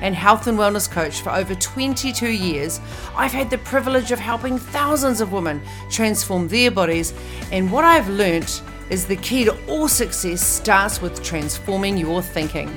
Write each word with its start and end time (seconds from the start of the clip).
and 0.00 0.14
health 0.14 0.46
and 0.46 0.58
wellness 0.58 0.90
coach 0.90 1.20
for 1.20 1.30
over 1.30 1.54
22 1.54 2.28
years, 2.28 2.80
I've 3.14 3.32
had 3.32 3.50
the 3.50 3.58
privilege 3.58 4.12
of 4.12 4.18
helping 4.18 4.58
thousands 4.58 5.20
of 5.20 5.32
women 5.32 5.62
transform 5.90 6.48
their 6.48 6.70
bodies. 6.70 7.14
And 7.52 7.70
what 7.70 7.84
I've 7.84 8.08
learnt 8.08 8.62
is 8.90 9.06
the 9.06 9.16
key 9.16 9.44
to 9.44 9.66
all 9.66 9.88
success 9.88 10.46
starts 10.46 11.02
with 11.02 11.22
transforming 11.22 11.96
your 11.96 12.22
thinking. 12.22 12.76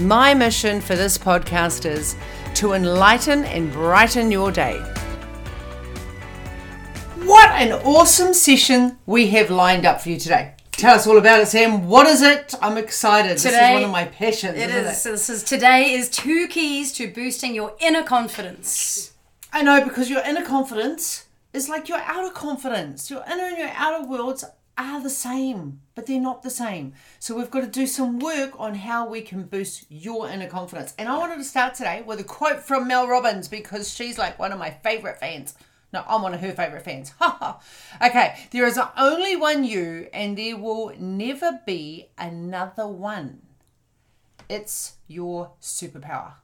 My 0.00 0.34
mission 0.34 0.80
for 0.80 0.96
this 0.96 1.18
podcast 1.18 1.84
is 1.84 2.16
to 2.54 2.72
enlighten 2.72 3.44
and 3.44 3.72
brighten 3.72 4.30
your 4.30 4.50
day. 4.50 4.78
What 7.24 7.50
an 7.50 7.72
awesome 7.84 8.34
session 8.34 8.98
we 9.06 9.28
have 9.30 9.50
lined 9.50 9.86
up 9.86 10.00
for 10.00 10.08
you 10.08 10.18
today. 10.18 10.54
Tell 10.80 10.94
us 10.94 11.06
all 11.06 11.18
about 11.18 11.40
it, 11.40 11.46
Sam. 11.48 11.88
What 11.88 12.06
is 12.06 12.22
it? 12.22 12.54
I'm 12.62 12.78
excited. 12.78 13.32
this 13.32 13.44
is 13.44 13.52
one 13.52 13.84
of 13.84 13.90
my 13.90 14.06
passions. 14.06 14.56
It 14.56 14.70
is. 14.70 15.02
So 15.02 15.10
this 15.10 15.28
is 15.28 15.44
today 15.44 15.92
is 15.92 16.08
two 16.08 16.48
keys 16.48 16.90
to 16.92 17.06
boosting 17.12 17.54
your 17.54 17.76
inner 17.80 18.02
confidence. 18.02 19.12
I 19.52 19.60
know 19.60 19.84
because 19.84 20.08
your 20.08 20.22
inner 20.22 20.42
confidence 20.42 21.26
is 21.52 21.68
like 21.68 21.90
your 21.90 21.98
outer 21.98 22.32
confidence. 22.32 23.10
Your 23.10 23.22
inner 23.30 23.44
and 23.44 23.58
your 23.58 23.68
outer 23.74 24.06
worlds 24.06 24.42
are 24.78 25.02
the 25.02 25.10
same, 25.10 25.82
but 25.94 26.06
they're 26.06 26.18
not 26.18 26.42
the 26.42 26.48
same. 26.48 26.94
So 27.18 27.36
we've 27.36 27.50
got 27.50 27.60
to 27.60 27.66
do 27.66 27.86
some 27.86 28.18
work 28.18 28.58
on 28.58 28.74
how 28.74 29.06
we 29.06 29.20
can 29.20 29.42
boost 29.42 29.84
your 29.90 30.30
inner 30.30 30.48
confidence. 30.48 30.94
And 30.98 31.10
I 31.10 31.18
wanted 31.18 31.36
to 31.36 31.44
start 31.44 31.74
today 31.74 32.02
with 32.06 32.20
a 32.20 32.24
quote 32.24 32.60
from 32.60 32.88
Mel 32.88 33.06
Robbins 33.06 33.48
because 33.48 33.92
she's 33.92 34.16
like 34.16 34.38
one 34.38 34.50
of 34.50 34.58
my 34.58 34.70
favorite 34.70 35.20
fans. 35.20 35.54
No, 35.92 36.04
I'm 36.06 36.22
one 36.22 36.34
of 36.34 36.40
her 36.40 36.52
favorite 36.52 36.84
fans. 36.84 37.12
okay, 38.02 38.36
there 38.52 38.66
is 38.66 38.78
only 38.96 39.34
one 39.34 39.64
you, 39.64 40.08
and 40.12 40.38
there 40.38 40.56
will 40.56 40.92
never 40.98 41.60
be 41.66 42.10
another 42.16 42.86
one. 42.86 43.42
It's 44.48 44.94
your 45.08 45.52
superpower. 45.60 46.34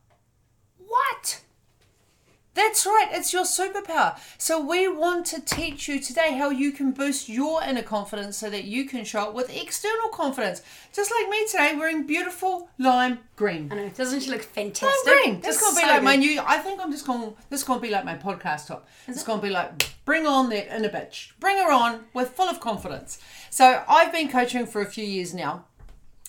That's 2.56 2.86
right, 2.86 3.08
it's 3.12 3.34
your 3.34 3.44
superpower. 3.44 4.18
So, 4.38 4.58
we 4.58 4.88
want 4.88 5.26
to 5.26 5.42
teach 5.42 5.88
you 5.88 6.00
today 6.00 6.32
how 6.38 6.48
you 6.48 6.72
can 6.72 6.90
boost 6.90 7.28
your 7.28 7.62
inner 7.62 7.82
confidence 7.82 8.38
so 8.38 8.48
that 8.48 8.64
you 8.64 8.86
can 8.86 9.04
show 9.04 9.24
up 9.24 9.34
with 9.34 9.54
external 9.54 10.08
confidence. 10.08 10.62
Just 10.90 11.12
like 11.12 11.28
me 11.28 11.46
today, 11.46 11.74
wearing 11.76 12.06
beautiful 12.06 12.70
lime 12.78 13.18
green. 13.36 13.68
I 13.70 13.76
know, 13.76 13.88
doesn't 13.90 14.20
she 14.20 14.30
look 14.30 14.42
fantastic? 14.42 15.06
Lime 15.06 15.22
green. 15.22 15.40
This 15.42 15.56
It's 15.56 15.64
gonna 15.64 15.76
be 15.76 15.82
so 15.82 15.88
like 15.88 16.02
my 16.02 16.16
new. 16.16 16.40
I 16.40 16.56
think 16.56 16.80
I'm 16.80 16.90
just 16.90 17.06
gonna, 17.06 17.32
This 17.50 17.60
is 17.60 17.66
gonna 17.66 17.80
be 17.80 17.90
like 17.90 18.06
my 18.06 18.16
podcast 18.16 18.68
top. 18.68 18.88
it's 19.06 19.22
gonna 19.22 19.42
be 19.42 19.50
like 19.50 19.90
bring 20.06 20.26
on 20.26 20.48
that 20.48 20.74
inner 20.74 20.88
bitch. 20.88 21.32
Bring 21.38 21.58
her 21.58 21.70
on 21.70 22.06
with 22.14 22.30
full 22.30 22.48
of 22.48 22.60
confidence. 22.60 23.18
So 23.50 23.84
I've 23.86 24.12
been 24.12 24.28
coaching 24.28 24.64
for 24.64 24.80
a 24.80 24.86
few 24.86 25.04
years 25.04 25.34
now, 25.34 25.66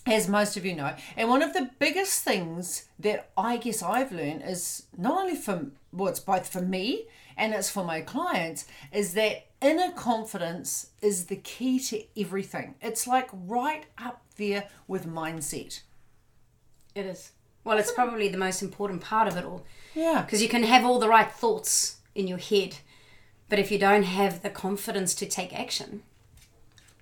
as 0.07 0.27
most 0.27 0.57
of 0.57 0.65
you 0.65 0.75
know. 0.75 0.95
And 1.15 1.29
one 1.29 1.41
of 1.41 1.53
the 1.53 1.69
biggest 1.79 2.23
things 2.23 2.85
that 2.99 3.29
I 3.37 3.57
guess 3.57 3.81
I've 3.83 4.11
learned 4.11 4.43
is 4.45 4.83
not 4.97 5.19
only 5.21 5.35
for 5.35 5.67
well, 5.91 6.09
it's 6.09 6.19
both 6.19 6.47
for 6.47 6.61
me 6.61 7.05
and 7.37 7.53
it's 7.53 7.69
for 7.69 7.83
my 7.83 8.01
clients, 8.01 8.65
is 8.91 9.13
that 9.13 9.45
inner 9.61 9.91
confidence 9.91 10.87
is 11.01 11.25
the 11.25 11.35
key 11.37 11.79
to 11.79 12.03
everything. 12.19 12.75
It's 12.81 13.07
like 13.07 13.29
right 13.31 13.85
up 13.97 14.21
there 14.37 14.65
with 14.87 15.07
mindset. 15.07 15.81
It 16.95 17.05
is. 17.05 17.31
Well, 17.63 17.77
it's 17.77 17.91
probably 17.91 18.27
the 18.29 18.37
most 18.37 18.61
important 18.61 19.01
part 19.01 19.27
of 19.27 19.37
it 19.37 19.45
all 19.45 19.65
Yeah. 19.93 20.21
because 20.21 20.41
you 20.41 20.49
can 20.49 20.63
have 20.63 20.83
all 20.85 20.99
the 20.99 21.09
right 21.09 21.31
thoughts 21.31 21.97
in 22.15 22.27
your 22.27 22.37
head, 22.39 22.77
but 23.49 23.59
if 23.59 23.71
you 23.71 23.77
don't 23.77 24.03
have 24.03 24.41
the 24.41 24.49
confidence 24.49 25.13
to 25.15 25.25
take 25.25 25.53
action, 25.57 26.01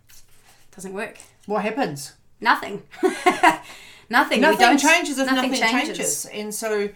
it 0.10 0.76
doesn't 0.76 0.94
work. 0.94 1.18
What 1.46 1.64
happens? 1.64 2.14
Nothing. 2.40 2.84
nothing. 4.10 4.42
Nothing 4.42 4.78
changes 4.78 5.18
if 5.18 5.28
nothing, 5.28 5.54
changes. 5.54 6.26
and 6.26 6.54
so 6.54 6.90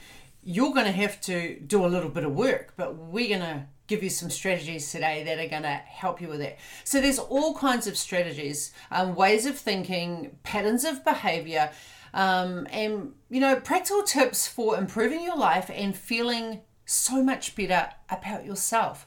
you're 0.43 0.73
going 0.73 0.85
to 0.85 0.91
have 0.91 1.19
to 1.21 1.59
do 1.59 1.85
a 1.85 1.87
little 1.87 2.09
bit 2.09 2.23
of 2.23 2.33
work 2.33 2.73
but 2.77 2.95
we're 2.95 3.27
going 3.27 3.41
to 3.41 3.65
give 3.87 4.03
you 4.03 4.09
some 4.09 4.29
strategies 4.29 4.91
today 4.91 5.23
that 5.23 5.39
are 5.39 5.49
going 5.49 5.63
to 5.63 5.69
help 5.69 6.21
you 6.21 6.27
with 6.27 6.39
that 6.39 6.57
so 6.83 7.01
there's 7.01 7.19
all 7.19 7.53
kinds 7.55 7.87
of 7.87 7.97
strategies 7.97 8.71
um, 8.91 9.15
ways 9.15 9.45
of 9.45 9.57
thinking 9.57 10.37
patterns 10.43 10.85
of 10.85 11.03
behavior 11.03 11.71
um, 12.13 12.67
and 12.71 13.13
you 13.29 13.39
know 13.39 13.55
practical 13.57 14.03
tips 14.03 14.47
for 14.47 14.77
improving 14.77 15.23
your 15.23 15.37
life 15.37 15.69
and 15.73 15.95
feeling 15.95 16.61
so 16.85 17.23
much 17.23 17.55
better 17.55 17.89
about 18.09 18.45
yourself 18.45 19.05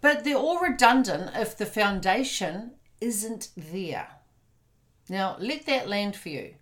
but 0.00 0.24
they're 0.24 0.36
all 0.36 0.60
redundant 0.60 1.30
if 1.34 1.56
the 1.56 1.66
foundation 1.66 2.72
isn't 3.00 3.48
there 3.56 4.08
now 5.08 5.36
let 5.38 5.66
that 5.66 5.88
land 5.88 6.14
for 6.14 6.28
you 6.28 6.54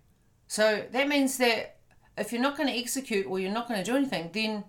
so 0.47 0.85
that 0.91 1.07
means 1.07 1.37
that 1.37 1.77
if 2.17 2.31
you're 2.31 2.41
not 2.41 2.57
going 2.57 2.69
to 2.69 2.77
execute 2.77 3.27
or 3.27 3.39
you're 3.39 3.51
not 3.51 3.67
going 3.67 3.83
to 3.83 3.89
do 3.89 3.95
anything, 3.95 4.31
then 4.33 4.63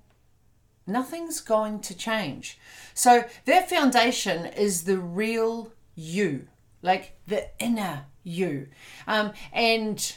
nothing's 0.86 1.40
going 1.40 1.80
to 1.80 1.96
change. 1.96 2.58
So 2.94 3.24
that 3.46 3.70
foundation 3.70 4.46
is 4.46 4.84
the 4.84 4.98
real 4.98 5.72
you, 5.94 6.48
like 6.82 7.18
the 7.26 7.48
inner 7.58 8.06
you. 8.22 8.68
Um, 9.06 9.32
and 9.52 10.16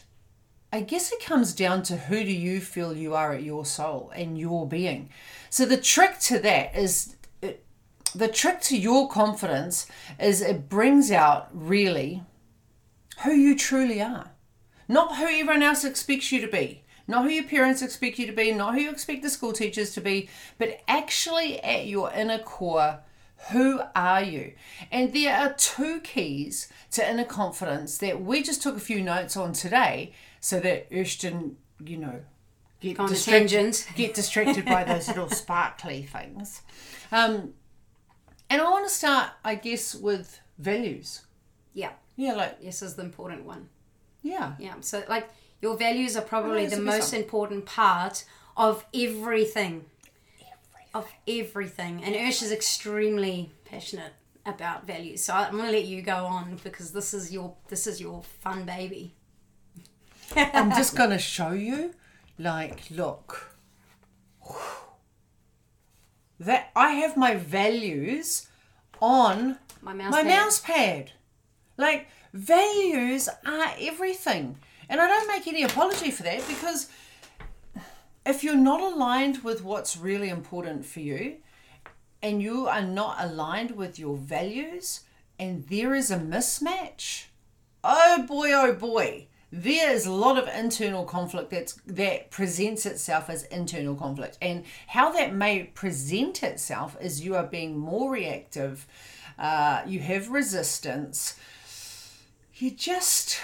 I 0.73 0.81
guess 0.81 1.11
it 1.11 1.23
comes 1.23 1.53
down 1.53 1.83
to 1.83 1.97
who 1.97 2.23
do 2.23 2.31
you 2.31 2.59
feel 2.59 2.95
you 2.95 3.13
are 3.13 3.33
at 3.33 3.43
your 3.43 3.65
soul 3.65 4.11
and 4.15 4.37
your 4.37 4.67
being. 4.67 5.09
So 5.49 5.65
the 5.65 5.77
trick 5.77 6.19
to 6.21 6.39
that 6.39 6.75
is 6.75 7.15
the 8.13 8.27
trick 8.27 8.59
to 8.61 8.77
your 8.77 9.07
confidence 9.07 9.87
is 10.19 10.41
it 10.41 10.67
brings 10.67 11.11
out 11.11 11.49
really 11.53 12.23
who 13.23 13.31
you 13.31 13.55
truly 13.55 14.01
are 14.01 14.31
not 14.91 15.15
who 15.15 15.23
everyone 15.23 15.63
else 15.63 15.85
expects 15.85 16.33
you 16.33 16.41
to 16.41 16.47
be, 16.47 16.83
not 17.07 17.23
who 17.23 17.29
your 17.29 17.45
parents 17.45 17.81
expect 17.81 18.19
you 18.19 18.27
to 18.27 18.33
be, 18.33 18.51
not 18.51 18.73
who 18.73 18.81
you 18.81 18.91
expect 18.91 19.21
the 19.21 19.29
school 19.29 19.53
teachers 19.53 19.93
to 19.93 20.01
be, 20.01 20.29
but 20.57 20.81
actually 20.85 21.63
at 21.63 21.87
your 21.87 22.11
inner 22.11 22.39
core, 22.39 22.99
who 23.51 23.79
are 23.95 24.21
you? 24.21 24.51
And 24.91 25.13
there 25.13 25.33
are 25.35 25.53
two 25.53 26.01
keys 26.01 26.67
to 26.91 27.09
inner 27.09 27.23
confidence 27.23 27.97
that 27.99 28.21
we 28.21 28.43
just 28.43 28.61
took 28.61 28.75
a 28.75 28.81
few 28.81 29.01
notes 29.01 29.37
on 29.37 29.53
today 29.53 30.11
so 30.41 30.59
that 30.59 30.89
didn't, 30.89 31.57
you 31.83 31.97
know, 31.97 32.19
get 32.81 32.97
distracted, 32.97 33.79
get 33.95 34.13
distracted 34.13 34.65
by 34.65 34.83
those 34.83 35.07
little 35.07 35.29
sparkly 35.43 36.03
things. 36.03 36.63
Um, 37.13 37.53
and 38.49 38.61
I 38.61 38.69
want 38.69 38.85
to 38.87 38.93
start, 38.93 39.29
I 39.45 39.55
guess, 39.55 39.95
with 39.95 40.41
values. 40.59 41.21
Yeah. 41.73 41.91
Yeah, 42.23 42.33
like, 42.41 42.61
This 42.61 42.81
is 42.87 42.95
the 42.95 43.03
important 43.03 43.41
one. 43.53 43.63
yeah. 44.33 44.47
Yeah. 44.65 44.75
So, 44.81 45.03
like, 45.15 45.27
your 45.63 45.75
values 45.77 46.15
are 46.19 46.27
probably 46.35 46.65
the 46.67 46.79
most 46.93 47.13
important 47.13 47.65
part 47.65 48.15
of 48.55 48.85
everything. 48.93 49.85
Of 50.93 51.07
everything. 51.39 51.93
And 52.05 52.13
Ursh 52.15 52.41
is 52.43 52.51
extremely 52.51 53.37
passionate 53.71 54.13
about 54.45 54.85
values. 54.85 55.23
So 55.23 55.33
I'm 55.33 55.55
gonna 55.57 55.71
let 55.79 55.85
you 55.93 56.01
go 56.01 56.19
on 56.37 56.45
because 56.67 56.91
this 56.91 57.13
is 57.13 57.31
your 57.31 57.55
this 57.69 57.87
is 57.91 58.01
your 58.05 58.23
fun 58.43 58.65
baby. 58.65 59.05
I'm 60.35 60.71
just 60.81 60.95
going 60.99 61.09
to 61.11 61.19
show 61.19 61.51
you, 61.51 61.93
like, 62.39 62.79
look. 62.91 63.27
That 66.39 66.71
I 66.75 66.91
have 67.01 67.15
my 67.17 67.35
values 67.35 68.47
on 68.99 69.57
My 69.81 69.93
mouse 69.93 70.11
my 70.11 70.23
pad. 70.23 70.27
mouse 70.39 70.59
pad. 70.59 71.11
Like, 71.81 72.07
values 72.31 73.27
are 73.43 73.73
everything. 73.79 74.57
And 74.87 75.01
I 75.01 75.07
don't 75.07 75.27
make 75.27 75.47
any 75.47 75.63
apology 75.63 76.11
for 76.11 76.21
that 76.21 76.47
because 76.47 76.89
if 78.23 78.43
you're 78.43 78.55
not 78.55 78.81
aligned 78.81 79.43
with 79.43 79.63
what's 79.63 79.97
really 79.97 80.29
important 80.29 80.85
for 80.85 80.99
you 80.99 81.37
and 82.21 82.39
you 82.39 82.67
are 82.67 82.83
not 82.83 83.17
aligned 83.19 83.71
with 83.71 83.97
your 83.97 84.15
values 84.15 85.01
and 85.39 85.65
there 85.69 85.95
is 85.95 86.11
a 86.11 86.19
mismatch, 86.19 87.25
oh 87.83 88.25
boy, 88.27 88.51
oh 88.53 88.73
boy, 88.73 89.25
there 89.51 89.91
is 89.91 90.05
a 90.05 90.13
lot 90.13 90.37
of 90.37 90.47
internal 90.55 91.03
conflict 91.03 91.49
that's, 91.49 91.73
that 91.87 92.29
presents 92.29 92.85
itself 92.85 93.27
as 93.27 93.45
internal 93.45 93.95
conflict. 93.95 94.37
And 94.39 94.65
how 94.85 95.11
that 95.13 95.33
may 95.33 95.63
present 95.63 96.43
itself 96.43 96.95
is 97.01 97.25
you 97.25 97.35
are 97.35 97.47
being 97.47 97.75
more 97.75 98.11
reactive, 98.11 98.85
uh, 99.39 99.81
you 99.87 99.99
have 100.01 100.29
resistance, 100.29 101.39
you 102.61 102.71
just 102.71 103.39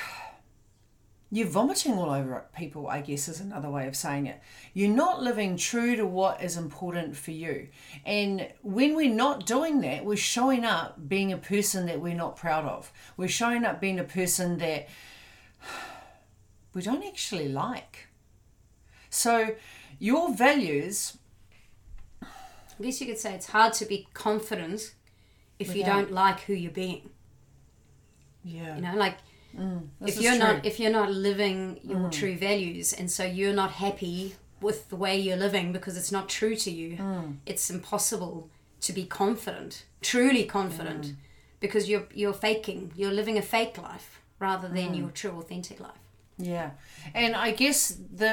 you're 1.30 1.48
vomiting 1.48 1.94
all 1.94 2.10
over 2.10 2.46
people, 2.56 2.88
I 2.88 3.02
guess 3.02 3.28
is 3.28 3.42
another 3.42 3.70
way 3.70 3.86
of 3.88 3.98
saying 3.98 4.28
it. 4.28 4.40
You're 4.74 4.96
not 4.96 5.22
living 5.22 5.58
true 5.58 5.98
to 5.98 6.06
what 6.06 6.42
is 6.42 6.56
important 6.56 7.18
for 7.18 7.32
you. 7.32 7.68
And 8.06 8.48
when 8.62 8.96
we're 8.96 9.14
not 9.14 9.46
doing 9.46 9.82
that, 9.82 10.06
we're 10.06 10.16
showing 10.16 10.64
up 10.64 11.10
being 11.10 11.34
a 11.34 11.38
person 11.38 11.86
that 11.88 12.00
we're 12.00 12.16
not 12.16 12.38
proud 12.38 12.64
of. 12.64 12.94
We're 13.18 13.28
showing 13.28 13.66
up 13.66 13.82
being 13.82 14.00
a 14.00 14.06
person 14.06 14.58
that 14.60 14.88
we 16.74 16.82
don't 16.82 17.04
actually 17.04 17.50
like. 17.50 18.08
So, 19.10 19.56
your 20.00 20.34
values. 20.34 21.18
I 22.22 22.84
guess 22.84 23.02
you 23.02 23.08
could 23.08 23.18
say 23.18 23.34
it's 23.34 23.48
hard 23.48 23.74
to 23.74 23.86
be 23.86 24.08
confident 24.14 24.94
if 25.60 25.76
you 25.76 25.84
don't 25.84 26.12
like 26.12 26.42
who 26.42 26.54
you're 26.54 26.72
being. 26.72 27.10
Yeah. 28.56 28.76
You 28.78 28.82
know, 28.86 28.96
like 28.96 29.18
this 30.02 30.16
if 30.18 30.22
you're 30.24 30.36
true. 30.36 30.42
Mm. 30.42 30.54
not 30.56 30.66
if 30.70 30.76
you're 30.80 30.92
not 31.02 31.10
living 31.30 31.80
your 31.84 32.10
true 32.20 32.36
values 32.50 32.88
and 32.94 33.08
so 33.18 33.24
you're 33.38 33.54
not 33.64 33.72
happy 33.86 34.36
with 34.62 34.80
the 34.90 34.96
way 34.96 35.14
you're 35.26 35.42
living 35.48 35.72
because 35.78 35.96
it's 36.00 36.12
not 36.18 36.26
true 36.40 36.56
to 36.66 36.72
you 36.80 36.90
Mm. 36.98 37.38
it's 37.52 37.70
impossible 37.78 38.36
to 38.86 38.92
be 39.00 39.06
confident 39.24 39.72
truly 40.02 40.44
confident 40.60 41.04
Mm. 41.06 41.16
because 41.64 41.84
you're 41.90 42.08
you're 42.22 42.40
faking 42.48 42.82
you're 43.00 43.16
living 43.22 43.38
a 43.38 43.42
fake 43.56 43.76
life 43.90 44.10
rather 44.48 44.68
than 44.78 44.90
Mm. 44.94 44.98
your 45.00 45.12
true 45.22 45.36
authentic 45.42 45.80
life 45.80 46.04
Yeah, 46.54 46.70
and 47.22 47.32
I 47.48 47.50
guess 47.62 47.80
the 48.24 48.32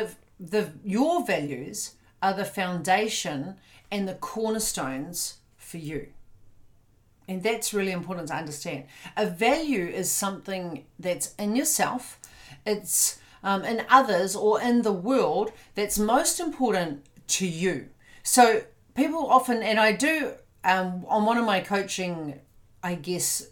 the 0.52 0.62
your 0.96 1.25
values 1.34 1.78
are 2.25 2.34
the 2.43 2.44
foundation 2.60 3.38
and 3.93 4.02
the 4.10 4.14
cornerstones 4.32 5.38
for 5.56 5.78
you, 5.78 6.02
and 7.28 7.42
that's 7.42 7.72
really 7.72 7.92
important 7.92 8.28
to 8.28 8.36
understand. 8.36 8.84
A 9.16 9.26
value 9.26 9.86
is 9.86 10.10
something 10.10 10.84
that's 10.98 11.34
in 11.36 11.56
yourself, 11.56 12.18
it's 12.66 13.18
um, 13.42 13.64
in 13.64 13.84
others 13.88 14.34
or 14.34 14.60
in 14.60 14.82
the 14.82 14.92
world 14.92 15.52
that's 15.74 15.98
most 15.98 16.40
important 16.40 17.04
to 17.28 17.46
you. 17.46 17.88
So 18.22 18.62
people 18.94 19.26
often, 19.26 19.62
and 19.62 19.78
I 19.78 19.92
do 19.92 20.32
um, 20.64 21.04
on 21.08 21.24
one 21.24 21.36
of 21.36 21.44
my 21.44 21.60
coaching, 21.60 22.40
I 22.82 22.94
guess 22.94 23.46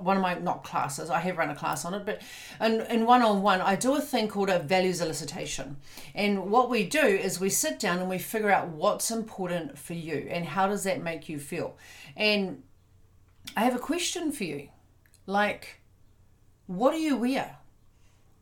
one 0.00 0.16
of 0.16 0.22
my 0.22 0.34
not 0.34 0.62
classes 0.62 1.08
i 1.08 1.18
have 1.18 1.38
run 1.38 1.48
a 1.48 1.54
class 1.54 1.84
on 1.84 1.94
it 1.94 2.04
but 2.04 2.20
in, 2.60 2.82
in 2.82 3.06
one-on-one 3.06 3.60
i 3.62 3.74
do 3.74 3.96
a 3.96 4.00
thing 4.00 4.28
called 4.28 4.50
a 4.50 4.58
values 4.58 5.00
elicitation 5.00 5.76
and 6.14 6.50
what 6.50 6.68
we 6.68 6.84
do 6.84 7.00
is 7.00 7.40
we 7.40 7.48
sit 7.48 7.78
down 7.78 7.98
and 7.98 8.08
we 8.08 8.18
figure 8.18 8.50
out 8.50 8.68
what's 8.68 9.10
important 9.10 9.78
for 9.78 9.94
you 9.94 10.28
and 10.30 10.44
how 10.44 10.66
does 10.68 10.84
that 10.84 11.02
make 11.02 11.28
you 11.28 11.38
feel 11.38 11.76
and 12.16 12.62
i 13.56 13.64
have 13.64 13.74
a 13.74 13.78
question 13.78 14.32
for 14.32 14.44
you 14.44 14.68
like 15.26 15.80
what 16.66 16.92
do 16.92 16.98
you 16.98 17.16
wear 17.16 17.56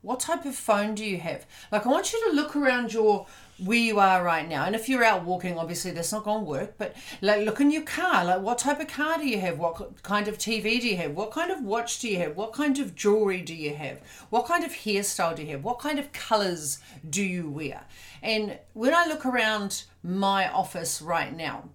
what 0.01 0.21
type 0.21 0.45
of 0.45 0.55
phone 0.55 0.95
do 0.95 1.05
you 1.05 1.19
have? 1.19 1.45
Like, 1.73 1.85
I 1.85 1.91
want 1.91 2.13
you 2.13 2.29
to 2.29 2.37
look 2.37 2.55
around 2.55 2.93
your 2.93 3.27
where 3.59 3.79
you 3.79 3.99
are 3.99 4.23
right 4.23 4.49
now. 4.49 4.65
And 4.65 4.77
if 4.77 4.89
you're 4.89 5.05
out 5.05 5.25
walking, 5.25 5.59
obviously 5.59 5.91
that's 5.91 6.13
not 6.13 6.23
going 6.23 6.45
to 6.45 6.51
work. 6.51 6.75
But 6.79 6.95
like, 7.21 7.45
look 7.45 7.61
in 7.61 7.73
your 7.73 7.83
car. 7.83 8.25
Like, 8.25 8.41
what 8.41 8.59
type 8.59 8.79
of 8.79 8.87
car 8.87 9.19
do 9.19 9.29
you 9.29 9.41
have? 9.41 9.59
What 9.59 10.03
kind 10.05 10.29
of 10.29 10.39
TV 10.39 10.81
do 10.81 10.89
you 10.89 10.97
have? 10.97 11.13
What 11.13 11.33
kind 11.33 11.51
of 11.51 11.63
watch 11.63 11.99
do 11.99 12.09
you 12.09 12.19
have? 12.19 12.37
What 12.37 12.53
kind 12.53 12.79
of 12.79 12.95
jewelry 12.95 13.43
do 13.43 13.55
you 13.55 13.75
have? 13.75 14.01
What 14.31 14.47
kind 14.47 14.65
of 14.65 14.71
hairstyle 14.71 15.35
do 15.35 15.43
you 15.43 15.51
have? 15.51 15.65
What 15.65 15.81
kind 15.81 15.99
of 15.99 16.13
colors 16.13 16.79
do 17.11 17.23
you 17.23 17.51
wear? 17.51 17.85
And 18.23 18.59
when 18.75 18.95
I 18.95 19.07
look 19.07 19.27
around 19.27 19.83
my 20.05 20.49
office 20.49 21.03
right 21.03 21.37
now, 21.37 21.71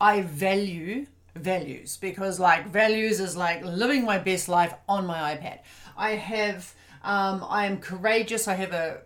I 0.00 0.22
value 0.22 1.06
values 1.34 1.96
because 1.96 2.38
like 2.38 2.68
values 2.68 3.20
is 3.20 3.36
like 3.36 3.64
living 3.64 4.04
my 4.04 4.18
best 4.18 4.48
life 4.48 4.74
on 4.88 5.06
my 5.06 5.34
iPad. 5.34 5.60
I 5.96 6.10
have 6.12 6.74
um, 7.02 7.44
I 7.48 7.66
am 7.66 7.78
courageous. 7.78 8.46
I 8.46 8.54
have 8.54 8.72
a 8.72 9.02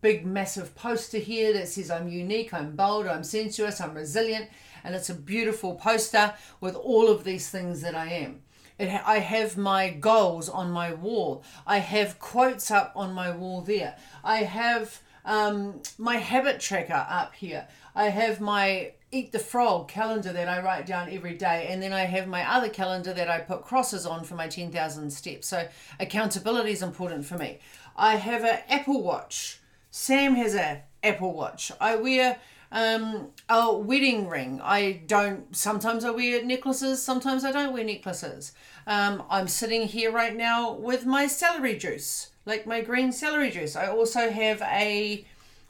big 0.00 0.24
massive 0.24 0.74
poster 0.74 1.18
here 1.18 1.52
that 1.52 1.68
says 1.68 1.90
I'm 1.90 2.08
unique, 2.08 2.54
I'm 2.54 2.76
bold, 2.76 3.06
I'm 3.06 3.24
sensuous, 3.24 3.80
I'm 3.80 3.94
resilient, 3.94 4.48
and 4.84 4.94
it's 4.94 5.10
a 5.10 5.14
beautiful 5.14 5.74
poster 5.74 6.34
with 6.60 6.76
all 6.76 7.08
of 7.08 7.24
these 7.24 7.50
things 7.50 7.80
that 7.80 7.94
I 7.94 8.06
am. 8.08 8.42
I 8.80 9.18
have 9.18 9.56
my 9.56 9.90
goals 9.90 10.48
on 10.48 10.70
my 10.70 10.92
wall. 10.92 11.42
I 11.66 11.78
have 11.78 12.20
quotes 12.20 12.70
up 12.70 12.92
on 12.94 13.12
my 13.12 13.32
wall 13.32 13.60
there. 13.60 13.96
I 14.22 14.38
have 14.44 15.00
um, 15.24 15.82
my 15.98 16.16
habit 16.16 16.60
tracker 16.60 17.06
up 17.08 17.34
here. 17.34 17.66
I 17.96 18.04
have 18.04 18.40
my 18.40 18.92
Eat 19.10 19.32
the 19.32 19.38
Frog 19.38 19.88
calendar 19.88 20.32
that 20.32 20.48
I 20.48 20.62
write 20.62 20.84
down 20.84 21.08
every 21.10 21.34
day, 21.34 21.68
and 21.70 21.82
then 21.82 21.92
I 21.92 22.04
have 22.04 22.26
my 22.26 22.48
other 22.48 22.68
calendar 22.68 23.14
that 23.14 23.28
I 23.28 23.40
put 23.40 23.62
crosses 23.62 24.04
on 24.04 24.24
for 24.24 24.34
my 24.34 24.48
10,000 24.48 25.10
steps. 25.10 25.48
So 25.48 25.66
accountability 25.98 26.72
is 26.72 26.82
important 26.82 27.24
for 27.24 27.38
me. 27.38 27.58
I 27.96 28.16
have 28.16 28.44
an 28.44 28.58
Apple 28.68 29.02
Watch. 29.02 29.60
Sam 29.90 30.34
has 30.34 30.54
a 30.54 30.82
Apple 31.02 31.32
Watch. 31.32 31.72
I 31.80 31.96
wear 31.96 32.38
um, 32.70 33.28
a 33.48 33.74
wedding 33.74 34.28
ring. 34.28 34.60
I 34.62 35.00
don't. 35.06 35.56
Sometimes 35.56 36.04
I 36.04 36.10
wear 36.10 36.44
necklaces. 36.44 37.02
Sometimes 37.02 37.44
I 37.44 37.52
don't 37.52 37.72
wear 37.72 37.84
necklaces. 37.84 38.52
Um, 38.86 39.22
I'm 39.30 39.48
sitting 39.48 39.86
here 39.88 40.12
right 40.12 40.36
now 40.36 40.72
with 40.72 41.06
my 41.06 41.26
celery 41.26 41.76
juice, 41.76 42.30
like 42.44 42.66
my 42.66 42.80
green 42.82 43.12
celery 43.12 43.50
juice. 43.50 43.74
I 43.74 43.88
also 43.88 44.30
have 44.30 44.60
a 44.62 45.24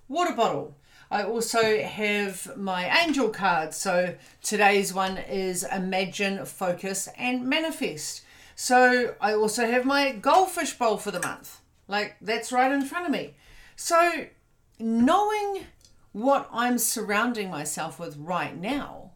water 0.09 0.35
bottle. 0.35 0.75
I 1.11 1.23
also 1.23 1.83
have 1.83 2.57
my 2.57 3.03
angel 3.03 3.31
cards. 3.31 3.77
So 3.77 4.15
today's 4.43 4.93
one 4.93 5.17
is 5.19 5.65
Imagine, 5.65 6.45
Focus, 6.45 7.09
and 7.17 7.47
Manifest. 7.47 8.23
So 8.55 9.15
I 9.21 9.33
also 9.33 9.67
have 9.67 9.85
my 9.85 10.13
goldfish 10.13 10.75
bowl 10.75 10.99
for 10.99 11.11
the 11.11 11.21
month. 11.21 11.61
Like 11.87 12.17
that's 12.21 12.53
right 12.53 12.71
in 12.71 12.85
front 12.85 13.07
of 13.07 13.13
me. 13.13 13.35
So 13.77 14.27
knowing 14.79 15.65
what 16.13 16.49
I'm 16.53 16.77
surrounding 16.79 17.51
myself 17.51 17.99
with 17.99 18.17
right 18.19 18.57
now, 18.57 19.13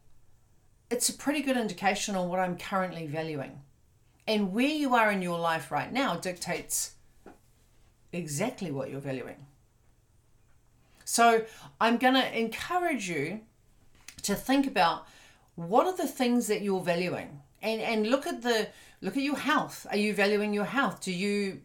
it's 0.91 1.09
a 1.09 1.15
pretty 1.15 1.43
good 1.43 1.56
indication 1.56 2.15
on 2.15 2.29
what 2.29 2.41
I'm 2.41 2.56
currently 2.56 3.06
valuing. 3.06 3.61
And 4.27 4.53
where 4.53 4.67
you 4.67 4.94
are 4.94 5.11
in 5.11 5.21
your 5.21 5.39
life 5.39 5.71
right 5.71 5.93
now 5.93 6.17
dictates 6.17 6.93
exactly 8.12 8.71
what 8.71 8.91
you're 8.91 9.00
valuing. 9.00 9.47
So 11.04 11.44
I'm 11.81 11.96
going 11.96 12.14
to 12.14 12.38
encourage 12.38 13.08
you 13.08 13.40
to 14.22 14.34
think 14.34 14.66
about 14.66 15.06
what 15.54 15.87
are 15.87 15.96
the 15.96 16.08
things 16.08 16.46
that 16.46 16.62
you're 16.62 16.81
valuing? 16.81 17.40
And 17.60 17.81
and 17.81 18.08
look 18.08 18.26
at 18.26 18.43
the 18.43 18.69
look 19.00 19.16
at 19.16 19.22
your 19.22 19.37
health. 19.37 19.87
Are 19.90 19.96
you 19.96 20.14
valuing 20.14 20.52
your 20.52 20.64
health? 20.64 21.00
Do 21.00 21.12
you 21.12 21.60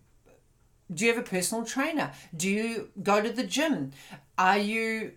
do 0.94 1.06
you 1.06 1.14
have 1.14 1.20
a 1.20 1.28
personal 1.28 1.66
trainer? 1.66 2.12
Do 2.36 2.50
you 2.50 2.90
go 3.02 3.22
to 3.22 3.32
the 3.32 3.44
gym? 3.44 3.92
Are 4.38 4.58
you 4.58 5.14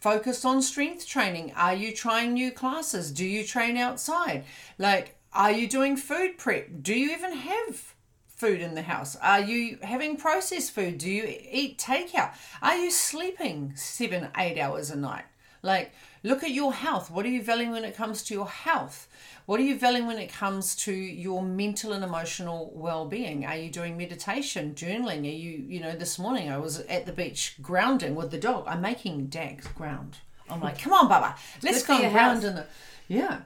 focused 0.00 0.44
on 0.44 0.60
strength 0.60 1.06
training? 1.06 1.52
Are 1.56 1.74
you 1.74 1.94
trying 1.94 2.32
new 2.32 2.50
classes? 2.50 3.10
Do 3.12 3.24
you 3.24 3.44
train 3.44 3.76
outside? 3.76 4.44
Like 4.78 5.16
are 5.32 5.52
you 5.52 5.68
doing 5.68 5.96
food 5.96 6.38
prep? 6.38 6.68
Do 6.82 6.94
you 6.94 7.12
even 7.12 7.32
have 7.32 7.94
food 8.36 8.60
in 8.60 8.74
the 8.74 8.82
house? 8.82 9.16
Are 9.16 9.40
you 9.40 9.78
having 9.82 10.16
processed 10.16 10.72
food? 10.72 10.98
Do 10.98 11.10
you 11.10 11.24
eat 11.50 11.78
takeout? 11.78 12.34
Are 12.62 12.76
you 12.76 12.90
sleeping 12.90 13.72
seven, 13.76 14.28
eight 14.36 14.58
hours 14.58 14.90
a 14.90 14.96
night? 14.96 15.24
Like, 15.62 15.92
look 16.22 16.44
at 16.44 16.50
your 16.50 16.74
health. 16.74 17.10
What 17.10 17.24
are 17.24 17.30
you 17.30 17.42
valuing 17.42 17.72
when 17.72 17.84
it 17.84 17.96
comes 17.96 18.22
to 18.24 18.34
your 18.34 18.48
health? 18.48 19.08
What 19.46 19.60
are 19.60 19.62
you 19.62 19.78
valuing 19.78 20.06
when 20.06 20.18
it 20.18 20.30
comes 20.30 20.74
to 20.76 20.92
your 20.92 21.42
mental 21.42 21.92
and 21.92 22.04
emotional 22.04 22.70
well 22.74 23.06
being? 23.06 23.46
Are 23.46 23.56
you 23.56 23.70
doing 23.70 23.96
meditation, 23.96 24.74
journaling? 24.74 25.22
Are 25.22 25.38
you, 25.38 25.64
you 25.66 25.80
know, 25.80 25.92
this 25.92 26.18
morning 26.18 26.50
I 26.50 26.58
was 26.58 26.80
at 26.80 27.06
the 27.06 27.12
beach 27.12 27.56
grounding 27.62 28.14
with 28.14 28.30
the 28.30 28.38
dog. 28.38 28.64
I'm 28.66 28.82
making 28.82 29.26
Dax 29.26 29.66
ground. 29.68 30.18
I'm 30.50 30.60
like, 30.60 30.78
come 30.78 30.92
on, 30.92 31.08
Baba, 31.08 31.36
let's 31.62 31.82
go 31.82 31.98
ground 31.98 32.12
health. 32.12 32.44
in 32.44 32.54
the. 32.56 32.66
Yeah. 33.08 33.40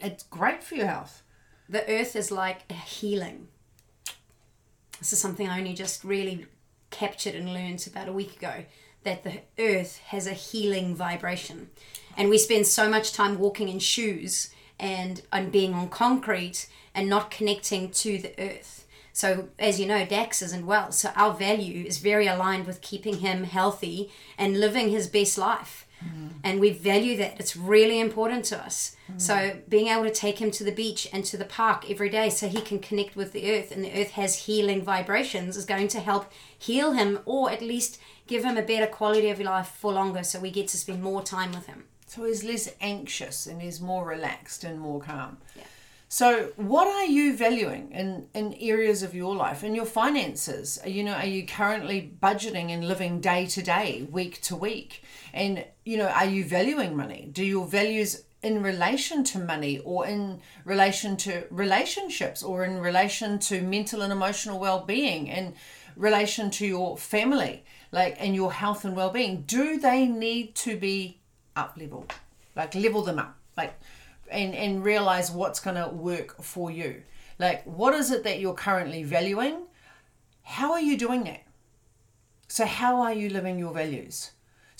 It's 0.00 0.22
great 0.24 0.62
for 0.62 0.76
your 0.76 0.86
health. 0.86 1.22
the 1.68 1.82
earth 1.90 2.14
is 2.14 2.30
like 2.30 2.62
a 2.70 2.74
healing. 2.74 3.48
This 4.98 5.12
is 5.12 5.20
something 5.20 5.48
I 5.48 5.58
only 5.58 5.74
just 5.74 6.04
really 6.04 6.46
captured 6.90 7.34
and 7.34 7.52
learned 7.52 7.86
about 7.86 8.08
a 8.08 8.12
week 8.12 8.36
ago 8.36 8.64
that 9.04 9.22
the 9.22 9.40
earth 9.58 9.98
has 10.06 10.26
a 10.26 10.32
healing 10.32 10.94
vibration. 10.94 11.70
And 12.16 12.28
we 12.28 12.38
spend 12.38 12.66
so 12.66 12.88
much 12.88 13.12
time 13.12 13.38
walking 13.38 13.68
in 13.68 13.78
shoes 13.78 14.50
and, 14.78 15.22
and 15.32 15.52
being 15.52 15.74
on 15.74 15.88
concrete 15.88 16.68
and 16.94 17.08
not 17.08 17.30
connecting 17.30 17.90
to 17.90 18.18
the 18.18 18.34
earth. 18.40 18.86
So, 19.12 19.48
as 19.58 19.80
you 19.80 19.86
know, 19.86 20.04
Dax 20.06 20.42
isn't 20.42 20.66
well. 20.66 20.92
So, 20.92 21.10
our 21.16 21.34
value 21.34 21.84
is 21.84 21.98
very 21.98 22.26
aligned 22.26 22.66
with 22.66 22.80
keeping 22.80 23.18
him 23.18 23.44
healthy 23.44 24.10
and 24.36 24.60
living 24.60 24.90
his 24.90 25.08
best 25.08 25.36
life. 25.36 25.87
Mm. 26.04 26.30
And 26.44 26.60
we 26.60 26.70
value 26.70 27.16
that. 27.16 27.38
It's 27.40 27.56
really 27.56 28.00
important 28.00 28.44
to 28.46 28.58
us. 28.58 28.96
Mm. 29.10 29.20
So, 29.20 29.56
being 29.68 29.88
able 29.88 30.04
to 30.04 30.10
take 30.10 30.38
him 30.40 30.50
to 30.52 30.64
the 30.64 30.72
beach 30.72 31.08
and 31.12 31.24
to 31.26 31.36
the 31.36 31.44
park 31.44 31.90
every 31.90 32.08
day 32.08 32.30
so 32.30 32.48
he 32.48 32.60
can 32.60 32.78
connect 32.78 33.16
with 33.16 33.32
the 33.32 33.50
earth 33.50 33.72
and 33.72 33.84
the 33.84 34.00
earth 34.00 34.12
has 34.12 34.46
healing 34.46 34.82
vibrations 34.82 35.56
is 35.56 35.64
going 35.64 35.88
to 35.88 36.00
help 36.00 36.32
heal 36.56 36.92
him 36.92 37.20
or 37.24 37.50
at 37.50 37.62
least 37.62 37.98
give 38.26 38.44
him 38.44 38.56
a 38.56 38.62
better 38.62 38.86
quality 38.86 39.30
of 39.30 39.40
life 39.40 39.68
for 39.68 39.92
longer 39.92 40.22
so 40.22 40.38
we 40.38 40.50
get 40.50 40.68
to 40.68 40.76
spend 40.76 41.02
more 41.02 41.22
time 41.22 41.52
with 41.52 41.66
him. 41.66 41.84
So 42.06 42.24
he's 42.24 42.44
less 42.44 42.68
anxious 42.80 43.46
and 43.46 43.60
he's 43.60 43.80
more 43.80 44.06
relaxed 44.06 44.64
and 44.64 44.80
more 44.80 45.00
calm. 45.00 45.38
Yeah. 45.56 45.64
So, 46.10 46.52
what 46.56 46.88
are 46.88 47.04
you 47.04 47.36
valuing 47.36 47.92
in, 47.92 48.28
in 48.32 48.54
areas 48.54 49.02
of 49.02 49.14
your 49.14 49.36
life, 49.36 49.62
in 49.62 49.74
your 49.74 49.84
finances? 49.84 50.78
You 50.86 51.04
know, 51.04 51.12
are 51.12 51.26
you 51.26 51.46
currently 51.46 52.10
budgeting 52.22 52.70
and 52.70 52.88
living 52.88 53.20
day 53.20 53.44
to 53.44 53.62
day, 53.62 54.08
week 54.10 54.40
to 54.42 54.56
week? 54.56 55.02
And, 55.32 55.64
you 55.84 55.96
know, 55.96 56.08
are 56.08 56.26
you 56.26 56.44
valuing 56.44 56.96
money? 56.96 57.28
Do 57.32 57.44
your 57.44 57.66
values 57.66 58.24
in 58.42 58.62
relation 58.62 59.24
to 59.24 59.38
money 59.38 59.80
or 59.80 60.06
in 60.06 60.40
relation 60.64 61.16
to 61.18 61.44
relationships 61.50 62.42
or 62.42 62.64
in 62.64 62.78
relation 62.78 63.38
to 63.40 63.60
mental 63.60 64.02
and 64.02 64.12
emotional 64.12 64.58
well 64.58 64.84
being, 64.84 65.26
in 65.26 65.54
relation 65.96 66.50
to 66.50 66.66
your 66.66 66.96
family, 66.96 67.64
like, 67.90 68.16
and 68.20 68.34
your 68.34 68.52
health 68.52 68.84
and 68.84 68.94
well 68.94 69.10
being? 69.10 69.42
Do 69.42 69.78
they 69.78 70.06
need 70.06 70.54
to 70.56 70.76
be 70.76 71.20
up 71.56 71.74
leveled? 71.76 72.12
Like, 72.54 72.74
level 72.74 73.02
them 73.02 73.18
up. 73.18 73.36
Like, 73.56 73.74
and 74.30 74.54
and 74.54 74.84
realize 74.84 75.30
what's 75.30 75.60
going 75.60 75.76
to 75.76 75.88
work 75.88 76.42
for 76.42 76.70
you 76.70 77.02
like 77.38 77.64
what 77.64 77.94
is 77.94 78.10
it 78.10 78.24
that 78.24 78.40
you're 78.40 78.54
currently 78.54 79.02
valuing 79.02 79.62
how 80.42 80.72
are 80.72 80.80
you 80.80 80.96
doing 80.96 81.24
that 81.24 81.42
so 82.48 82.64
how 82.64 83.00
are 83.00 83.12
you 83.12 83.28
living 83.28 83.58
your 83.58 83.72
values 83.72 84.30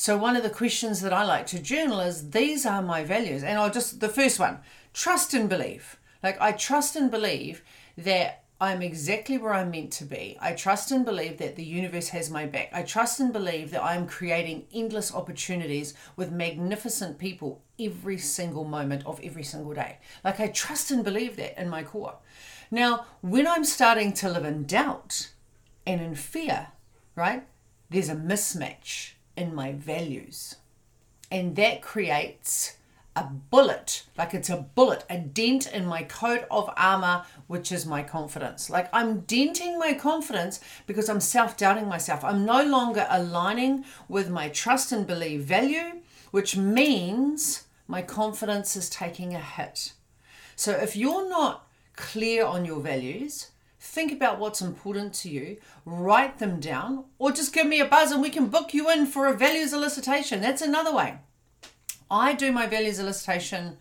so 0.01 0.17
one 0.17 0.37
of 0.37 0.45
the 0.45 0.51
questions 0.51 1.01
that 1.01 1.13
i 1.13 1.25
like 1.25 1.47
to 1.47 1.59
journal 1.59 2.01
is 2.01 2.31
these 2.31 2.65
are 2.65 2.81
my 2.81 3.03
values 3.03 3.43
and 3.43 3.59
i'll 3.59 3.71
just 3.71 3.99
the 3.99 4.09
first 4.09 4.39
one 4.39 4.59
trust 4.95 5.35
and 5.35 5.49
believe 5.49 5.99
like 6.23 6.41
i 6.41 6.53
trust 6.53 6.95
and 6.95 7.11
believe 7.11 7.63
that 7.97 8.45
I'm 8.61 8.83
exactly 8.83 9.39
where 9.39 9.55
I'm 9.55 9.71
meant 9.71 9.93
to 9.93 10.05
be. 10.05 10.37
I 10.41 10.53
trust 10.53 10.91
and 10.91 11.05
believe 11.05 11.39
that 11.39 11.55
the 11.55 11.65
universe 11.65 12.09
has 12.09 12.29
my 12.29 12.45
back. 12.45 12.71
I 12.73 12.83
trust 12.83 13.21
and 13.21 13.33
believe 13.33 13.71
that 13.71 13.85
I'm 13.85 14.09
creating 14.09 14.67
endless 14.75 15.15
opportunities 15.15 15.95
with 16.17 16.33
magnificent 16.33 17.19
people 17.19 17.63
every 17.79 18.19
single 18.19 18.65
moment 18.65 19.07
of 19.07 19.21
every 19.23 19.45
single 19.45 19.75
day. 19.75 19.99
Like 20.25 20.41
I 20.41 20.49
trust 20.49 20.91
and 20.91 21.05
believe 21.05 21.37
that 21.37 21.61
in 21.61 21.69
my 21.69 21.85
core. 21.85 22.17
Now, 22.69 23.07
when 23.21 23.47
I'm 23.47 23.65
starting 23.65 24.13
to 24.15 24.29
live 24.29 24.45
in 24.45 24.65
doubt 24.65 25.31
and 25.87 26.01
in 26.01 26.17
fear, 26.17 26.69
right, 27.15 27.47
there's 27.91 28.09
a 28.09 28.17
mismatch 28.17 29.13
in 29.39 29.55
my 29.55 29.73
values. 29.73 30.57
And 31.31 31.57
that 31.57 31.83
creates 31.83 32.77
a 33.15 33.25
bullet, 33.25 34.05
like 34.17 34.33
it's 34.33 34.51
a 34.51 34.67
bullet, 34.75 35.05
a 35.11 35.19
dent 35.19 35.67
in 35.73 35.85
my 35.87 36.03
coat 36.03 36.45
of 36.51 36.71
armor, 36.77 37.25
which 37.49 37.73
is 37.73 37.85
my 37.85 38.03
confidence. 38.03 38.71
Like 38.71 38.89
I'm 38.93 39.21
denting 39.21 39.79
my 39.79 39.95
confidence 39.95 40.61
because 40.87 41.09
I'm 41.09 41.21
self 41.21 41.57
doubting 41.57 41.89
myself. 41.89 42.25
I'm 42.25 42.45
no 42.45 42.63
longer 42.63 43.07
aligning 43.11 43.85
with 44.09 44.31
my 44.31 44.49
trust 44.49 44.93
and 44.93 45.07
believe 45.07 45.43
value, 45.43 46.01
which 46.31 46.57
means 46.57 47.65
my 47.89 48.03
confidence 48.03 48.77
is 48.77 48.89
taking 48.89 49.35
a 49.35 49.41
hit. 49.41 49.93
So 50.55 50.73
if 50.73 50.95
you're 50.95 51.29
not 51.29 51.67
clear 51.97 52.45
on 52.45 52.65
your 52.65 52.81
values, 52.81 53.49
think 53.79 54.13
about 54.13 54.39
what's 54.39 54.61
important 54.61 55.15
to 55.15 55.31
you, 55.31 55.59
write 55.85 56.39
them 56.39 56.61
down, 56.61 57.05
or 57.19 57.33
just 57.33 57.53
give 57.53 57.67
me 57.67 57.81
a 57.81 57.85
buzz 57.85 58.11
and 58.11 58.21
we 58.21 58.31
can 58.31 58.49
book 58.49 58.75
you 58.75 58.91
in 58.91 59.07
for 59.07 59.27
a 59.27 59.35
values 59.37 59.73
elicitation. 59.73 60.41
That's 60.41 60.63
another 60.63 60.95
way. 60.95 61.19
I 62.11 62.33
do 62.33 62.53
my 62.53 62.67
values 62.67 62.99
elicitation 62.99 63.77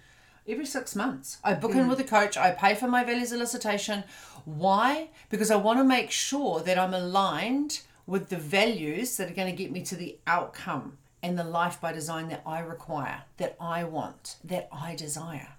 every 0.47 0.65
six 0.65 0.95
months. 0.95 1.37
I 1.43 1.53
book 1.53 1.71
mm. 1.71 1.79
in 1.79 1.87
with 1.87 1.99
a 1.99 2.03
coach, 2.03 2.37
I 2.37 2.51
pay 2.51 2.75
for 2.75 2.87
my 2.87 3.03
values 3.03 3.31
elicitation. 3.31 4.03
Why? 4.45 5.09
Because 5.29 5.51
I 5.51 5.55
want 5.55 5.79
to 5.79 5.83
make 5.83 6.11
sure 6.11 6.61
that 6.61 6.77
I'm 6.77 6.93
aligned 6.93 7.81
with 8.05 8.29
the 8.29 8.37
values 8.37 9.17
that 9.17 9.29
are 9.29 9.33
going 9.33 9.53
to 9.53 9.63
get 9.63 9.71
me 9.71 9.83
to 9.83 9.95
the 9.95 10.17
outcome 10.25 10.97
and 11.21 11.37
the 11.37 11.43
life 11.43 11.81
by 11.81 11.91
design 11.91 12.29
that 12.29 12.43
I 12.45 12.59
require, 12.59 13.23
that 13.37 13.57
I 13.59 13.83
want, 13.83 14.37
that 14.43 14.69
I 14.71 14.95
desire. 14.95 15.49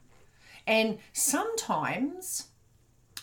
And 0.66 0.98
sometimes 1.12 2.48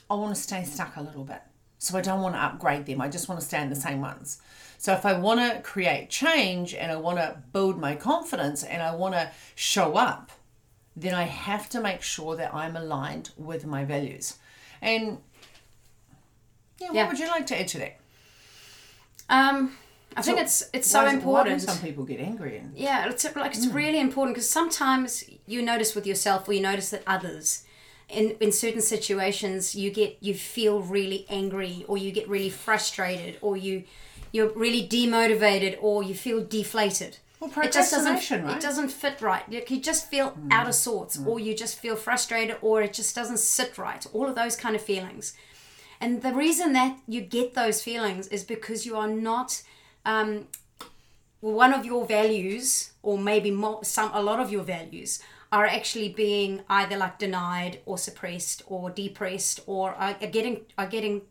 I 0.09 0.15
want 0.15 0.35
to 0.35 0.41
stay 0.41 0.63
stuck 0.63 0.95
a 0.95 1.01
little 1.01 1.24
bit. 1.24 1.41
So 1.77 1.97
I 1.97 2.01
don't 2.01 2.21
want 2.21 2.35
to 2.35 2.41
upgrade 2.41 2.85
them. 2.85 3.01
I 3.01 3.09
just 3.09 3.27
want 3.27 3.39
to 3.41 3.45
stay 3.45 3.62
in 3.62 3.69
the 3.69 3.75
same 3.75 4.01
ones. 4.01 4.41
So 4.77 4.93
if 4.93 5.05
I 5.05 5.13
want 5.13 5.39
to 5.39 5.62
create 5.62 6.09
change 6.09 6.74
and 6.74 6.91
I 6.91 6.95
want 6.95 7.17
to 7.17 7.41
build 7.53 7.79
my 7.79 7.95
confidence 7.95 8.63
and 8.63 8.81
I 8.81 8.95
want 8.95 9.13
to 9.13 9.31
show 9.55 9.95
up, 9.95 10.31
then 10.95 11.13
I 11.13 11.24
have 11.24 11.69
to 11.69 11.81
make 11.81 12.01
sure 12.01 12.35
that 12.35 12.53
I'm 12.53 12.75
aligned 12.75 13.31
with 13.38 13.65
my 13.65 13.83
values. 13.83 14.38
And 14.81 15.17
yeah, 16.79 16.88
what 16.88 16.95
yeah. 16.95 17.07
would 17.07 17.19
you 17.19 17.27
like 17.27 17.45
to 17.47 17.59
add 17.59 17.67
to 17.69 17.77
that? 17.79 18.00
Um, 19.29 19.75
I 20.15 20.21
so 20.21 20.27
think 20.27 20.39
it's 20.39 20.69
it's 20.71 20.89
so 20.89 21.05
important. 21.07 21.62
some 21.62 21.79
people 21.79 22.05
get 22.05 22.19
angry 22.19 22.57
and 22.57 22.77
yeah, 22.77 23.09
it's 23.09 23.25
like 23.35 23.53
it's 23.53 23.65
mm. 23.65 23.74
really 23.74 24.00
important 24.00 24.35
because 24.35 24.50
sometimes 24.50 25.25
you 25.45 25.62
notice 25.62 25.93
with 25.93 26.07
yourself 26.07 26.47
or 26.47 26.53
you 26.53 26.62
notice 26.62 26.89
that 26.91 27.03
others 27.05 27.64
in 28.09 28.35
in 28.39 28.51
certain 28.51 28.81
situations 28.81 29.75
you 29.75 29.89
get 29.89 30.17
you 30.19 30.33
feel 30.33 30.81
really 30.81 31.25
angry 31.29 31.85
or 31.88 31.97
you 31.97 32.12
get 32.12 32.27
really 32.29 32.50
frustrated 32.50 33.38
or 33.41 33.57
you 33.57 33.83
you're 34.31 34.50
really 34.50 34.88
demotivated 34.88 35.77
or 35.81 36.03
you 36.03 36.13
feel 36.13 36.43
deflated. 36.43 37.17
Well, 37.39 37.51
it 37.63 37.71
just 37.71 37.91
doesn't 37.91 38.43
right? 38.43 38.57
it 38.57 38.62
doesn't 38.62 38.89
fit 38.89 39.21
right. 39.21 39.43
You 39.50 39.79
just 39.79 40.09
feel 40.09 40.31
mm. 40.31 40.51
out 40.51 40.67
of 40.67 40.75
sorts, 40.75 41.17
mm. 41.17 41.27
or 41.27 41.39
you 41.39 41.55
just 41.55 41.79
feel 41.79 41.95
frustrated, 41.95 42.57
or 42.62 42.81
it 42.81 42.93
just 42.93 43.13
doesn't 43.13 43.39
sit 43.39 43.77
right. 43.77 44.05
All 44.13 44.27
of 44.27 44.35
those 44.35 44.55
kind 44.55 44.75
of 44.75 44.81
feelings, 44.81 45.33
and 46.00 46.21
the 46.21 46.33
reason 46.33 46.74
that 46.74 46.97
you 47.07 47.21
get 47.21 47.53
those 47.53 47.81
feelings 47.81 48.27
is 48.27 48.43
because 48.43 48.85
you 48.85 48.95
are 48.95 49.07
not. 49.07 49.63
Um, 50.05 50.47
one 51.41 51.74
of 51.74 51.85
your 51.85 52.05
values, 52.07 52.91
or 53.03 53.19
maybe 53.19 53.51
more, 53.51 53.83
some 53.83 54.09
a 54.13 54.21
lot 54.21 54.39
of 54.39 54.51
your 54.51 54.63
values, 54.63 55.21
are 55.55 55.65
actually 55.65 56.09
being 56.09 56.62
either 56.69 56.97
like 56.97 57.17
denied 57.17 57.79
or 57.85 57.97
suppressed 57.97 58.62
or 58.65 58.89
depressed 58.89 59.62
or 59.65 59.91
are 59.91 60.13
getting 60.13 60.65
are 60.77 60.85
getting 60.85 61.21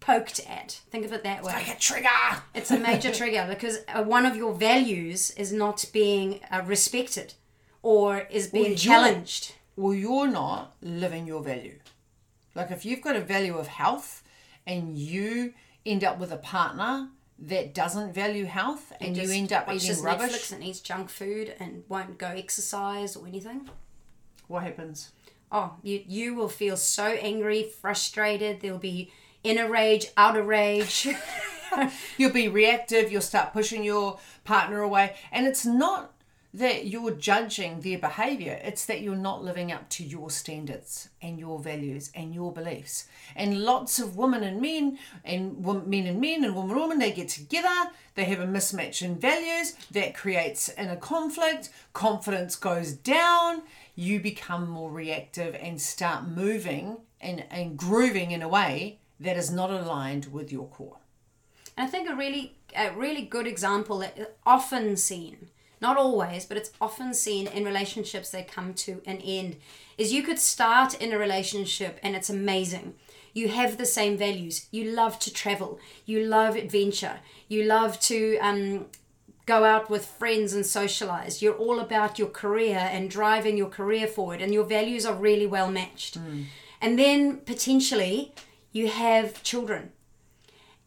poked 0.00 0.40
at. 0.48 0.80
Think 0.90 1.04
of 1.04 1.12
it 1.12 1.22
that 1.22 1.44
way. 1.44 1.52
It's 1.56 1.68
like 1.68 1.76
a 1.76 1.80
trigger. 1.80 2.42
It's 2.56 2.72
a 2.72 2.78
major 2.80 3.12
trigger 3.20 3.46
because 3.48 3.78
uh, 3.86 4.02
one 4.02 4.26
of 4.26 4.34
your 4.34 4.52
values 4.52 5.30
is 5.30 5.52
not 5.52 5.84
being 5.92 6.40
uh, 6.50 6.62
respected 6.66 7.34
or 7.80 8.26
is 8.30 8.48
being 8.48 8.70
well, 8.70 8.76
challenged. 8.76 9.54
Well, 9.76 9.94
you're 9.94 10.26
not 10.26 10.74
living 10.82 11.28
your 11.28 11.40
value. 11.40 11.78
Like 12.56 12.72
if 12.72 12.84
you've 12.84 13.00
got 13.00 13.14
a 13.14 13.20
value 13.20 13.56
of 13.56 13.68
health 13.68 14.24
and 14.66 14.98
you 14.98 15.54
end 15.86 16.02
up 16.02 16.18
with 16.18 16.32
a 16.32 16.36
partner 16.36 17.10
that 17.40 17.72
doesn't 17.74 18.12
value 18.12 18.44
health 18.44 18.92
and, 19.00 19.16
you 19.16 19.30
end 19.30 19.52
up 19.52 19.72
eating 19.72 20.02
rubbish 20.02 20.32
Netflix 20.32 20.52
and 20.52 20.64
eats 20.64 20.80
junk 20.80 21.08
food 21.08 21.54
and 21.60 21.84
won't 21.88 22.18
go 22.18 22.28
exercise 22.28 23.14
or 23.16 23.26
anything. 23.26 23.68
What 24.48 24.64
happens? 24.64 25.12
Oh, 25.52 25.74
you 25.82 26.02
you 26.06 26.34
will 26.34 26.48
feel 26.48 26.76
so 26.76 27.04
angry, 27.04 27.62
frustrated. 27.62 28.60
There'll 28.60 28.78
be 28.78 29.12
inner 29.44 29.68
rage, 29.68 30.06
outer 30.16 30.42
rage. 30.42 31.08
you'll 32.18 32.32
be 32.32 32.48
reactive, 32.48 33.12
you'll 33.12 33.22
start 33.22 33.52
pushing 33.52 33.84
your 33.84 34.18
partner 34.44 34.80
away. 34.80 35.16
And 35.32 35.46
it's 35.46 35.64
not 35.64 36.12
that 36.54 36.86
you're 36.86 37.10
judging 37.10 37.80
their 37.80 37.98
behavior, 37.98 38.58
it's 38.64 38.86
that 38.86 39.02
you're 39.02 39.14
not 39.14 39.44
living 39.44 39.70
up 39.70 39.88
to 39.90 40.02
your 40.02 40.30
standards 40.30 41.10
and 41.20 41.38
your 41.38 41.58
values 41.58 42.10
and 42.14 42.34
your 42.34 42.52
beliefs. 42.52 43.06
And 43.36 43.62
lots 43.64 43.98
of 43.98 44.16
women 44.16 44.42
and 44.42 44.60
men, 44.60 44.98
and 45.24 45.62
men 45.86 46.06
and 46.06 46.20
men 46.20 46.44
and 46.44 46.56
women 46.56 46.70
and 46.70 46.80
women, 46.80 46.98
they 46.98 47.12
get 47.12 47.28
together, 47.28 47.90
they 48.14 48.24
have 48.24 48.40
a 48.40 48.46
mismatch 48.46 49.02
in 49.02 49.16
values 49.16 49.74
that 49.90 50.14
creates 50.14 50.70
inner 50.70 50.96
conflict, 50.96 51.68
confidence 51.92 52.56
goes 52.56 52.92
down, 52.92 53.62
you 53.94 54.18
become 54.18 54.68
more 54.68 54.90
reactive 54.90 55.54
and 55.60 55.80
start 55.80 56.26
moving 56.26 56.96
and, 57.20 57.44
and 57.50 57.76
grooving 57.76 58.30
in 58.30 58.42
a 58.42 58.48
way 58.48 58.98
that 59.20 59.36
is 59.36 59.50
not 59.50 59.70
aligned 59.70 60.32
with 60.32 60.50
your 60.50 60.68
core. 60.68 60.98
And 61.76 61.86
I 61.86 61.90
think 61.90 62.08
a 62.08 62.14
really 62.14 62.54
a 62.76 62.90
really 62.92 63.22
good 63.22 63.46
example 63.46 63.98
that 63.98 64.36
often 64.44 64.96
seen, 64.96 65.48
not 65.80 65.96
always, 65.96 66.44
but 66.44 66.56
it's 66.56 66.72
often 66.80 67.14
seen 67.14 67.46
in 67.46 67.64
relationships 67.64 68.30
that 68.30 68.50
come 68.50 68.74
to 68.74 69.00
an 69.06 69.18
end, 69.18 69.56
is 69.96 70.12
you 70.12 70.22
could 70.22 70.38
start 70.38 71.00
in 71.00 71.12
a 71.12 71.18
relationship 71.18 71.98
and 72.02 72.14
it's 72.16 72.30
amazing. 72.30 72.94
You 73.34 73.48
have 73.48 73.78
the 73.78 73.86
same 73.86 74.16
values. 74.16 74.66
You 74.70 74.90
love 74.90 75.18
to 75.20 75.32
travel. 75.32 75.78
You 76.06 76.24
love 76.24 76.56
adventure. 76.56 77.20
You 77.48 77.64
love 77.64 78.00
to 78.00 78.38
um, 78.38 78.86
go 79.46 79.64
out 79.64 79.88
with 79.88 80.04
friends 80.04 80.52
and 80.54 80.66
socialize. 80.66 81.40
You're 81.40 81.54
all 81.54 81.78
about 81.78 82.18
your 82.18 82.28
career 82.28 82.88
and 82.90 83.10
driving 83.10 83.56
your 83.56 83.68
career 83.68 84.06
forward, 84.06 84.40
and 84.40 84.52
your 84.52 84.64
values 84.64 85.06
are 85.06 85.14
really 85.14 85.46
well 85.46 85.70
matched. 85.70 86.18
Mm. 86.18 86.44
And 86.80 86.98
then 86.98 87.38
potentially 87.38 88.34
you 88.72 88.88
have 88.88 89.42
children 89.42 89.92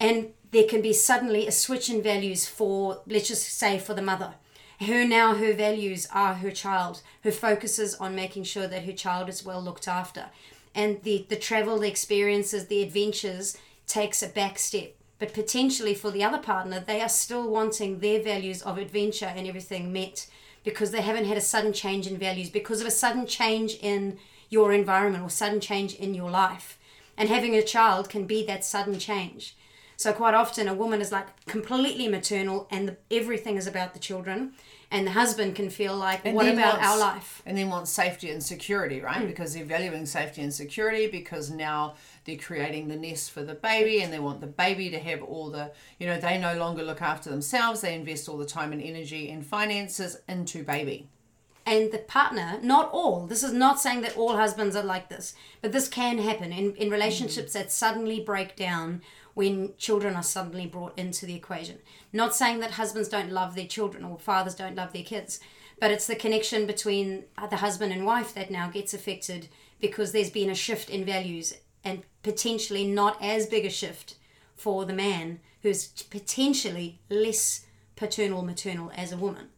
and 0.00 0.32
there 0.50 0.64
can 0.64 0.82
be 0.82 0.92
suddenly 0.92 1.46
a 1.46 1.52
switch 1.52 1.88
in 1.88 2.02
values 2.02 2.46
for 2.46 3.02
let's 3.06 3.28
just 3.28 3.48
say 3.48 3.78
for 3.78 3.94
the 3.94 4.02
mother 4.02 4.34
her 4.80 5.04
now 5.04 5.34
her 5.34 5.52
values 5.52 6.06
are 6.12 6.34
her 6.34 6.50
child 6.50 7.02
her 7.24 7.30
focus 7.32 7.78
is 7.78 7.94
on 7.96 8.14
making 8.14 8.44
sure 8.44 8.66
that 8.66 8.84
her 8.84 8.92
child 8.92 9.28
is 9.28 9.44
well 9.44 9.62
looked 9.62 9.88
after 9.88 10.26
and 10.74 11.02
the 11.02 11.26
the 11.28 11.36
travel 11.36 11.78
the 11.78 11.88
experiences 11.88 12.66
the 12.66 12.82
adventures 12.82 13.56
takes 13.86 14.22
a 14.22 14.28
back 14.28 14.58
step 14.58 14.94
but 15.18 15.34
potentially 15.34 15.94
for 15.94 16.10
the 16.10 16.24
other 16.24 16.38
partner 16.38 16.80
they 16.80 17.00
are 17.00 17.08
still 17.08 17.48
wanting 17.48 17.98
their 17.98 18.22
values 18.22 18.62
of 18.62 18.78
adventure 18.78 19.32
and 19.36 19.46
everything 19.46 19.92
met 19.92 20.26
because 20.64 20.90
they 20.90 21.00
haven't 21.00 21.24
had 21.24 21.36
a 21.36 21.40
sudden 21.40 21.72
change 21.72 22.06
in 22.06 22.16
values 22.16 22.50
because 22.50 22.80
of 22.80 22.86
a 22.86 22.90
sudden 22.90 23.26
change 23.26 23.76
in 23.80 24.18
your 24.48 24.72
environment 24.72 25.24
or 25.24 25.30
sudden 25.30 25.60
change 25.60 25.94
in 25.94 26.14
your 26.14 26.30
life. 26.30 26.78
And 27.16 27.28
having 27.28 27.54
a 27.54 27.62
child 27.62 28.08
can 28.08 28.26
be 28.26 28.44
that 28.46 28.64
sudden 28.64 28.98
change. 28.98 29.56
So 30.02 30.12
quite 30.12 30.34
often 30.34 30.66
a 30.66 30.74
woman 30.74 31.00
is 31.00 31.12
like 31.12 31.46
completely 31.46 32.08
maternal 32.08 32.66
and 32.72 32.88
the, 32.88 32.96
everything 33.08 33.56
is 33.56 33.68
about 33.68 33.94
the 33.94 34.00
children 34.00 34.52
and 34.90 35.06
the 35.06 35.12
husband 35.12 35.54
can 35.54 35.70
feel 35.70 35.96
like 35.96 36.22
And 36.24 36.34
what 36.34 36.48
about 36.48 36.78
wants- 36.78 36.88
our 36.88 36.98
life? 36.98 37.40
And 37.46 37.56
then 37.56 37.68
want 37.70 37.86
safety 37.86 38.28
and 38.30 38.42
security, 38.42 39.00
right? 39.00 39.22
Mm. 39.22 39.28
Because 39.28 39.54
they're 39.54 39.64
valuing 39.64 40.04
safety 40.06 40.42
and 40.42 40.52
security 40.52 41.06
because 41.06 41.50
now 41.50 41.94
they're 42.24 42.36
creating 42.36 42.88
the 42.88 42.96
nest 42.96 43.30
for 43.30 43.44
the 43.44 43.54
baby 43.54 44.02
and 44.02 44.12
they 44.12 44.18
want 44.18 44.40
the 44.40 44.48
baby 44.48 44.90
to 44.90 44.98
have 44.98 45.22
all 45.22 45.50
the, 45.50 45.70
you 46.00 46.06
know, 46.08 46.18
they 46.18 46.36
no 46.36 46.56
longer 46.56 46.82
look 46.82 47.00
after 47.00 47.30
themselves. 47.30 47.80
They 47.80 47.94
invest 47.94 48.28
all 48.28 48.38
the 48.38 48.44
time 48.44 48.72
and 48.72 48.82
energy 48.82 49.30
and 49.30 49.46
finances 49.46 50.18
into 50.28 50.64
baby. 50.64 51.08
and 51.64 51.92
the 51.92 51.98
partner, 51.98 52.58
not 52.60 52.90
all, 52.92 53.26
this 53.28 53.44
is 53.44 53.52
not 53.52 53.80
saying 53.80 54.00
that 54.02 54.16
all 54.16 54.36
husbands 54.36 54.74
are 54.74 54.82
like 54.82 55.08
this, 55.08 55.32
but 55.60 55.70
this 55.70 55.86
can 55.86 56.18
happen 56.18 56.52
in, 56.52 56.74
in 56.74 56.88
mm. 56.88 56.92
relationships 56.92 57.52
that 57.52 57.70
suddenly 57.70 58.18
break 58.18 58.56
down 58.56 59.00
when 59.34 59.74
children 59.78 60.14
are 60.14 60.22
suddenly 60.22 60.66
brought 60.66 60.98
into 60.98 61.26
the 61.26 61.34
equation. 61.34 61.78
Not 62.12 62.34
saying 62.34 62.60
that 62.60 62.72
husbands 62.72 63.08
don't 63.08 63.32
love 63.32 63.54
their 63.54 63.66
children 63.66 64.04
or 64.04 64.18
fathers 64.18 64.54
don't 64.54 64.76
love 64.76 64.92
their 64.92 65.02
kids, 65.02 65.40
but 65.80 65.90
it's 65.90 66.06
the 66.06 66.16
connection 66.16 66.66
between 66.66 67.24
uh, 67.36 67.46
the 67.46 67.56
husband 67.56 67.92
and 67.92 68.04
wife 68.04 68.34
that 68.34 68.50
now 68.50 68.68
gets 68.68 68.94
affected 68.94 69.48
because 69.80 70.12
there's 70.12 70.30
been 70.30 70.50
a 70.50 70.54
shift 70.54 70.90
in 70.90 71.04
values 71.04 71.54
and 71.84 72.02
potentially 72.22 72.86
not 72.86 73.20
as 73.22 73.46
big 73.46 73.64
a 73.64 73.70
shift 73.70 74.14
for 74.54 74.84
the 74.84 74.92
man 74.92 75.40
who's 75.62 75.88
potentially 75.88 77.00
less 77.10 77.66
paternal 77.96 78.42
maternal 78.42 78.92
as 78.96 79.12
a 79.12 79.16
woman 79.16 79.48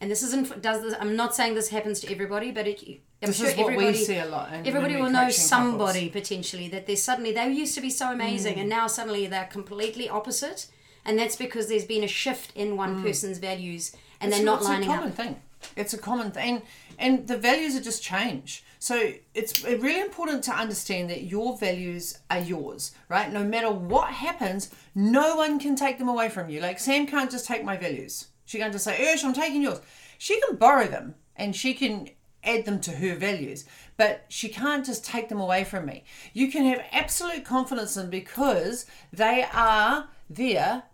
and 0.00 0.10
this 0.10 0.22
isn't 0.22 0.60
does 0.62 0.82
this 0.82 0.94
i'm 1.00 1.16
not 1.16 1.34
saying 1.34 1.54
this 1.54 1.68
happens 1.68 2.00
to 2.00 2.10
everybody 2.10 2.50
but 2.50 2.66
it 2.66 3.00
I'm 3.24 3.30
This 3.30 3.38
sure 3.38 3.46
is 3.48 3.56
what 3.56 3.66
we 3.68 3.72
everybody, 3.74 4.04
see 4.04 4.18
a 4.18 4.26
lot. 4.26 4.52
in- 4.52 4.66
everybody 4.66 4.96
will 4.96 5.10
know 5.10 5.30
somebody 5.30 6.06
couples. 6.08 6.22
potentially 6.22 6.68
that 6.68 6.86
they're 6.86 6.96
suddenly 6.96 7.32
they 7.32 7.50
used 7.50 7.74
to 7.74 7.80
be 7.80 7.90
so 7.90 8.12
amazing 8.12 8.54
Mm. 8.56 8.60
and 8.60 8.68
now 8.68 8.86
suddenly 8.86 9.26
they're 9.26 9.46
completely 9.58 10.08
opposite 10.08 10.66
and 11.04 11.18
that's 11.18 11.36
because 11.36 11.68
there's 11.68 11.84
been 11.84 12.04
a 12.04 12.08
shift 12.08 12.50
in 12.54 12.76
one 12.76 13.02
person's 13.02 13.38
values 13.38 13.92
and 14.20 14.32
Mm. 14.32 14.36
It's- 14.36 14.38
they're 14.38 14.44
not 14.46 14.58
it's 14.60 14.68
lining 14.68 14.88
a 14.90 14.94
common 14.94 15.10
up 15.10 15.16
thing. 15.16 15.36
It's 15.76 15.94
a 15.94 15.98
common 15.98 16.30
thing, 16.30 16.60
and 16.98 17.26
the 17.26 17.38
values 17.38 17.74
are 17.74 17.80
just 17.80 18.02
changed. 18.02 18.62
So 18.78 19.14
it's 19.32 19.64
really 19.64 20.00
important 20.00 20.44
to 20.44 20.52
understand 20.52 21.08
that 21.08 21.22
your 21.22 21.56
values 21.56 22.18
are 22.30 22.38
yours, 22.38 22.92
right? 23.08 23.32
No 23.32 23.42
matter 23.44 23.70
what 23.70 24.08
happens, 24.12 24.68
no 24.94 25.36
one 25.36 25.58
can 25.58 25.74
take 25.74 25.96
them 25.98 26.08
away 26.08 26.28
from 26.28 26.50
you. 26.50 26.60
Like 26.60 26.78
Sam 26.78 27.06
can't 27.06 27.30
just 27.30 27.46
take 27.46 27.64
my 27.64 27.78
values. 27.78 28.26
She 28.44 28.58
can't 28.58 28.74
just 28.74 28.84
say, 28.84 28.94
"Ursh, 29.06 29.24
I'm 29.24 29.32
taking 29.32 29.62
yours." 29.62 29.80
She 30.18 30.38
can 30.42 30.56
borrow 30.56 30.86
them 30.86 31.14
and 31.34 31.56
she 31.56 31.72
can 31.72 32.10
add 32.44 32.64
them 32.64 32.80
to 32.80 32.92
her 32.92 33.14
values, 33.14 33.64
but 33.96 34.24
she 34.28 34.48
can't 34.48 34.86
just 34.86 35.04
take 35.04 35.28
them 35.28 35.40
away 35.40 35.64
from 35.64 35.86
me. 35.86 36.04
You 36.32 36.50
can 36.50 36.64
have 36.64 36.84
absolute 36.92 37.44
confidence 37.44 37.96
in 37.96 38.10
because 38.10 38.86
they 39.12 39.46
are 39.52 40.08
there 40.28 40.84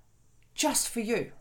just 0.54 0.88
for 0.88 1.00
you 1.00 1.33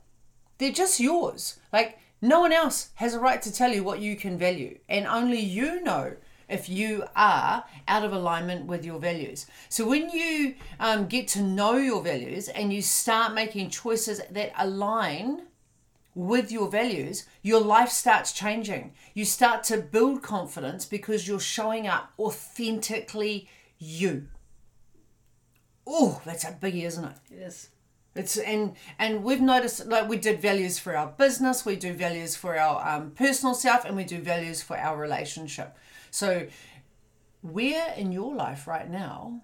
they're 0.60 0.72
just 0.72 1.00
yours. 1.00 1.60
Like 1.74 1.98
no 2.22 2.42
one 2.42 2.54
else 2.54 2.90
has 2.96 3.16
a 3.16 3.20
right 3.20 3.42
to 3.42 3.52
tell 3.52 3.74
you 3.74 3.84
what 3.84 4.00
you 4.00 4.16
can 4.16 4.38
value, 4.38 4.78
and 4.88 5.08
only 5.08 5.40
you 5.40 5.82
know 5.82 6.16
if 6.48 6.68
you 6.68 7.04
are 7.16 7.64
out 7.88 8.04
of 8.04 8.12
alignment 8.12 8.66
with 8.66 8.86
your 8.86 9.00
values. 9.00 9.46
So 9.70 9.88
when 9.88 10.10
you 10.10 10.56
um, 10.80 11.08
get 11.08 11.28
to 11.30 11.42
know 11.42 11.76
your 11.76 12.02
values 12.02 12.50
and 12.50 12.74
you 12.74 12.82
start 12.82 13.34
making 13.34 13.70
choices 13.70 14.22
that 14.32 14.52
align 14.58 15.44
with 16.20 16.52
your 16.52 16.70
values, 16.70 17.26
your 17.42 17.62
life 17.62 17.90
starts 17.90 18.34
changing. 18.34 18.94
You 19.14 19.24
start 19.24 19.64
to 19.66 19.78
build 19.78 20.22
confidence 20.22 20.86
because 20.86 21.28
you're 21.28 21.40
showing 21.40 21.88
up 21.88 22.12
authentically 22.20 23.48
you. 23.78 24.28
Oh, 25.88 26.22
that's 26.26 26.44
a 26.44 26.52
biggie, 26.52 26.84
isn't 26.84 27.06
it? 27.06 27.18
yes 27.32 27.70
It's 28.16 28.38
and 28.38 28.76
and 29.00 29.24
we've 29.24 29.40
noticed 29.40 29.86
like 29.86 30.10
we 30.10 30.18
did 30.18 30.42
values 30.42 30.78
for 30.78 30.96
our 30.96 31.08
business, 31.08 31.66
we 31.66 31.78
do 31.78 31.94
values 31.94 32.36
for 32.36 32.60
our 32.60 32.78
um, 32.86 33.12
personal 33.12 33.56
self, 33.56 33.86
and 33.86 33.96
we 33.96 34.04
do 34.04 34.20
values 34.20 34.62
for 34.62 34.78
our 34.78 34.98
relationship. 34.98 35.78
So, 36.12 36.48
where 37.42 37.94
in 37.94 38.12
your 38.12 38.36
life 38.36 38.68
right 38.68 38.90
now 38.90 39.42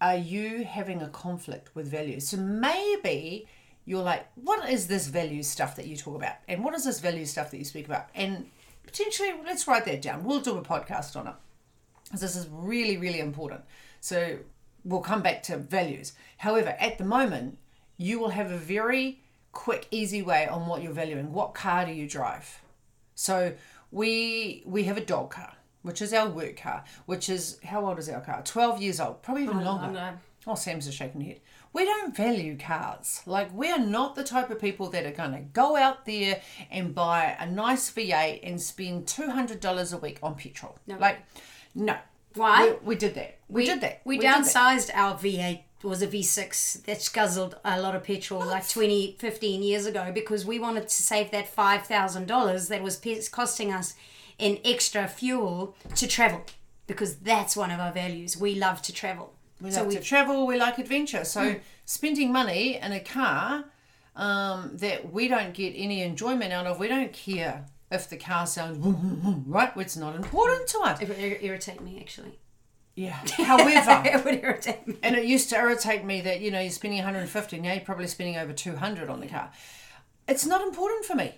are 0.00 0.16
you 0.16 0.64
having 0.64 1.02
a 1.02 1.08
conflict 1.08 1.74
with 1.74 1.90
values? 1.90 2.28
So 2.28 2.36
maybe 2.36 3.48
you're 3.86 4.02
like, 4.02 4.26
what 4.34 4.68
is 4.68 4.88
this 4.88 5.06
value 5.06 5.42
stuff 5.42 5.76
that 5.76 5.86
you 5.86 5.96
talk 5.96 6.16
about, 6.16 6.34
and 6.48 6.62
what 6.62 6.74
is 6.74 6.84
this 6.84 7.00
value 7.00 7.24
stuff 7.24 7.50
that 7.52 7.58
you 7.58 7.64
speak 7.64 7.86
about, 7.86 8.08
and 8.14 8.46
potentially 8.84 9.32
let's 9.44 9.66
write 9.66 9.84
that 9.84 10.02
down. 10.02 10.24
We'll 10.24 10.40
do 10.40 10.58
a 10.58 10.62
podcast 10.62 11.16
on 11.16 11.28
it. 11.28 11.34
Because 12.04 12.20
this 12.20 12.36
is 12.36 12.48
really 12.50 12.96
really 12.96 13.20
important. 13.20 13.62
So 14.00 14.38
we'll 14.84 15.00
come 15.00 15.22
back 15.22 15.42
to 15.44 15.56
values. 15.56 16.12
However 16.38 16.76
at 16.78 16.98
the 16.98 17.04
moment 17.04 17.58
you 17.96 18.18
will 18.18 18.30
have 18.30 18.50
a 18.50 18.58
very 18.58 19.20
quick 19.52 19.86
easy 19.90 20.22
way 20.22 20.46
on 20.46 20.66
what 20.66 20.82
you're 20.82 20.92
valuing. 20.92 21.32
What 21.32 21.54
car 21.54 21.84
do 21.86 21.92
you 21.92 22.08
drive? 22.08 22.60
So 23.14 23.54
we 23.90 24.62
we 24.66 24.84
have 24.84 24.96
a 24.96 25.04
dog 25.04 25.30
car 25.30 25.54
which 25.82 26.02
is 26.02 26.12
our 26.12 26.28
work 26.28 26.56
car 26.56 26.82
which 27.06 27.28
is 27.28 27.58
how 27.64 27.86
old 27.86 27.98
is 27.98 28.08
our 28.08 28.20
car? 28.20 28.42
12 28.44 28.82
years 28.82 29.00
old 29.00 29.22
probably 29.22 29.44
even 29.44 29.58
oh, 29.58 29.62
longer. 29.64 29.90
know. 29.92 30.12
oh 30.46 30.54
sam's 30.54 30.86
just 30.86 30.98
shaking 30.98 31.20
her 31.20 31.28
head 31.28 31.40
we 31.76 31.84
don't 31.84 32.16
value 32.16 32.56
cars 32.58 33.20
like 33.26 33.48
we 33.54 33.70
are 33.70 33.78
not 33.98 34.14
the 34.14 34.24
type 34.24 34.48
of 34.50 34.58
people 34.60 34.88
that 34.90 35.04
are 35.06 35.16
going 35.22 35.32
to 35.32 35.44
go 35.62 35.76
out 35.76 36.04
there 36.06 36.40
and 36.70 36.94
buy 36.94 37.36
a 37.38 37.46
nice 37.64 37.90
v8 37.90 38.40
and 38.42 38.60
spend 38.60 39.06
$200 39.06 39.92
a 39.92 39.98
week 39.98 40.18
on 40.22 40.34
petrol 40.34 40.78
No. 40.86 40.96
like 40.98 41.18
no 41.74 41.96
Why? 42.34 42.58
we, 42.82 42.88
we 42.90 42.94
did 42.96 43.14
that 43.14 43.38
we, 43.48 43.66
did 43.66 43.80
that 43.82 44.00
We, 44.04 44.18
that. 44.18 44.44
downsized 44.44 44.90
our 44.94 45.14
V8 45.18 45.60
was 45.82 46.02
a 46.02 46.08
V6 46.08 46.82
that 46.86 47.08
guzzled 47.12 47.54
a 47.64 47.80
lot 47.80 47.94
of 47.94 48.02
petrol 48.02 48.44
like 48.44 48.68
20, 48.68 49.16
15 49.20 49.62
years 49.62 49.86
ago 49.86 50.10
because 50.12 50.44
we 50.44 50.58
wanted 50.58 50.88
to 50.88 51.02
save 51.02 51.30
that 51.30 51.54
$5,000 51.54 52.68
that 52.68 52.82
was 52.82 52.96
pe- 52.96 53.20
costing 53.30 53.72
us 53.72 53.94
in 54.38 54.58
extra 54.64 55.06
fuel 55.06 55.76
to 55.94 56.06
travel 56.08 56.42
because 56.88 57.16
that's 57.16 57.56
one 57.56 57.70
of 57.70 57.78
our 57.78 57.92
values. 57.92 58.36
We 58.36 58.54
love 58.56 58.82
to 58.82 58.92
travel. 58.92 59.32
We 59.60 59.70
so 59.70 59.80
like 59.80 59.88
we 59.88 59.94
to 59.96 60.02
travel 60.02 60.46
we 60.46 60.56
like 60.56 60.78
adventure 60.78 61.24
so 61.24 61.56
spending 61.84 62.32
money 62.32 62.76
in 62.76 62.92
a 62.92 63.00
car 63.00 63.64
um, 64.16 64.70
that 64.74 65.12
we 65.12 65.28
don't 65.28 65.52
get 65.52 65.74
any 65.76 66.02
enjoyment 66.02 66.52
out 66.52 66.66
of 66.66 66.78
we 66.78 66.88
don't 66.88 67.12
care 67.12 67.66
if 67.90 68.08
the 68.08 68.16
car 68.16 68.46
sounds 68.46 68.78
right 69.46 69.72
it's 69.76 69.96
not 69.96 70.16
important 70.16 70.66
to 70.66 70.78
us 70.80 71.00
it 71.00 71.08
would 71.08 71.18
irritate 71.18 71.80
me 71.80 71.98
actually. 72.00 72.38
yeah 72.94 73.20
however 73.36 74.02
it 74.08 74.24
would 74.24 74.42
irritate 74.42 74.86
me. 74.86 74.96
And 75.02 75.16
it 75.16 75.24
used 75.24 75.50
to 75.50 75.56
irritate 75.56 76.04
me 76.04 76.20
that, 76.22 76.40
you 76.40 76.50
know, 76.50 76.60
you're 76.60 76.70
spending 76.70 76.98
150, 76.98 77.60
now 77.60 77.72
you're 77.72 77.80
probably 77.82 78.06
spending 78.06 78.36
over 78.36 78.52
200 78.52 79.08
on 79.08 79.20
the 79.20 79.26
car. 79.26 79.50
It's 80.28 80.46
not 80.46 80.60
important 80.60 81.04
for 81.04 81.14
me. 81.14 81.34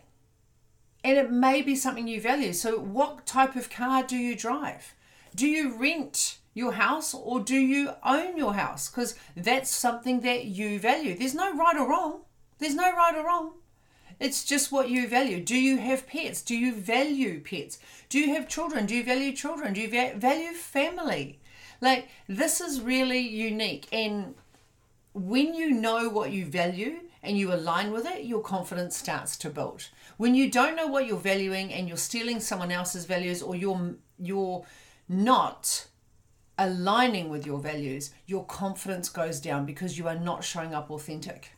And 1.04 1.16
it 1.16 1.30
may 1.30 1.62
be 1.62 1.76
something 1.76 2.08
you 2.08 2.20
value. 2.20 2.52
So, 2.52 2.78
what 2.78 3.26
type 3.26 3.54
of 3.54 3.70
car 3.70 4.02
do 4.02 4.16
you 4.16 4.34
drive? 4.34 4.94
Do 5.34 5.46
you 5.46 5.76
rent 5.76 6.38
your 6.58 6.72
house 6.72 7.14
or 7.14 7.40
do 7.40 7.56
you 7.56 7.92
own 8.04 8.36
your 8.36 8.54
house? 8.54 8.88
Because 8.88 9.14
that's 9.36 9.70
something 9.70 10.20
that 10.20 10.44
you 10.44 10.78
value. 10.78 11.16
There's 11.16 11.34
no 11.34 11.56
right 11.56 11.76
or 11.76 11.88
wrong. 11.88 12.22
There's 12.58 12.74
no 12.74 12.92
right 12.94 13.14
or 13.16 13.24
wrong. 13.24 13.52
It's 14.20 14.44
just 14.44 14.72
what 14.72 14.90
you 14.90 15.06
value. 15.06 15.40
Do 15.40 15.56
you 15.56 15.78
have 15.78 16.08
pets? 16.08 16.42
Do 16.42 16.56
you 16.56 16.74
value 16.74 17.40
pets? 17.40 17.78
Do 18.08 18.18
you 18.18 18.34
have 18.34 18.48
children? 18.48 18.86
Do 18.86 18.96
you 18.96 19.04
value 19.04 19.32
children? 19.32 19.72
Do 19.72 19.80
you 19.80 19.88
va- 19.88 20.14
value 20.16 20.52
family? 20.52 21.38
Like, 21.80 22.08
this 22.28 22.60
is 22.60 22.80
really 22.80 23.20
unique. 23.20 23.86
And 23.92 24.34
when 25.14 25.54
you 25.54 25.70
know 25.70 26.08
what 26.08 26.32
you 26.32 26.46
value 26.46 27.00
and 27.22 27.38
you 27.38 27.52
align 27.52 27.92
with 27.92 28.06
it, 28.06 28.24
your 28.24 28.42
confidence 28.42 28.96
starts 28.96 29.36
to 29.38 29.50
build. 29.50 29.88
When 30.16 30.34
you 30.34 30.50
don't 30.50 30.74
know 30.74 30.88
what 30.88 31.06
you're 31.06 31.18
valuing 31.18 31.72
and 31.72 31.86
you're 31.86 31.96
stealing 31.96 32.40
someone 32.40 32.72
else's 32.72 33.04
values 33.04 33.42
or 33.42 33.54
you're 33.54 33.94
you're 34.18 34.64
not 35.08 35.86
aligning 36.58 37.28
with 37.28 37.46
your 37.46 37.58
values, 37.58 38.10
your 38.26 38.44
confidence 38.44 39.08
goes 39.08 39.40
down 39.40 39.64
because 39.64 39.96
you 39.98 40.08
are 40.08 40.18
not 40.18 40.44
showing 40.44 40.74
up 40.74 40.90
authentic. 40.90 41.52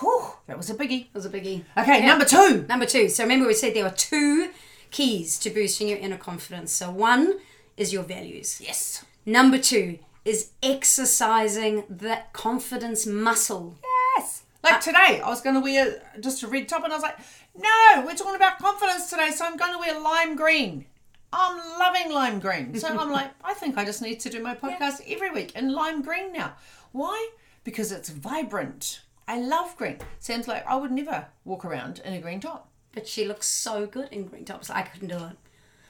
Whew, 0.00 0.24
that 0.46 0.56
was 0.56 0.70
a 0.70 0.74
biggie. 0.74 1.02
It 1.06 1.14
was 1.14 1.26
a 1.26 1.30
biggie. 1.30 1.62
Okay, 1.76 2.00
Yeah. 2.00 2.06
number 2.06 2.24
two. 2.24 2.64
Number 2.68 2.86
two. 2.86 3.08
So 3.08 3.22
remember, 3.22 3.46
we 3.46 3.54
said 3.54 3.74
there 3.74 3.84
are 3.86 3.92
two 3.92 4.50
keys 4.90 5.38
to 5.40 5.50
boosting 5.50 5.88
your 5.88 5.98
inner 5.98 6.16
confidence. 6.16 6.72
So 6.72 6.90
one 6.90 7.38
is 7.76 7.92
your 7.92 8.02
values. 8.02 8.60
Yes. 8.60 9.04
Number 9.26 9.58
two 9.58 9.98
is 10.24 10.50
exercising 10.62 11.84
that 11.90 12.32
confidence 12.32 13.06
muscle. 13.06 13.76
Yes. 14.16 14.42
Like 14.62 14.74
uh, 14.74 14.80
today, 14.80 15.20
I 15.22 15.28
was 15.28 15.42
going 15.42 15.54
to 15.54 15.60
wear 15.60 16.02
just 16.20 16.42
a 16.42 16.46
red 16.48 16.68
top, 16.68 16.84
and 16.84 16.92
I 16.92 16.96
was 16.96 17.02
like, 17.02 17.18
no, 17.56 18.04
we're 18.06 18.14
talking 18.14 18.36
about 18.36 18.58
confidence 18.58 19.10
today, 19.10 19.30
so 19.30 19.44
I'm 19.44 19.56
going 19.58 19.72
to 19.72 19.78
wear 19.78 20.00
lime 20.00 20.34
green. 20.36 20.86
I'm 21.34 21.78
loving 21.78 22.12
lime 22.12 22.38
green. 22.38 22.78
So 22.78 22.88
I'm 22.88 23.10
like, 23.20 23.30
I 23.42 23.54
think 23.54 23.76
I 23.76 23.84
just 23.84 24.02
need 24.02 24.20
to 24.20 24.30
do 24.30 24.42
my 24.42 24.54
podcast 24.54 25.02
every 25.08 25.30
week 25.30 25.54
in 25.56 25.72
lime 25.72 26.02
green 26.02 26.32
now. 26.32 26.52
Why? 26.92 27.30
Because 27.64 27.92
it's 27.92 28.08
vibrant. 28.08 29.00
I 29.26 29.40
love 29.40 29.76
green. 29.76 29.98
Sounds 30.20 30.46
like, 30.46 30.66
I 30.66 30.76
would 30.76 30.92
never 30.92 31.26
walk 31.44 31.64
around 31.64 32.00
in 32.04 32.12
a 32.12 32.20
green 32.20 32.40
top. 32.40 32.68
But 32.92 33.08
she 33.08 33.24
looks 33.24 33.48
so 33.48 33.86
good 33.86 34.08
in 34.12 34.26
green 34.26 34.44
tops. 34.44 34.70
I 34.70 34.82
couldn't 34.82 35.08
do 35.08 35.16
it. 35.16 35.36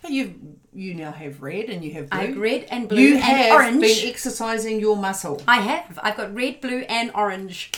But 0.01 0.11
you 0.13 0.59
you 0.75 0.95
now 0.95 1.13
have 1.13 1.41
red 1.43 1.71
and 1.71 1.83
you 1.83 1.95
have 1.95 2.11
blue. 2.11 2.21
I 2.21 2.27
have 2.27 2.37
red 2.37 2.67
and 2.71 2.89
blue 2.89 3.01
you 3.01 3.15
and 3.15 3.23
have 3.23 3.53
orange. 3.53 3.81
been 3.81 4.09
exercising 4.09 4.79
your 4.79 4.97
muscle. 4.97 5.41
I 5.49 5.61
have. 5.63 5.99
I've 6.03 6.17
got 6.17 6.35
red, 6.35 6.61
blue, 6.61 6.81
and 6.91 7.11
orange. 7.15 7.73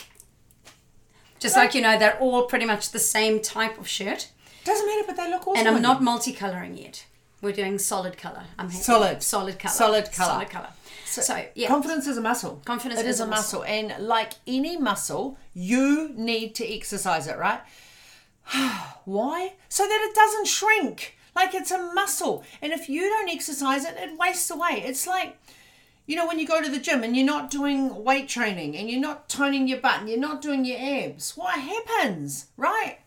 Just 1.39 1.57
like 1.57 1.75
you 1.75 1.83
know, 1.83 1.97
they're 1.99 2.19
all 2.19 2.45
pretty 2.47 2.67
much 2.67 2.91
the 2.91 2.99
same 2.99 3.41
type 3.41 3.79
of 3.79 3.87
shirt. 3.87 4.31
Doesn't 4.65 4.87
matter, 4.87 5.05
but 5.07 5.17
they 5.17 5.31
look 5.31 5.47
awesome. 5.47 5.67
And 5.67 5.69
I'm 5.69 5.83
not 5.83 6.01
you. 6.01 6.07
multicoloring 6.09 6.81
yet. 6.81 7.07
We're 7.43 7.53
doing 7.53 7.79
solid 7.79 8.17
color. 8.17 8.45
I'm 8.59 8.71
happy. 8.71 8.83
Solid. 8.83 9.23
solid 9.23 9.59
color, 9.59 9.73
Solid 9.75 10.13
colour. 10.13 10.31
solid 10.33 10.51
color. 10.51 10.69
So, 11.05 11.45
yeah, 11.55 11.69
Confidence 11.69 12.07
is 12.07 12.17
a 12.19 12.21
muscle. 12.21 12.61
Confidence 12.65 13.01
It 13.01 13.07
is 13.07 13.17
is 13.17 13.21
a 13.21 13.25
a 13.25 13.29
muscle. 13.29 13.65
And 13.65 13.95
like 14.07 14.33
any 14.47 14.77
muscle, 14.77 15.39
you 15.55 16.11
need 16.15 16.55
to 16.57 16.67
exercise 16.67 17.27
it, 17.27 17.39
right? 17.39 17.61
Why? 19.05 19.55
So 19.69 19.85
that 19.87 20.07
it 20.11 20.15
doesn't 20.15 20.47
shrink. 20.47 21.17
Like 21.35 21.55
it's 21.55 21.71
a 21.71 21.79
muscle. 21.93 22.45
And 22.63 22.73
if 22.73 22.89
you 22.89 23.03
don't 23.03 23.31
exercise 23.31 23.85
it, 23.85 23.95
it 23.99 24.19
wastes 24.19 24.51
away. 24.51 24.83
It's 24.85 25.07
like, 25.07 25.39
you 26.07 26.17
know, 26.17 26.27
when 26.27 26.39
you 26.39 26.47
go 26.47 26.63
to 26.63 26.69
the 26.71 26.79
gym 26.79 27.03
and 27.03 27.17
you're 27.17 27.27
not 27.27 27.51
doing 27.51 28.05
weight 28.05 28.29
training 28.29 28.77
and 28.77 28.91
you're 28.91 29.01
not 29.01 29.29
toning 29.29 29.69
your 29.69 29.81
butt 29.81 30.01
and 30.01 30.09
you're 30.09 30.19
not 30.19 30.41
doing 30.41 30.65
your 30.65 30.79
abs, 30.79 31.37
what 31.37 31.59
happens, 31.59 32.47
right? 32.57 32.99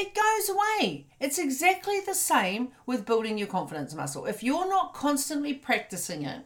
It 0.00 0.14
goes 0.14 0.48
away. 0.48 1.06
It's 1.18 1.38
exactly 1.38 2.00
the 2.00 2.14
same 2.14 2.68
with 2.86 3.04
building 3.04 3.36
your 3.36 3.48
confidence 3.48 3.94
muscle. 3.94 4.26
If 4.26 4.42
you're 4.44 4.68
not 4.68 4.94
constantly 4.94 5.54
practicing 5.54 6.22
it, 6.24 6.44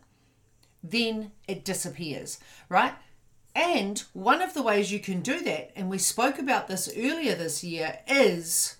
then 0.83 1.33
it 1.47 1.65
disappears, 1.65 2.39
right? 2.69 2.95
And 3.55 4.03
one 4.15 4.41
of 4.41 4.55
the 4.55 4.63
ways 4.63 4.91
you 4.91 4.99
can 5.01 5.21
do 5.21 5.41
that, 5.41 5.73
and 5.77 5.91
we 5.91 5.99
spoke 5.99 6.39
about 6.39 6.67
this 6.69 6.89
earlier 6.97 7.35
this 7.35 7.63
year, 7.63 7.99
is 8.09 8.77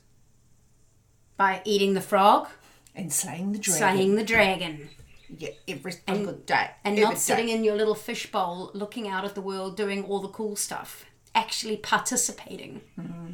by 1.37 1.61
eating 1.67 1.93
the 1.95 2.01
frog, 2.01 2.49
and 2.95 3.13
slaying 3.13 3.53
the 3.53 3.59
dragon. 3.59 3.79
slaying 3.79 4.15
the 4.17 4.25
dragon, 4.25 4.89
Yeah, 5.37 5.51
every 5.69 5.93
single 5.93 6.33
day. 6.35 6.71
and 6.85 6.95
every 6.99 7.05
not 7.05 7.19
sitting 7.19 7.47
day. 7.47 7.53
in 7.53 7.65
your 7.65 7.77
little 7.77 7.95
fishbowl 7.95 8.71
looking 8.75 9.09
out 9.09 9.25
at 9.25 9.35
the 9.35 9.41
world 9.43 9.77
doing 9.77 10.05
all 10.05 10.21
the 10.21 10.29
cool 10.29 10.57
stuff. 10.57 11.05
Actually 11.35 11.77
participating. 11.79 12.83
Mm-hmm. 12.99 13.33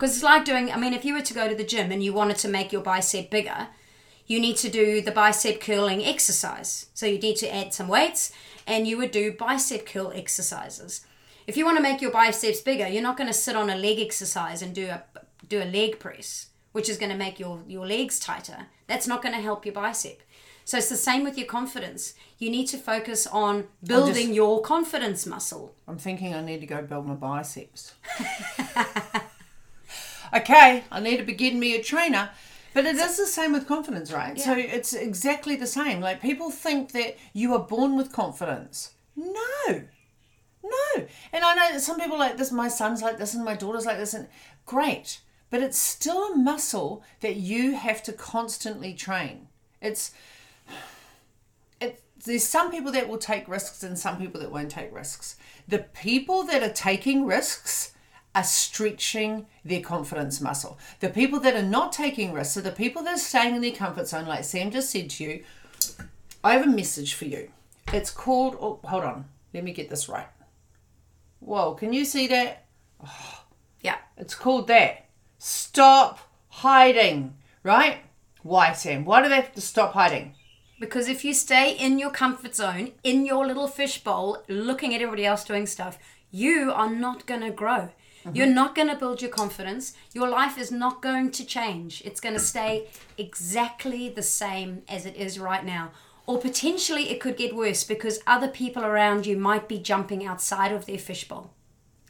Because 0.00 0.14
it's 0.14 0.24
like 0.24 0.46
doing, 0.46 0.72
I 0.72 0.78
mean, 0.78 0.94
if 0.94 1.04
you 1.04 1.12
were 1.12 1.20
to 1.20 1.34
go 1.34 1.46
to 1.46 1.54
the 1.54 1.62
gym 1.62 1.92
and 1.92 2.02
you 2.02 2.14
wanted 2.14 2.38
to 2.38 2.48
make 2.48 2.72
your 2.72 2.80
bicep 2.80 3.28
bigger, 3.28 3.68
you 4.26 4.40
need 4.40 4.56
to 4.56 4.70
do 4.70 5.02
the 5.02 5.12
bicep 5.12 5.60
curling 5.60 6.02
exercise. 6.02 6.86
So 6.94 7.04
you 7.04 7.18
need 7.18 7.36
to 7.36 7.54
add 7.54 7.74
some 7.74 7.86
weights 7.86 8.32
and 8.66 8.88
you 8.88 8.96
would 8.96 9.10
do 9.10 9.30
bicep 9.30 9.84
curl 9.84 10.10
exercises. 10.14 11.04
If 11.46 11.58
you 11.58 11.66
want 11.66 11.76
to 11.76 11.82
make 11.82 12.00
your 12.00 12.12
biceps 12.12 12.62
bigger, 12.62 12.88
you're 12.88 13.02
not 13.02 13.18
going 13.18 13.26
to 13.26 13.34
sit 13.34 13.54
on 13.54 13.68
a 13.68 13.76
leg 13.76 13.98
exercise 14.00 14.62
and 14.62 14.74
do 14.74 14.86
a 14.86 15.02
do 15.46 15.62
a 15.62 15.64
leg 15.64 15.98
press, 15.98 16.46
which 16.72 16.88
is 16.88 16.96
going 16.96 17.12
to 17.12 17.18
make 17.18 17.38
your 17.38 17.60
your 17.68 17.86
legs 17.86 18.18
tighter. 18.18 18.68
That's 18.86 19.06
not 19.06 19.20
going 19.22 19.34
to 19.34 19.42
help 19.42 19.66
your 19.66 19.74
bicep. 19.74 20.22
So 20.64 20.78
it's 20.78 20.88
the 20.88 20.96
same 20.96 21.24
with 21.24 21.36
your 21.36 21.46
confidence. 21.46 22.14
You 22.38 22.48
need 22.48 22.68
to 22.68 22.78
focus 22.78 23.26
on 23.26 23.66
building 23.84 24.32
your 24.32 24.62
confidence 24.62 25.26
muscle. 25.26 25.74
I'm 25.86 25.98
thinking 25.98 26.32
I 26.32 26.40
need 26.40 26.60
to 26.60 26.66
go 26.66 26.80
build 26.80 27.06
my 27.06 27.14
biceps. 27.14 27.92
okay, 30.34 30.84
I 30.90 31.00
need 31.00 31.18
to 31.18 31.24
begin 31.24 31.58
me 31.58 31.74
a 31.76 31.82
trainer. 31.82 32.30
But 32.72 32.86
it 32.86 32.96
is 32.96 33.16
the 33.16 33.26
same 33.26 33.52
with 33.52 33.66
confidence, 33.66 34.12
right? 34.12 34.38
So 34.38 34.54
it's 34.56 34.92
exactly 34.92 35.56
the 35.56 35.66
same. 35.66 36.00
Like 36.00 36.22
people 36.22 36.50
think 36.50 36.92
that 36.92 37.16
you 37.32 37.52
are 37.54 37.58
born 37.58 37.96
with 37.96 38.12
confidence. 38.12 38.92
No. 39.16 39.84
No. 40.62 41.06
And 41.32 41.44
I 41.44 41.54
know 41.54 41.72
that 41.72 41.80
some 41.80 41.98
people 41.98 42.18
like 42.18 42.36
this, 42.36 42.52
my 42.52 42.68
son's 42.68 43.02
like 43.02 43.18
this 43.18 43.34
and 43.34 43.44
my 43.44 43.56
daughter's 43.56 43.86
like 43.86 43.98
this 43.98 44.14
and 44.14 44.28
great. 44.66 45.20
But 45.50 45.62
it's 45.62 45.78
still 45.78 46.32
a 46.32 46.36
muscle 46.36 47.02
that 47.20 47.36
you 47.36 47.74
have 47.74 48.04
to 48.04 48.12
constantly 48.12 48.94
train. 48.94 49.48
It's 49.80 50.12
it, 51.80 52.02
there's 52.24 52.44
some 52.44 52.70
people 52.70 52.92
that 52.92 53.08
will 53.08 53.18
take 53.18 53.48
risks 53.48 53.82
and 53.82 53.98
some 53.98 54.16
people 54.16 54.40
that 54.40 54.52
won't 54.52 54.70
take 54.70 54.94
risks. 54.94 55.36
The 55.66 55.80
people 55.80 56.44
that 56.44 56.62
are 56.62 56.72
taking 56.72 57.26
risks 57.26 57.89
are 58.34 58.44
stretching 58.44 59.46
their 59.64 59.80
confidence 59.80 60.40
muscle. 60.40 60.78
The 61.00 61.08
people 61.08 61.40
that 61.40 61.56
are 61.56 61.62
not 61.62 61.92
taking 61.92 62.32
risks 62.32 62.56
are 62.56 62.62
the 62.62 62.70
people 62.70 63.02
that 63.02 63.16
are 63.16 63.18
staying 63.18 63.56
in 63.56 63.62
their 63.62 63.72
comfort 63.72 64.08
zone, 64.08 64.26
like 64.26 64.44
Sam 64.44 64.70
just 64.70 64.90
said 64.90 65.10
to 65.10 65.24
you. 65.24 65.44
I 66.42 66.52
have 66.52 66.66
a 66.66 66.70
message 66.70 67.14
for 67.14 67.24
you. 67.24 67.50
It's 67.92 68.10
called, 68.10 68.56
oh, 68.60 68.78
hold 68.84 69.04
on, 69.04 69.24
let 69.52 69.64
me 69.64 69.72
get 69.72 69.90
this 69.90 70.08
right. 70.08 70.28
Whoa, 71.40 71.74
can 71.74 71.92
you 71.92 72.04
see 72.04 72.26
that? 72.28 72.66
Yeah. 73.82 73.96
It's 74.18 74.34
called 74.34 74.66
that. 74.66 75.06
Stop 75.38 76.18
hiding, 76.48 77.34
right? 77.62 78.00
Why, 78.42 78.74
Sam? 78.74 79.06
Why 79.06 79.22
do 79.22 79.30
they 79.30 79.36
have 79.36 79.54
to 79.54 79.62
stop 79.62 79.94
hiding? 79.94 80.34
Because 80.78 81.08
if 81.08 81.24
you 81.24 81.32
stay 81.32 81.72
in 81.72 81.98
your 81.98 82.10
comfort 82.10 82.54
zone, 82.54 82.92
in 83.02 83.24
your 83.24 83.46
little 83.46 83.66
fishbowl, 83.66 84.44
looking 84.48 84.94
at 84.94 85.00
everybody 85.00 85.24
else 85.24 85.44
doing 85.44 85.66
stuff, 85.66 85.98
you 86.30 86.70
are 86.72 86.90
not 86.90 87.24
going 87.24 87.40
to 87.40 87.50
grow. 87.50 87.88
Mm-hmm. 88.24 88.36
You're 88.36 88.46
not 88.46 88.74
going 88.74 88.88
to 88.88 88.96
build 88.96 89.22
your 89.22 89.30
confidence. 89.30 89.94
Your 90.12 90.28
life 90.28 90.58
is 90.58 90.70
not 90.70 91.00
going 91.00 91.30
to 91.32 91.44
change. 91.44 92.02
It's 92.04 92.20
going 92.20 92.34
to 92.34 92.40
stay 92.40 92.88
exactly 93.16 94.08
the 94.08 94.22
same 94.22 94.82
as 94.88 95.06
it 95.06 95.16
is 95.16 95.38
right 95.38 95.64
now. 95.64 95.92
Or 96.26 96.38
potentially 96.38 97.10
it 97.10 97.20
could 97.20 97.36
get 97.36 97.56
worse 97.56 97.82
because 97.82 98.20
other 98.26 98.48
people 98.48 98.84
around 98.84 99.26
you 99.26 99.36
might 99.36 99.68
be 99.68 99.78
jumping 99.78 100.24
outside 100.24 100.70
of 100.70 100.86
their 100.86 100.98
fishbowl. 100.98 101.52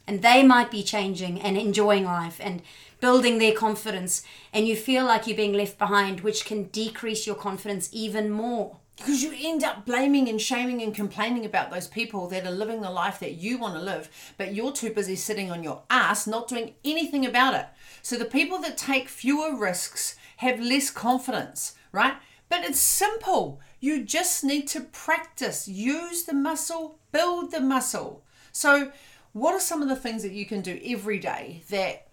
And 0.05 0.21
they 0.21 0.43
might 0.43 0.69
be 0.69 0.83
changing 0.83 1.41
and 1.41 1.57
enjoying 1.57 2.03
life 2.03 2.39
and 2.41 2.61
building 2.99 3.37
their 3.37 3.53
confidence. 3.53 4.23
And 4.51 4.67
you 4.67 4.75
feel 4.75 5.05
like 5.05 5.27
you're 5.27 5.37
being 5.37 5.53
left 5.53 5.77
behind, 5.77 6.21
which 6.21 6.45
can 6.45 6.65
decrease 6.65 7.25
your 7.25 7.35
confidence 7.35 7.89
even 7.93 8.29
more. 8.29 8.77
Because 8.97 9.23
you 9.23 9.33
end 9.35 9.63
up 9.63 9.85
blaming 9.85 10.29
and 10.29 10.39
shaming 10.39 10.81
and 10.81 10.93
complaining 10.93 11.45
about 11.45 11.71
those 11.71 11.87
people 11.87 12.27
that 12.27 12.45
are 12.45 12.51
living 12.51 12.81
the 12.81 12.91
life 12.91 13.19
that 13.19 13.33
you 13.33 13.57
want 13.57 13.73
to 13.73 13.81
live, 13.81 14.09
but 14.37 14.53
you're 14.53 14.71
too 14.71 14.91
busy 14.91 15.15
sitting 15.15 15.49
on 15.51 15.63
your 15.63 15.81
ass 15.89 16.27
not 16.27 16.47
doing 16.47 16.75
anything 16.85 17.25
about 17.25 17.55
it. 17.55 17.65
So 18.03 18.15
the 18.15 18.25
people 18.25 18.59
that 18.59 18.77
take 18.77 19.09
fewer 19.09 19.55
risks 19.55 20.15
have 20.37 20.59
less 20.59 20.91
confidence, 20.91 21.75
right? 21.91 22.15
But 22.49 22.65
it's 22.65 22.79
simple. 22.79 23.61
You 23.79 24.03
just 24.03 24.43
need 24.43 24.67
to 24.69 24.81
practice, 24.81 25.67
use 25.67 26.23
the 26.23 26.33
muscle, 26.33 26.99
build 27.11 27.51
the 27.51 27.61
muscle. 27.61 28.23
So, 28.51 28.91
what 29.33 29.53
are 29.53 29.59
some 29.59 29.81
of 29.81 29.87
the 29.87 29.95
things 29.95 30.23
that 30.23 30.33
you 30.33 30.45
can 30.45 30.61
do 30.61 30.79
every 30.85 31.17
day 31.17 31.63
that 31.69 32.07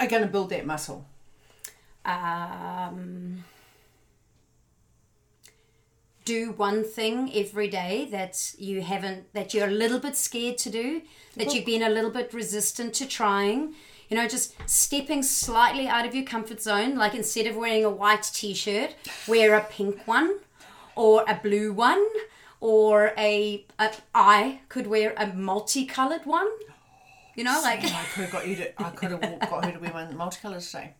are 0.00 0.08
going 0.08 0.22
to 0.22 0.28
build 0.28 0.50
that 0.50 0.66
muscle? 0.66 1.06
Um, 2.04 3.44
do 6.30 6.52
one 6.52 6.84
thing 6.84 7.16
every 7.34 7.68
day 7.68 8.08
that 8.10 8.54
you 8.58 8.82
haven't, 8.82 9.32
that 9.32 9.52
you're 9.52 9.66
a 9.66 9.78
little 9.82 9.98
bit 9.98 10.16
scared 10.16 10.58
to 10.58 10.70
do, 10.70 11.02
that 11.36 11.52
you've 11.52 11.64
been 11.64 11.82
a 11.82 11.88
little 11.88 12.10
bit 12.10 12.32
resistant 12.32 12.94
to 12.94 13.06
trying. 13.06 13.74
You 14.08 14.16
know, 14.16 14.28
just 14.28 14.54
stepping 14.66 15.22
slightly 15.22 15.86
out 15.88 16.06
of 16.06 16.14
your 16.14 16.24
comfort 16.24 16.60
zone. 16.62 16.96
Like 16.96 17.14
instead 17.14 17.46
of 17.46 17.56
wearing 17.56 17.84
a 17.84 17.90
white 17.90 18.30
t 18.32 18.54
shirt, 18.54 18.94
wear 19.26 19.54
a 19.54 19.62
pink 19.62 20.06
one 20.06 20.38
or 20.94 21.24
a 21.26 21.34
blue 21.34 21.72
one. 21.72 22.04
Or 22.62 23.14
a, 23.16 23.64
a 23.78 23.90
I 24.14 24.60
could 24.68 24.86
wear 24.86 25.14
a 25.16 25.26
multicolored 25.28 26.26
one. 26.26 26.50
You 27.34 27.44
know, 27.44 27.56
oh, 27.58 27.62
like 27.62 27.82
I 27.84 28.04
could 28.12 28.24
have 28.24 28.32
got 28.32 28.46
you 28.46 28.56
to. 28.56 28.82
I 28.82 28.90
could 28.90 29.12
have 29.12 29.20
got 29.50 29.64
her 29.64 29.72
to 29.72 29.78
wear 29.78 29.92
one 29.92 30.12
multicolours 30.12 30.70
today. 30.70 30.92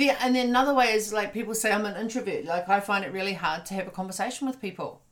Yeah, 0.00 0.16
and 0.22 0.34
then 0.34 0.48
another 0.48 0.72
way 0.72 0.92
is 0.94 1.12
like 1.12 1.34
people 1.34 1.54
say 1.54 1.70
I'm 1.70 1.84
an 1.84 2.00
introvert. 2.00 2.46
Like 2.46 2.70
I 2.70 2.80
find 2.80 3.04
it 3.04 3.12
really 3.12 3.34
hard 3.34 3.66
to 3.66 3.74
have 3.74 3.86
a 3.86 3.90
conversation 3.90 4.46
with 4.46 4.60
people. 4.60 5.02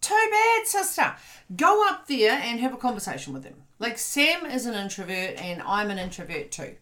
Too 0.00 0.28
bad, 0.30 0.66
sister. 0.68 1.16
Go 1.56 1.84
up 1.88 2.06
there 2.06 2.32
and 2.32 2.60
have 2.60 2.72
a 2.72 2.76
conversation 2.76 3.32
with 3.32 3.42
them. 3.42 3.54
Like 3.80 3.98
Sam 3.98 4.46
is 4.46 4.66
an 4.66 4.74
introvert 4.74 5.42
and 5.42 5.60
I'm 5.62 5.90
an 5.90 5.98
introvert 5.98 6.52
too. 6.52 6.76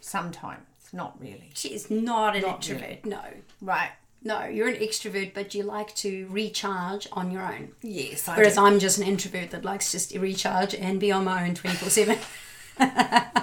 Sometimes, 0.00 0.64
not 0.92 1.20
really. 1.20 1.50
she's 1.54 1.90
not 1.90 2.34
an 2.34 2.42
Not 2.42 2.66
introvert. 2.66 3.04
No. 3.04 3.20
Right? 3.60 3.90
No, 4.22 4.44
you're 4.44 4.68
an 4.68 4.76
extrovert, 4.76 5.34
but 5.34 5.54
you 5.54 5.64
like 5.64 5.94
to 5.96 6.26
recharge 6.30 7.06
on 7.12 7.30
your 7.30 7.42
own. 7.42 7.72
Yes. 7.82 8.26
I 8.26 8.36
Whereas 8.36 8.54
do. 8.54 8.64
I'm 8.64 8.78
just 8.78 8.96
an 8.96 9.04
introvert 9.04 9.50
that 9.50 9.66
likes 9.66 9.92
just 9.92 10.12
to 10.12 10.18
recharge 10.18 10.74
and 10.74 10.98
be 10.98 11.12
on 11.12 11.24
my 11.24 11.46
own 11.46 11.54
24 11.54 11.90
7. 11.90 12.18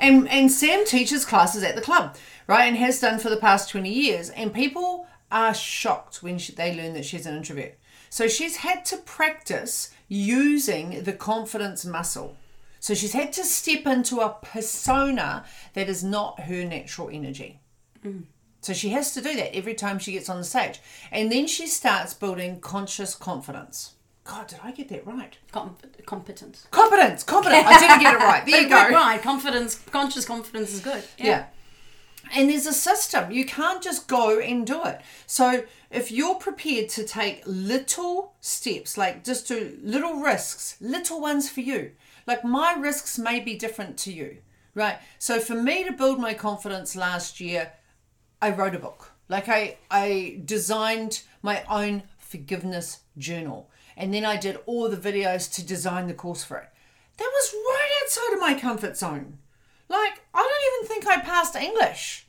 And 0.00 0.28
and 0.28 0.50
Sam 0.50 0.84
teaches 0.84 1.24
classes 1.24 1.62
at 1.62 1.74
the 1.74 1.82
club, 1.82 2.16
right, 2.48 2.66
and 2.66 2.76
has 2.76 3.00
done 3.00 3.20
for 3.20 3.30
the 3.30 3.36
past 3.36 3.70
twenty 3.70 3.92
years. 3.92 4.30
And 4.30 4.52
people 4.52 5.06
are 5.30 5.54
shocked 5.54 6.22
when 6.22 6.38
she, 6.38 6.52
they 6.52 6.74
learn 6.74 6.94
that 6.94 7.04
she's 7.04 7.26
an 7.26 7.36
introvert. 7.36 7.78
So 8.10 8.26
she's 8.26 8.56
had 8.56 8.84
to 8.86 8.96
practice 8.96 9.90
using 10.08 11.02
the 11.04 11.12
confidence 11.12 11.84
muscle. 11.84 12.36
So 12.80 12.94
she's 12.94 13.12
had 13.12 13.32
to 13.34 13.44
step 13.44 13.86
into 13.86 14.20
a 14.20 14.36
persona 14.40 15.44
that 15.74 15.88
is 15.88 16.02
not 16.02 16.40
her 16.40 16.64
natural 16.64 17.10
energy. 17.10 17.60
Mm. 18.04 18.24
So 18.60 18.72
she 18.72 18.90
has 18.90 19.12
to 19.14 19.20
do 19.20 19.34
that 19.36 19.54
every 19.54 19.74
time 19.74 19.98
she 19.98 20.12
gets 20.12 20.28
on 20.28 20.38
the 20.38 20.44
stage. 20.44 20.80
And 21.12 21.30
then 21.30 21.46
she 21.46 21.66
starts 21.66 22.14
building 22.14 22.60
conscious 22.60 23.14
confidence. 23.14 23.94
God, 24.24 24.46
did 24.46 24.60
I 24.62 24.72
get 24.72 24.88
that 24.90 25.06
right? 25.06 25.36
Com- 25.52 25.76
competence. 26.04 26.66
Competence, 26.70 27.22
competence. 27.22 27.64
I 27.66 27.78
didn't 27.78 28.00
get 28.00 28.14
it 28.14 28.18
right. 28.18 28.44
There 28.44 28.60
you 28.62 28.68
go. 28.68 28.88
Right, 28.90 29.20
confidence, 29.22 29.76
conscious 29.90 30.24
confidence 30.24 30.72
is 30.72 30.80
good. 30.80 31.02
Yeah. 31.18 31.46
And 32.34 32.50
there's 32.50 32.66
a 32.66 32.72
system. 32.72 33.30
You 33.30 33.44
can't 33.44 33.82
just 33.82 34.08
go 34.08 34.38
and 34.38 34.66
do 34.66 34.84
it. 34.84 35.00
So 35.26 35.64
if 35.90 36.10
you're 36.10 36.34
prepared 36.34 36.88
to 36.90 37.04
take 37.04 37.42
little 37.46 38.34
steps, 38.40 38.98
like 38.98 39.24
just 39.24 39.48
do 39.48 39.78
little 39.82 40.20
risks, 40.20 40.76
little 40.80 41.20
ones 41.20 41.48
for 41.48 41.60
you, 41.60 41.92
like 42.26 42.44
my 42.44 42.74
risks 42.74 43.18
may 43.18 43.40
be 43.40 43.56
different 43.56 43.96
to 43.98 44.12
you, 44.12 44.38
right? 44.74 44.98
So 45.18 45.40
for 45.40 45.54
me 45.54 45.84
to 45.84 45.92
build 45.92 46.20
my 46.20 46.34
confidence 46.34 46.94
last 46.94 47.40
year, 47.40 47.72
I 48.42 48.50
wrote 48.50 48.74
a 48.74 48.78
book. 48.78 49.12
Like 49.28 49.48
I, 49.48 49.76
I 49.90 50.40
designed 50.44 51.22
my 51.42 51.62
own 51.68 52.04
forgiveness 52.18 53.00
journal. 53.16 53.70
And 53.96 54.14
then 54.14 54.24
I 54.24 54.36
did 54.36 54.58
all 54.66 54.88
the 54.88 54.96
videos 54.96 55.52
to 55.54 55.66
design 55.66 56.06
the 56.06 56.14
course 56.14 56.44
for 56.44 56.58
it. 56.58 56.68
That 57.16 57.30
was 57.32 57.54
right 57.54 57.90
outside 58.02 58.34
of 58.34 58.40
my 58.40 58.54
comfort 58.54 58.96
zone. 58.96 59.38
Like, 59.88 60.22
I 60.34 60.40
don't 60.42 60.84
even 60.84 60.88
think 60.88 61.06
I 61.06 61.20
passed 61.20 61.56
English. 61.56 62.26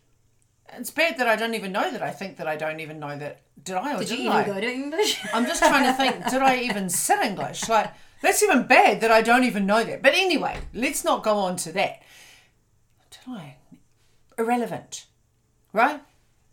It's 0.78 0.92
bad 0.92 1.18
that 1.18 1.28
I 1.28 1.36
don't 1.36 1.56
even 1.56 1.72
know 1.72 1.92
that. 1.92 2.02
I 2.02 2.12
think 2.12 2.38
that 2.38 2.48
I 2.48 2.56
don't 2.56 2.80
even 2.80 3.00
know 3.00 3.18
that. 3.18 3.42
Did 3.64 3.76
I 3.76 3.96
or 3.96 4.00
Did 4.00 4.10
didn't 4.10 4.26
you 4.26 4.32
I? 4.32 4.44
go 4.46 4.60
to 4.60 4.68
English? 4.72 5.20
I'm 5.34 5.46
just 5.46 5.62
trying 5.62 5.84
to 5.84 5.94
think, 5.94 6.30
did 6.30 6.42
I 6.42 6.58
even 6.60 6.90
sit 6.90 7.20
English? 7.20 7.68
Like, 7.68 7.92
that's 8.22 8.42
even 8.44 8.68
bad 8.68 9.02
that 9.02 9.12
I 9.12 9.22
don't 9.22 9.44
even 9.44 9.66
know 9.66 9.84
that. 9.84 10.02
But 10.02 10.14
anyway, 10.14 10.58
let's 10.74 11.04
not 11.04 11.24
go 11.24 11.38
on 11.38 11.56
to 11.58 11.72
that. 11.74 12.02
Did 13.12 13.34
I? 13.34 13.56
Irrelevant, 14.38 15.06
right? 15.74 16.02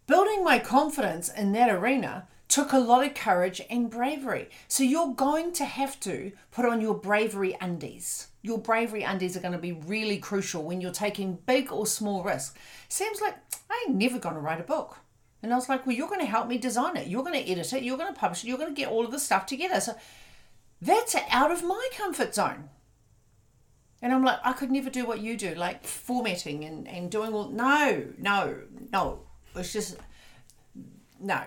Building 0.06 0.42
my 0.42 0.58
confidence 0.58 1.28
in 1.28 1.52
that 1.52 1.70
arena 1.70 2.26
took 2.48 2.72
a 2.72 2.78
lot 2.78 3.04
of 3.04 3.14
courage 3.14 3.60
and 3.68 3.90
bravery. 3.90 4.48
So 4.68 4.82
you're 4.82 5.14
going 5.14 5.52
to 5.54 5.64
have 5.64 5.98
to 6.00 6.32
put 6.52 6.64
on 6.64 6.80
your 6.80 6.94
bravery 6.94 7.56
undies. 7.60 8.28
Your 8.42 8.58
bravery 8.58 9.02
undies 9.02 9.36
are 9.36 9.40
going 9.40 9.52
to 9.52 9.58
be 9.58 9.72
really 9.72 10.18
crucial 10.18 10.62
when 10.62 10.80
you're 10.80 10.92
taking 10.92 11.38
big 11.46 11.72
or 11.72 11.86
small 11.86 12.22
risks. 12.22 12.56
Seems 12.88 13.20
like 13.20 13.34
I 13.68 13.86
ain't 13.86 13.96
never 13.96 14.18
going 14.18 14.36
to 14.36 14.40
write 14.40 14.60
a 14.60 14.64
book. 14.64 14.98
And 15.42 15.52
I 15.52 15.56
was 15.56 15.68
like, 15.68 15.86
well, 15.86 15.96
you're 15.96 16.08
going 16.08 16.20
to 16.20 16.26
help 16.26 16.48
me 16.48 16.58
design 16.58 16.96
it. 16.96 17.08
You're 17.08 17.22
going 17.24 17.40
to 17.40 17.50
edit 17.50 17.72
it. 17.72 17.82
You're 17.82 17.98
going 17.98 18.12
to 18.12 18.18
publish 18.18 18.44
it. 18.44 18.48
You're 18.48 18.58
going 18.58 18.74
to 18.74 18.80
get 18.80 18.90
all 18.90 19.04
of 19.04 19.10
the 19.10 19.18
stuff 19.18 19.46
together. 19.46 19.80
So 19.80 19.94
that's 20.80 21.14
out 21.30 21.50
of 21.50 21.62
my 21.62 21.88
comfort 21.96 22.34
zone. 22.34 22.70
And 24.02 24.12
I'm 24.12 24.24
like, 24.24 24.38
I 24.44 24.52
could 24.52 24.70
never 24.70 24.90
do 24.90 25.06
what 25.06 25.20
you 25.20 25.36
do, 25.36 25.54
like 25.54 25.84
formatting 25.84 26.64
and, 26.64 26.86
and 26.86 27.10
doing 27.10 27.32
all. 27.32 27.48
No, 27.48 28.06
no, 28.18 28.58
no. 28.92 29.20
It's 29.54 29.72
just, 29.72 29.96
no. 31.20 31.42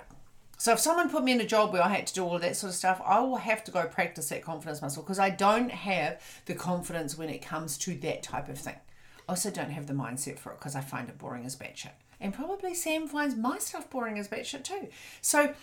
So 0.60 0.74
if 0.74 0.80
someone 0.80 1.10
put 1.10 1.24
me 1.24 1.32
in 1.32 1.40
a 1.40 1.46
job 1.46 1.72
where 1.72 1.82
I 1.82 1.88
had 1.88 2.06
to 2.08 2.14
do 2.14 2.26
all 2.26 2.36
of 2.36 2.42
that 2.42 2.58
sort 2.58 2.72
of 2.72 2.76
stuff, 2.76 3.02
I 3.06 3.22
will 3.22 3.38
have 3.38 3.64
to 3.64 3.72
go 3.72 3.86
practice 3.86 4.28
that 4.28 4.44
confidence 4.44 4.82
muscle 4.82 5.02
because 5.02 5.18
I 5.18 5.30
don't 5.30 5.72
have 5.72 6.22
the 6.48 6.54
confidence 6.54 7.18
when 7.18 7.30
it 7.30 7.42
comes 7.42 7.78
to 7.80 7.96
that 7.96 8.24
type 8.24 8.50
of 8.50 8.60
thing. 8.60 8.76
I 8.76 9.32
also 9.32 9.52
don't 9.52 9.72
have 9.72 9.88
the 9.88 9.94
mindset 9.94 10.38
for 10.38 10.52
it 10.52 10.60
because 10.60 10.76
I 10.76 10.82
find 10.82 11.08
it 11.08 11.18
boring 11.18 11.46
as 11.46 11.56
batshit. 11.56 11.92
And 12.20 12.34
probably 12.34 12.74
Sam 12.74 13.08
finds 13.08 13.38
my 13.38 13.58
stuff 13.58 13.90
boring 13.90 14.20
as 14.20 14.28
batshit 14.28 14.66
too. 14.66 14.90
So 15.22 15.54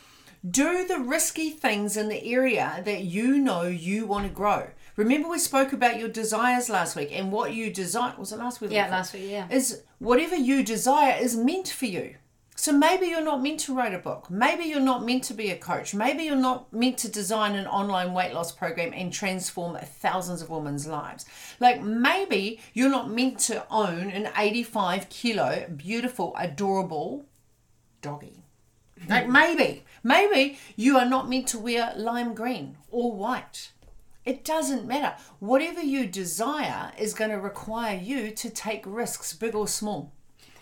do 0.51 0.87
the 0.87 0.99
risky 0.99 1.51
things 1.51 1.99
in 1.99 2.09
the 2.09 2.25
area 2.33 2.81
that 2.87 3.03
you 3.03 3.37
know 3.37 3.65
you 3.65 4.07
want 4.07 4.27
to 4.27 4.33
grow. 4.33 4.69
Remember 4.97 5.29
we 5.29 5.39
spoke 5.39 5.75
about 5.75 5.99
your 5.99 6.09
desires 6.09 6.71
last 6.71 6.97
week 6.97 7.11
and 7.13 7.31
what 7.31 7.53
you 7.53 7.71
desire 7.71 8.15
was 8.17 8.33
it 8.33 8.39
last 8.39 8.63
week? 8.63 8.71
Yeah, 8.71 8.89
last 8.89 9.13
week, 9.13 9.25
yeah. 9.29 9.47
Is 9.51 9.83
whatever 9.99 10.37
you 10.37 10.65
desire 10.65 11.19
is 11.21 11.37
meant 11.37 11.69
for 11.69 11.85
you. 11.85 12.15
So 12.59 12.73
maybe 12.73 13.07
you're 13.07 13.23
not 13.23 13.43
meant 13.43 13.61
to 13.61 13.75
write 13.75 13.93
a 13.93 13.99
book. 13.99 14.31
Maybe 14.31 14.65
you're 14.65 14.81
not 14.81 15.05
meant 15.05 15.25
to 15.25 15.35
be 15.35 15.51
a 15.51 15.59
coach. 15.59 15.95
Maybe 15.95 16.25
you're 16.25 16.35
not 16.35 16.73
meant 16.73 16.97
to 16.99 17.09
design 17.09 17.55
an 17.55 17.67
online 17.67 18.15
weight 18.15 18.33
loss 18.33 18.51
program 18.51 18.95
and 18.95 19.13
transform 19.13 19.77
thousands 19.77 20.41
of 20.41 20.49
women's 20.49 20.87
lives. 20.87 21.27
Like 21.61 21.83
maybe 21.83 22.59
you're 22.73 22.91
not 22.91 23.11
meant 23.11 23.39
to 23.41 23.67
own 23.71 24.11
an 24.11 24.31
85 24.35 25.11
kilo, 25.11 25.67
beautiful, 25.77 26.35
adorable 26.39 27.27
doggy. 28.01 28.43
Like 29.07 29.27
hmm. 29.27 29.33
maybe, 29.33 29.85
maybe 30.03 30.59
you 30.77 30.97
are 30.97 31.05
not 31.05 31.29
meant 31.29 31.49
to 31.49 31.59
wear 31.59 31.93
lime 31.95 32.35
green 32.35 32.79
or 32.91 33.13
white. 33.13 33.73
It 34.25 34.45
doesn't 34.45 34.87
matter. 34.87 35.15
Whatever 35.39 35.83
you 35.83 36.07
desire 36.07 36.93
is 36.99 37.13
going 37.13 37.31
to 37.31 37.39
require 37.39 37.97
you 37.97 38.31
to 38.33 38.51
take 38.51 38.83
risks, 38.87 39.35
big 39.35 39.55
or 39.55 39.69
small. 39.69 40.13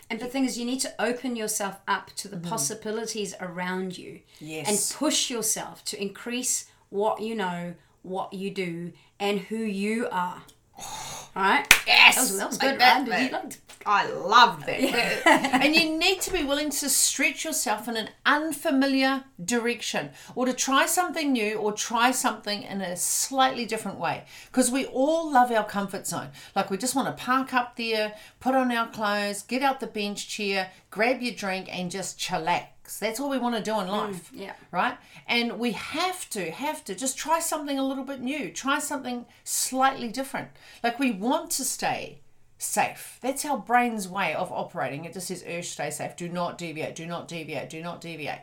And 0.09 0.19
the 0.19 0.27
thing 0.27 0.45
is, 0.45 0.57
you 0.57 0.65
need 0.65 0.81
to 0.81 0.93
open 0.99 1.35
yourself 1.35 1.79
up 1.87 2.11
to 2.17 2.27
the 2.27 2.37
mm-hmm. 2.37 2.49
possibilities 2.49 3.33
around 3.39 3.97
you. 3.97 4.19
Yes. 4.39 4.67
And 4.69 4.99
push 4.99 5.29
yourself 5.29 5.83
to 5.85 6.01
increase 6.01 6.65
what 6.89 7.21
you 7.21 7.35
know, 7.35 7.75
what 8.03 8.33
you 8.33 8.51
do, 8.51 8.93
and 9.19 9.39
who 9.39 9.57
you 9.57 10.07
are. 10.11 10.43
Oh. 10.79 11.29
Right? 11.35 11.65
Yes, 11.87 12.15
That 12.15 12.21
was, 12.21 12.37
that 12.37 12.47
was 12.47 12.57
good, 12.57 12.79
that, 12.79 13.07
right? 13.07 13.25
You 13.25 13.31
man. 13.31 13.51
I 13.85 14.09
love 14.09 14.65
that. 14.65 15.25
Uh, 15.25 15.29
and 15.63 15.75
you 15.75 15.97
need 15.97 16.21
to 16.21 16.33
be 16.33 16.43
willing 16.43 16.69
to 16.71 16.89
stretch 16.89 17.45
yourself 17.45 17.87
in 17.87 17.95
an 17.95 18.09
unfamiliar 18.25 19.25
direction 19.43 20.09
or 20.33 20.45
to 20.45 20.53
try 20.53 20.85
something 20.85 21.31
new 21.31 21.55
or 21.57 21.71
try 21.71 22.11
something 22.11 22.63
in 22.63 22.81
a 22.81 22.97
slightly 22.97 23.65
different 23.65 23.99
way. 23.99 24.25
Because 24.47 24.71
we 24.71 24.85
all 24.85 25.31
love 25.31 25.51
our 25.51 25.65
comfort 25.65 26.07
zone. 26.07 26.29
Like 26.55 26.69
we 26.69 26.77
just 26.77 26.95
want 26.95 27.15
to 27.15 27.23
park 27.23 27.53
up 27.53 27.75
there, 27.75 28.15
put 28.39 28.55
on 28.55 28.71
our 28.71 28.87
clothes, 28.87 29.43
get 29.43 29.61
out 29.61 29.79
the 29.79 29.87
bench 29.87 30.27
chair, 30.27 30.71
grab 30.89 31.21
your 31.21 31.35
drink, 31.35 31.67
and 31.71 31.91
just 31.91 32.19
chillax. 32.19 32.99
That's 32.99 33.19
all 33.19 33.29
we 33.29 33.39
want 33.39 33.55
to 33.55 33.63
do 33.63 33.79
in 33.79 33.87
mm, 33.87 33.91
life. 33.91 34.31
yeah. 34.33 34.53
Right? 34.71 34.97
And 35.27 35.59
we 35.59 35.71
have 35.71 36.29
to, 36.31 36.51
have 36.51 36.83
to 36.85 36.95
just 36.95 37.17
try 37.17 37.39
something 37.39 37.77
a 37.77 37.85
little 37.85 38.03
bit 38.03 38.21
new, 38.21 38.51
try 38.51 38.79
something 38.79 39.25
slightly 39.43 40.07
different. 40.09 40.49
Like 40.83 40.99
we 40.99 41.11
want 41.11 41.51
to 41.51 41.63
stay 41.63 42.21
safe. 42.57 43.17
That's 43.21 43.45
our 43.45 43.57
brain's 43.57 44.07
way 44.07 44.33
of 44.33 44.51
operating. 44.51 45.05
It 45.05 45.13
just 45.13 45.27
says, 45.27 45.43
urge, 45.47 45.67
stay 45.67 45.89
safe. 45.91 46.15
Do 46.15 46.29
not 46.29 46.57
deviate, 46.57 46.95
do 46.95 47.05
not 47.05 47.27
deviate, 47.27 47.69
do 47.69 47.81
not 47.81 48.01
deviate. 48.01 48.41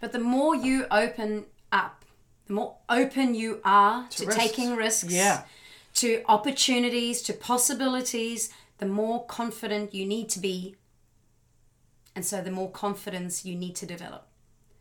But 0.00 0.12
the 0.12 0.18
more 0.18 0.54
you 0.54 0.86
open 0.90 1.44
up, 1.70 2.04
the 2.46 2.54
more 2.54 2.76
open 2.88 3.34
you 3.34 3.60
are 3.64 4.08
to, 4.08 4.26
risks. 4.26 4.40
taking 4.42 4.74
risks, 4.76 5.12
Yeah. 5.12 5.44
to 5.94 6.22
opportunities, 6.28 7.22
to 7.22 7.32
possibilities, 7.32 8.50
the 8.78 8.86
more 8.86 9.24
confident 9.26 9.94
you 9.94 10.06
need 10.06 10.28
to 10.30 10.40
be. 10.40 10.76
And 12.14 12.24
so 12.26 12.42
the 12.42 12.50
more 12.50 12.70
confidence 12.70 13.44
you 13.44 13.54
need 13.54 13.76
to 13.76 13.86
develop. 13.86 14.26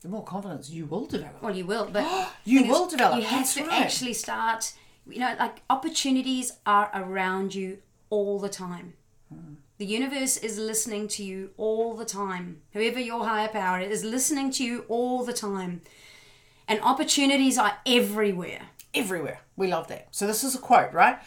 The 0.02 0.10
more 0.10 0.24
confidence 0.24 0.70
you 0.70 0.86
will 0.86 1.06
develop. 1.06 1.42
Well, 1.44 1.56
you 1.56 1.66
will, 1.66 1.86
but 1.92 2.32
You 2.46 2.66
will 2.66 2.88
develop, 2.88 3.18
You 3.18 3.24
have 3.26 3.42
that's 3.42 3.54
to 3.56 3.64
right. 3.66 3.82
actually 3.82 4.14
start. 4.14 4.74
You 5.08 5.20
know, 5.20 5.36
like 5.40 5.62
opportunities 5.70 6.54
are 6.66 6.90
around 6.94 7.54
you 7.54 7.78
all 8.12 8.38
the 8.38 8.50
time. 8.50 8.94
The 9.80 9.86
universe 9.88 10.38
is 10.38 10.60
listening 10.60 11.08
to 11.08 11.24
you 11.24 11.52
all 11.58 11.96
the 11.96 12.06
time. 12.06 12.62
Whoever 12.74 13.00
your 13.00 13.26
higher 13.26 13.48
power 13.48 13.80
is 13.80 14.04
listening 14.04 14.52
to 14.52 14.64
you 14.64 14.86
all 14.90 15.26
the 15.26 15.34
time. 15.34 15.82
And 16.68 16.80
opportunities 16.82 17.58
are 17.58 17.78
everywhere. 17.88 18.68
Everywhere. 18.94 19.40
We 19.56 19.68
love 19.68 19.88
that. 19.88 20.10
So 20.12 20.28
this 20.28 20.44
is 20.44 20.54
a 20.54 20.60
quote, 20.60 20.94
right? 20.94 21.18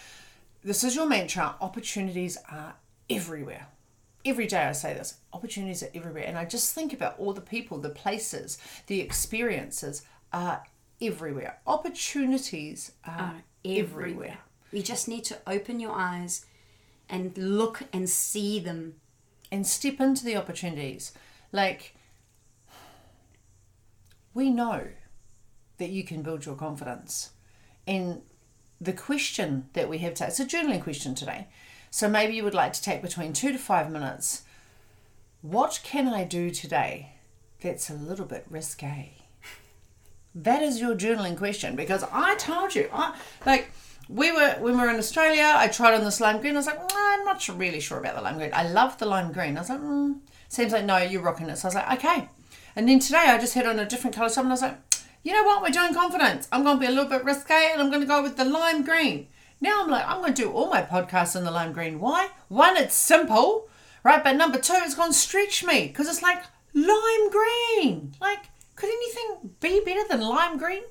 This 0.63 0.85
is 0.85 0.95
your 0.95 1.07
mantra. 1.07 1.57
Opportunities 1.61 2.39
are 2.49 2.77
everywhere. 3.11 3.67
Every 4.25 4.47
day 4.47 4.65
I 4.65 4.73
say 4.73 4.95
this. 4.95 5.17
Opportunities 5.33 5.83
are 5.83 5.91
everywhere. 5.93 6.25
And 6.25 6.39
I 6.39 6.45
just 6.45 6.75
think 6.75 6.93
about 6.93 7.19
all 7.19 7.33
the 7.33 7.41
people, 7.41 7.79
the 7.79 7.91
places, 7.91 8.59
the 8.87 9.01
experiences 9.01 10.03
are 10.33 10.63
everywhere. 11.03 11.59
Opportunities 11.67 12.93
are 13.05 13.43
everywhere. 13.65 14.39
You 14.71 14.83
just 14.83 15.09
need 15.09 15.25
to 15.25 15.39
open 15.47 15.81
your 15.81 15.93
eyes 15.93 16.47
and 17.09 17.37
look 17.37 17.83
and 17.93 18.09
see 18.09 18.59
them. 18.59 18.95
and 19.53 19.67
step 19.67 20.01
into 20.01 20.25
the 20.25 20.37
opportunities. 20.37 21.13
Like, 21.53 21.95
we 24.33 24.51
know 24.51 24.89
that 25.79 25.91
you 25.91 26.03
can 26.03 26.23
build 26.23 26.45
your 26.45 26.57
confidence. 26.57 27.31
And 27.87 28.23
the 28.81 28.93
question 28.93 29.69
that 29.75 29.89
we 29.89 29.99
have 29.99 30.15
today, 30.15 30.27
it's 30.27 30.41
a 30.41 30.45
journaling 30.45 30.83
question 30.83 31.15
today. 31.15 31.47
So 31.91 32.09
maybe 32.09 32.35
you 32.35 32.43
would 32.43 32.55
like 32.55 32.73
to 32.73 32.83
take 32.83 33.01
between 33.01 33.33
two 33.33 33.53
to 33.53 33.59
five 33.59 33.93
minutes. 33.93 34.43
What 35.43 35.81
can 35.85 36.09
I 36.09 36.25
do 36.25 36.51
today 36.51 37.13
that's 37.61 37.89
a 37.89 37.95
little 37.95 38.27
bit 38.27 38.47
risque? 38.51 39.13
That 40.35 40.63
is 40.63 40.81
your 40.81 40.97
journaling 40.97 41.37
question 41.37 41.77
because 41.77 42.05
I 42.11 42.35
told 42.35 42.75
you, 42.75 42.91
I, 42.93 43.17
like, 43.47 43.71
we 44.09 44.33
were 44.33 44.57
when 44.61 44.77
we 44.77 44.81
were 44.81 44.91
in 44.91 44.97
Australia. 44.97 45.55
I 45.57 45.69
tried 45.69 45.95
on 45.95 46.05
this 46.05 46.21
lime 46.21 46.41
green. 46.41 46.55
I 46.55 46.59
was 46.59 46.67
like, 46.67 46.79
"Mm, 46.79 46.95
I'm 46.95 47.25
not 47.25 47.41
sure, 47.41 47.55
really 47.55 47.81
sure 47.81 47.99
about 47.99 48.17
the 48.17 48.23
lime 48.23 48.39
green. 48.39 48.51
I 48.53 48.69
love 48.69 48.99
the 48.99 49.07
lime 49.07 49.33
green. 49.33 49.57
I 49.57 49.61
was 49.61 49.71
like, 49.71 49.81
mm. 49.81 50.19
seems 50.49 50.73
like 50.73 50.85
no, 50.85 50.99
you're 50.99 51.23
rocking 51.23 51.49
it. 51.49 51.57
So 51.57 51.67
I 51.67 51.69
was 51.69 51.75
like, 51.75 51.93
okay. 51.99 52.29
And 52.77 52.89
then 52.89 52.99
today 52.99 53.25
I 53.27 53.39
just 53.39 53.55
had 53.55 53.67
on 53.67 53.79
a 53.79 53.87
different 53.87 54.17
color 54.17 54.29
something. 54.29 54.51
I 54.51 54.55
was 54.55 54.63
like, 54.63 54.79
you 55.23 55.33
know 55.33 55.43
what? 55.43 55.63
We're 55.63 55.71
doing 55.71 55.95
confidence. 55.95 56.49
I'm 56.53 56.65
going 56.65 56.77
to 56.77 56.81
be 56.81 56.87
a 56.87 56.91
little 56.91 57.09
bit 57.09 57.25
risque, 57.25 57.71
and 57.73 57.81
I'm 57.81 57.89
going 57.89 58.03
to 58.03 58.07
go 58.07 58.23
with 58.23 58.37
the 58.37 58.45
lime 58.45 58.85
green. 58.85 59.29
Now 59.61 59.83
I'm 59.83 59.91
like, 59.91 60.07
I'm 60.07 60.21
going 60.21 60.35
to 60.35 60.43
do 60.43 60.53
all 60.53 60.69
my 60.69 60.83
podcasts 60.83 61.35
in 61.35 61.45
the 61.45 61.51
lime 61.51 61.73
green. 61.73 61.99
Why? 61.99 62.29
One, 62.49 62.77
it's 62.77 62.95
simple, 62.95 63.69
right? 64.03 64.23
But 64.23 64.37
number 64.37 64.59
two, 64.59 64.75
it's 64.77 64.95
going 64.95 65.13
to 65.13 65.19
stretch 65.19 65.65
me 65.65 65.87
because 65.87 66.09
it's 66.09 66.23
like 66.23 66.43
lime 66.75 67.31
green. 67.31 68.13
Like, 68.21 68.47
could 68.77 68.91
anything 68.91 69.51
be 69.61 69.81
better 69.85 70.07
than 70.09 70.21
lime 70.21 70.59
green? 70.59 70.83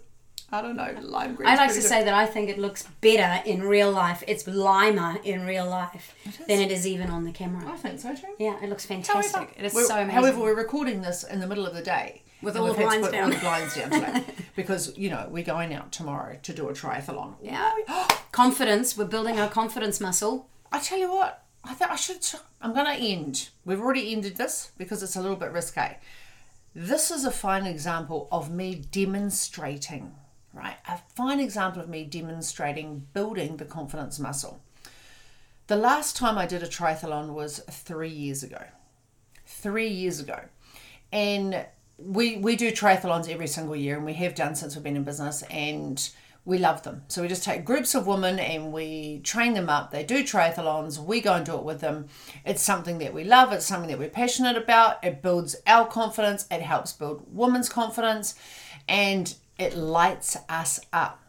I 0.53 0.61
don't 0.61 0.75
know. 0.75 0.95
Lime 1.01 1.33
green. 1.33 1.49
I 1.49 1.55
like 1.55 1.73
to 1.73 1.81
say 1.81 2.03
that 2.03 2.13
I 2.13 2.27
think 2.27 2.47
it 2.47 2.59
looks 2.59 2.83
better 3.01 3.41
in 3.49 3.63
real 3.63 3.91
life. 3.91 4.23
It's 4.27 4.43
limer 4.43 5.19
in 5.23 5.47
real 5.47 5.67
life 5.67 6.15
than 6.47 6.59
it 6.59 6.71
is 6.71 6.85
even 6.85 7.09
on 7.09 7.23
the 7.23 7.31
camera. 7.31 7.67
I 7.71 7.75
think 7.75 7.99
so 7.99 8.13
too. 8.13 8.27
Yeah, 8.37 8.63
it 8.63 8.69
looks 8.69 8.85
fantastic. 8.85 9.55
It 9.57 9.65
is 9.65 9.73
so 9.73 9.95
amazing. 9.95 10.11
However, 10.11 10.39
we're 10.39 10.55
recording 10.55 11.01
this 11.01 11.23
in 11.23 11.39
the 11.39 11.47
middle 11.47 11.65
of 11.65 11.73
the 11.73 11.81
day. 11.81 12.21
With 12.43 12.55
all 12.55 12.67
the 12.67 12.73
blinds 12.73 13.09
down. 13.09 13.23
all 13.23 13.29
the 13.31 13.39
blinds 13.39 13.75
down 13.75 13.89
today 13.89 14.23
because 14.55 14.95
you 14.97 15.09
know 15.09 15.27
we're 15.31 15.45
going 15.45 15.73
out 15.73 15.91
tomorrow 15.91 16.37
to 16.43 16.53
do 16.53 16.69
a 16.69 16.73
triathlon. 16.73 17.33
Yeah. 17.41 17.71
confidence. 18.31 18.95
We're 18.95 19.05
building 19.05 19.39
our 19.39 19.49
confidence 19.49 19.99
muscle. 19.99 20.49
I 20.71 20.79
tell 20.79 20.99
you 20.99 21.11
what, 21.11 21.45
I 21.63 21.73
thought 21.73 21.89
I 21.89 21.95
should. 21.95 22.27
I'm 22.61 22.73
going 22.73 22.85
to 22.85 23.03
end. 23.03 23.49
We've 23.65 23.79
already 23.79 24.11
ended 24.11 24.35
this 24.35 24.71
because 24.77 25.01
it's 25.01 25.15
a 25.15 25.21
little 25.21 25.37
bit 25.37 25.51
risque. 25.51 25.97
This 26.75 27.11
is 27.11 27.23
a 27.23 27.31
fine 27.31 27.65
example 27.65 28.27
of 28.31 28.51
me 28.51 28.75
demonstrating, 28.75 30.15
right? 30.53 30.77
A 30.87 30.99
fine 31.15 31.39
example 31.39 31.81
of 31.81 31.89
me 31.89 32.03
demonstrating 32.03 33.07
building 33.13 33.57
the 33.57 33.65
confidence 33.65 34.19
muscle. 34.19 34.61
The 35.67 35.75
last 35.75 36.15
time 36.15 36.37
I 36.37 36.45
did 36.45 36.61
a 36.61 36.67
triathlon 36.67 37.33
was 37.33 37.59
three 37.69 38.09
years 38.09 38.43
ago. 38.43 38.61
Three 39.45 39.87
years 39.87 40.19
ago. 40.19 40.39
And 41.11 41.65
we 41.97 42.37
we 42.37 42.55
do 42.55 42.71
triathlons 42.71 43.29
every 43.29 43.47
single 43.47 43.75
year 43.75 43.97
and 43.97 44.05
we 44.05 44.13
have 44.13 44.35
done 44.35 44.55
since 44.55 44.75
we've 44.75 44.83
been 44.83 44.95
in 44.95 45.03
business 45.03 45.43
and 45.43 46.09
we 46.45 46.57
love 46.57 46.83
them. 46.83 47.03
So 47.07 47.21
we 47.21 47.29
just 47.29 47.45
take 47.45 47.63
groups 47.63 47.95
of 47.95 48.05
women 48.05 48.37
and 48.37 48.73
we 48.73 49.19
train 49.19 49.53
them 49.53 49.69
up. 49.69 49.91
They 49.91 50.03
do 50.03 50.23
triathlons. 50.23 50.99
We 50.99 51.21
go 51.21 51.35
and 51.35 51.45
do 51.45 51.55
it 51.55 51.63
with 51.63 51.79
them. 51.79 52.07
It's 52.45 52.61
something 52.61 52.97
that 52.97 53.13
we 53.13 53.23
love. 53.23 53.53
It's 53.53 53.65
something 53.65 53.89
that 53.89 53.99
we're 53.99 54.09
passionate 54.09 54.57
about. 54.57 55.01
It 55.03 55.21
builds 55.21 55.55
our 55.65 55.87
confidence. 55.87 56.45
It 56.51 56.61
helps 56.61 56.91
build 56.91 57.23
women's 57.31 57.69
confidence 57.69 58.35
and 58.89 59.33
it 59.63 59.75
lights 59.75 60.37
us 60.47 60.79
up. 60.91 61.19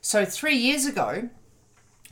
So 0.00 0.24
3 0.24 0.54
years 0.54 0.86
ago, 0.86 1.30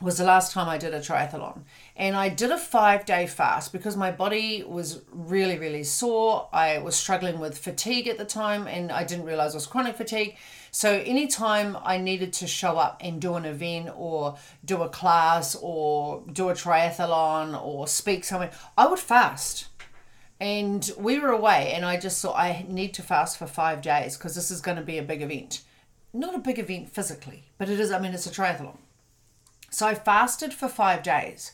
was 0.03 0.17
the 0.17 0.23
last 0.23 0.51
time 0.51 0.67
I 0.67 0.77
did 0.77 0.93
a 0.93 0.99
triathlon. 0.99 1.61
And 1.95 2.15
I 2.15 2.27
did 2.29 2.51
a 2.51 2.57
five 2.57 3.05
day 3.05 3.25
fast 3.25 3.71
because 3.71 3.95
my 3.95 4.11
body 4.11 4.63
was 4.63 5.01
really, 5.11 5.57
really 5.57 5.83
sore. 5.83 6.49
I 6.51 6.79
was 6.79 6.95
struggling 6.95 7.39
with 7.39 7.57
fatigue 7.57 8.07
at 8.07 8.17
the 8.17 8.25
time 8.25 8.67
and 8.67 8.91
I 8.91 9.03
didn't 9.05 9.25
realize 9.25 9.53
it 9.53 9.57
was 9.57 9.65
chronic 9.65 9.95
fatigue. 9.95 10.35
So, 10.71 10.91
anytime 10.91 11.77
I 11.83 11.97
needed 11.97 12.33
to 12.33 12.47
show 12.47 12.77
up 12.77 12.97
and 12.99 13.21
do 13.21 13.35
an 13.35 13.45
event 13.45 13.91
or 13.95 14.37
do 14.65 14.81
a 14.81 14.89
class 14.89 15.55
or 15.61 16.23
do 16.31 16.49
a 16.49 16.53
triathlon 16.53 17.63
or 17.63 17.87
speak 17.87 18.23
somewhere, 18.23 18.51
I 18.75 18.87
would 18.87 18.99
fast. 18.99 19.67
And 20.39 20.91
we 20.97 21.19
were 21.19 21.31
away, 21.31 21.71
and 21.73 21.85
I 21.85 21.97
just 21.97 22.21
thought 22.21 22.37
I 22.37 22.65
need 22.67 22.93
to 22.95 23.01
fast 23.01 23.37
for 23.37 23.47
five 23.47 23.81
days 23.81 24.17
because 24.17 24.35
this 24.35 24.51
is 24.51 24.61
going 24.61 24.77
to 24.77 24.83
be 24.83 24.97
a 24.97 25.03
big 25.03 25.21
event. 25.21 25.61
Not 26.11 26.35
a 26.35 26.39
big 26.39 26.59
event 26.59 26.89
physically, 26.89 27.45
but 27.57 27.69
it 27.69 27.79
is, 27.79 27.91
I 27.91 27.99
mean, 27.99 28.13
it's 28.13 28.27
a 28.27 28.29
triathlon. 28.29 28.77
So 29.69 29.87
I 29.87 29.95
fasted 29.95 30.53
for 30.53 30.67
five 30.67 31.01
days 31.01 31.51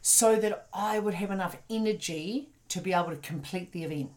so 0.00 0.36
that 0.36 0.68
I 0.72 0.98
would 0.98 1.14
have 1.14 1.30
enough 1.30 1.56
energy 1.68 2.48
to 2.68 2.80
be 2.80 2.92
able 2.92 3.10
to 3.10 3.16
complete 3.16 3.72
the 3.72 3.84
event. 3.84 4.10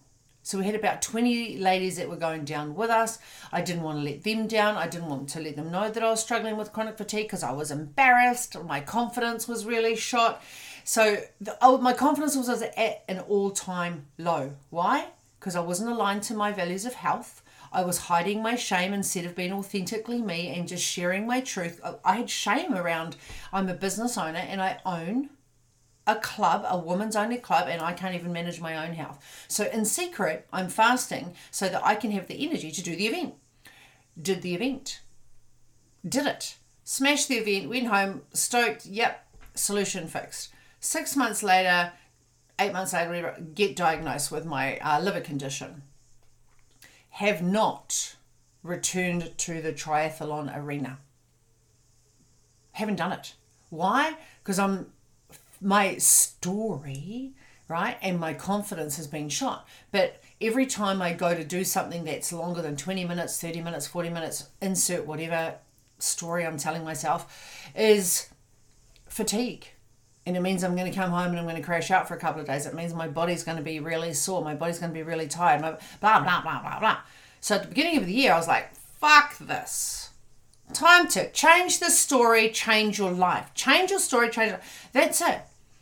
So 0.44 0.58
we 0.58 0.66
had 0.66 0.76
about 0.76 1.02
20 1.02 1.58
ladies 1.58 1.98
that 1.98 2.10
were 2.10 2.16
going 2.16 2.46
down 2.46 2.76
with 2.76 2.90
us. 2.90 3.20
I 3.52 3.62
didn't 3.62 3.84
want 3.84 4.00
to 4.00 4.04
let 4.04 4.24
them 4.24 4.48
down. 4.48 4.76
I 4.76 4.88
didn't 4.88 5.10
want 5.10 5.30
to 5.30 5.40
let 5.40 5.56
them 5.56 5.70
know 5.70 5.92
that 5.92 6.04
I 6.04 6.10
was 6.10 6.22
struggling 6.22 6.58
with 6.58 6.74
chronic 6.74 6.98
fatigue 6.98 7.28
because 7.28 7.44
I 7.44 7.52
was 7.52 7.70
embarrassed. 7.70 8.58
My 8.64 8.80
confidence 8.80 9.48
was 9.48 9.66
really 9.66 9.96
shot. 9.96 10.42
So 10.84 11.18
the, 11.40 11.58
oh, 11.62 11.78
my 11.78 11.94
confidence 11.94 12.36
was 12.36 12.50
at 12.50 13.04
an 13.08 13.20
all 13.20 13.52
time 13.52 14.08
low. 14.18 14.54
Why? 14.70 15.08
Because 15.40 15.56
I 15.56 15.62
wasn't 15.62 15.92
aligned 15.92 16.24
to 16.24 16.34
my 16.34 16.52
values 16.52 16.86
of 16.86 16.94
health. 16.94 17.42
I 17.74 17.84
was 17.84 17.98
hiding 17.98 18.44
my 18.44 18.56
shame 18.56 18.94
instead 18.94 19.26
of 19.26 19.36
being 19.36 19.54
authentically 19.54 20.22
me 20.22 20.50
and 20.50 20.68
just 20.68 20.84
sharing 20.84 21.26
my 21.26 21.40
truth. 21.42 21.80
I- 22.04 22.18
had 22.18 22.30
shame 22.30 22.74
around 22.74 23.16
I'm 23.54 23.70
a 23.70 23.74
business 23.74 24.18
owner 24.18 24.40
and 24.40 24.62
I 24.62 24.80
own 24.86 25.30
a 26.06 26.16
club, 26.16 26.66
a 26.68 26.78
women's 26.78 27.16
only 27.16 27.38
club, 27.38 27.68
and 27.70 27.82
I 27.82 27.94
can't 27.94 28.16
even 28.16 28.34
manage 28.34 28.60
my 28.60 28.86
own 28.86 28.96
health. 28.96 29.46
So, 29.48 29.70
in 29.70 29.86
secret, 29.86 30.48
I'm 30.52 30.68
fasting 30.68 31.36
so 31.52 31.70
that 31.70 31.86
I 31.86 31.96
can 31.96 32.12
have 32.12 32.28
the 32.28 32.46
energy 32.46 32.72
to 32.72 32.82
do 32.82 32.96
the 32.96 33.08
event. 33.08 33.36
Did 34.22 34.42
the 34.42 34.56
event. 34.56 35.02
Did 36.08 36.26
it. 36.26 36.56
Smashed 36.84 37.28
the 37.28 37.38
event, 37.38 37.70
went 37.70 37.88
home, 37.88 38.24
stoked, 38.34 38.86
yep, 38.86 39.26
solution 39.54 40.08
fixed. 40.08 40.50
Six 40.82 41.16
months 41.16 41.44
later, 41.44 41.94
eight 42.60 42.74
months 42.74 42.92
later, 42.92 43.38
get 43.54 43.76
diagnosed 43.76 44.32
with 44.32 44.46
my 44.46 44.78
uh, 44.80 45.00
liver 45.00 45.22
condition 45.22 45.84
have 47.12 47.42
not 47.44 48.16
returned 48.64 49.38
to 49.38 49.62
the 49.62 49.74
triathlon 49.74 50.56
arena. 50.56 50.98
Haven't 52.74 52.96
done 52.96 53.12
it. 53.12 53.36
Why? 53.70 54.16
Because 54.42 54.58
I'm 54.58 54.88
my 55.62 55.98
story, 55.98 57.34
right, 57.68 57.98
and 58.02 58.20
my 58.20 58.34
confidence 58.34 58.98
has 58.98 59.08
been 59.08 59.30
shot. 59.30 59.68
But 59.92 60.22
every 60.40 60.66
time 60.66 61.02
I 61.02 61.14
go 61.14 61.36
to 61.36 61.44
do 61.44 61.64
something 61.64 62.06
that's 62.06 62.34
longer 62.34 62.62
than 62.62 62.76
20 62.76 63.06
minutes, 63.06 63.40
30 63.40 63.62
minutes, 63.62 63.86
40 63.86 64.10
minutes, 64.10 64.48
insert 64.62 65.06
whatever 65.06 65.56
story 66.00 66.46
I'm 66.46 66.58
telling 66.58 66.84
myself, 66.84 67.70
is 67.76 68.30
fatigue. 69.08 69.68
And 70.26 70.38
it 70.38 70.42
means 70.42 70.64
I'm 70.64 70.76
going 70.76 70.92
to 70.92 70.96
come 70.96 71.10
home 71.10 71.30
and 71.30 71.40
I'm 71.40 71.46
going 71.46 71.56
to 71.56 71.64
crash 71.64 71.90
out 71.90 72.08
for 72.08 72.14
a 72.14 72.20
couple 72.20 72.42
of 72.42 72.48
days. 72.48 72.68
It 72.68 72.76
means 72.76 72.94
my 72.94 73.08
body's 73.08 73.44
going 73.44 73.58
to 73.58 73.64
be 73.64 73.80
really 73.80 74.14
sore. 74.14 74.44
My 74.44 74.54
body's 74.54 74.78
going 74.78 74.92
to 74.92 74.94
be 74.94 75.02
really 75.04 75.28
tired. 75.28 75.62
My, 75.62 75.72
blah, 76.00 76.22
blah, 76.22 76.42
blah, 76.42 76.62
blah, 76.62 76.80
blah. 76.80 76.98
So 77.40 77.56
at 77.56 77.64
the 77.64 77.68
beginning 77.70 77.98
of 77.98 78.06
the 78.06 78.14
year, 78.14 78.34
I 78.34 78.38
was 78.38 78.48
like, 78.48 78.76
fuck 78.76 79.38
this. 79.40 80.12
Time 80.74 81.08
to 81.10 81.30
change 81.32 81.80
the 81.80 81.90
story, 81.90 82.50
change 82.50 83.00
your 83.00 83.12
life. 83.12 83.52
Change 83.56 83.90
your 83.90 84.00
story, 84.00 84.30
change 84.30 84.52
your 84.52 84.62
That's 84.94 85.22
it. 85.22 85.42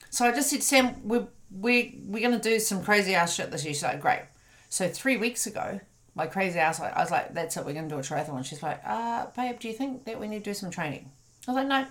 So 0.09 0.25
I 0.25 0.31
just 0.31 0.49
said, 0.49 0.63
Sam, 0.63 0.95
we're, 1.03 1.27
we're, 1.51 1.91
we're 2.05 2.27
going 2.27 2.39
to 2.39 2.49
do 2.49 2.59
some 2.59 2.83
crazy 2.83 3.13
ass 3.13 3.35
shit 3.35 3.51
this 3.51 3.65
year. 3.65 3.73
She's 3.73 3.83
like, 3.83 4.01
great. 4.01 4.21
So 4.69 4.87
three 4.87 5.17
weeks 5.17 5.45
ago, 5.47 5.81
my 6.15 6.27
crazy 6.27 6.59
ass, 6.59 6.79
I 6.79 6.99
was 6.99 7.11
like, 7.11 7.33
that's 7.33 7.57
it, 7.57 7.65
we're 7.65 7.73
going 7.73 7.89
to 7.89 7.95
do 7.95 7.99
a 7.99 8.01
triathlon. 8.01 8.43
She's 8.45 8.63
like, 8.63 8.81
uh, 8.85 9.27
babe, 9.35 9.59
do 9.59 9.67
you 9.67 9.73
think 9.73 10.05
that 10.05 10.19
we 10.19 10.27
need 10.27 10.39
to 10.39 10.49
do 10.49 10.53
some 10.53 10.71
training? 10.71 11.11
I 11.47 11.51
was 11.51 11.55
like, 11.57 11.67
no, 11.67 11.85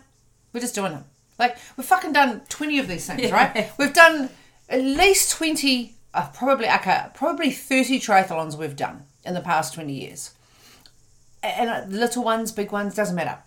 we're 0.53 0.61
just 0.61 0.75
doing 0.75 0.93
it. 0.93 1.03
Like, 1.39 1.57
we've 1.77 1.87
fucking 1.87 2.13
done 2.13 2.43
20 2.49 2.79
of 2.79 2.89
these 2.89 3.07
things, 3.07 3.31
right? 3.33 3.71
We've 3.79 3.93
done 3.93 4.31
at 4.69 4.81
least 4.81 5.31
20, 5.33 5.95
uh, 6.15 6.29
probably, 6.35 6.69
okay, 6.69 7.07
probably 7.15 7.51
30 7.51 8.01
triathlons 8.01 8.57
we've 8.57 8.77
done 8.77 9.05
in 9.25 9.35
the 9.35 9.41
past 9.41 9.75
20 9.75 9.93
years. 9.93 10.33
And 11.43 11.71
uh, 11.71 11.85
little 11.89 12.25
ones, 12.25 12.51
big 12.51 12.73
ones, 12.73 12.95
doesn't 12.95 13.15
matter. 13.15 13.39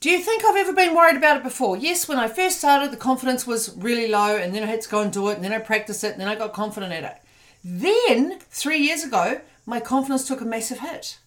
Do 0.00 0.10
you 0.10 0.20
think 0.20 0.44
I've 0.44 0.56
ever 0.56 0.72
been 0.72 0.94
worried 0.94 1.16
about 1.16 1.38
it 1.38 1.42
before? 1.42 1.76
Yes, 1.76 2.08
when 2.08 2.18
I 2.18 2.28
first 2.28 2.58
started, 2.58 2.92
the 2.92 2.96
confidence 2.96 3.46
was 3.46 3.76
really 3.76 4.06
low, 4.08 4.36
and 4.36 4.54
then 4.54 4.62
I 4.62 4.66
had 4.66 4.80
to 4.82 4.88
go 4.88 5.00
and 5.00 5.12
do 5.12 5.28
it, 5.28 5.34
and 5.34 5.44
then 5.44 5.52
I 5.52 5.58
practiced 5.58 6.04
it, 6.04 6.12
and 6.12 6.20
then 6.20 6.28
I 6.28 6.36
got 6.36 6.52
confident 6.52 6.92
at 6.92 7.04
it. 7.04 7.16
Then, 7.64 8.38
three 8.50 8.78
years 8.78 9.02
ago, 9.02 9.40
my 9.66 9.80
confidence 9.80 10.26
took 10.26 10.40
a 10.40 10.44
massive 10.44 10.78
hit. 10.78 11.18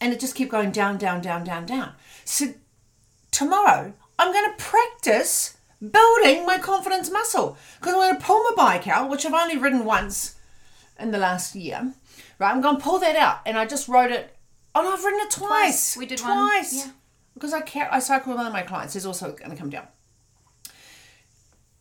And 0.00 0.12
it 0.12 0.20
just 0.20 0.34
kept 0.34 0.50
going 0.50 0.72
down, 0.72 0.96
down, 0.98 1.20
down, 1.20 1.44
down, 1.44 1.66
down. 1.66 1.92
So, 2.24 2.54
tomorrow, 3.30 3.92
I'm 4.18 4.32
going 4.32 4.50
to 4.50 4.64
practice 4.64 5.56
building 5.80 6.46
my 6.46 6.58
confidence 6.58 7.10
muscle. 7.10 7.56
Because 7.78 7.94
I'm 7.94 8.00
going 8.00 8.16
to 8.16 8.24
pull 8.24 8.42
my 8.42 8.52
bike 8.56 8.88
out, 8.88 9.10
which 9.10 9.26
I've 9.26 9.34
only 9.34 9.58
ridden 9.58 9.84
once 9.84 10.36
in 10.98 11.10
the 11.10 11.18
last 11.18 11.54
year. 11.54 11.92
Right, 12.38 12.50
I'm 12.50 12.60
going 12.60 12.76
to 12.76 12.82
pull 12.82 12.98
that 13.00 13.16
out, 13.16 13.40
and 13.46 13.58
I 13.58 13.66
just 13.66 13.88
rode 13.88 14.10
it. 14.10 14.36
Oh, 14.74 14.92
I've 14.92 15.04
ridden 15.04 15.20
it 15.20 15.30
twice. 15.30 15.94
Twice. 15.94 15.96
We 15.96 16.06
did 16.06 16.20
one, 16.20 16.36
twice. 16.36 16.74
yeah. 16.86 16.92
Because 17.34 17.52
I 17.52 17.60
care, 17.60 17.88
I 17.92 17.98
cycle 17.98 18.30
with 18.32 18.38
one 18.38 18.46
of 18.46 18.52
my 18.52 18.62
clients. 18.62 18.94
He's 18.94 19.06
also 19.06 19.32
going 19.32 19.50
to 19.50 19.56
come 19.56 19.70
down. 19.70 19.86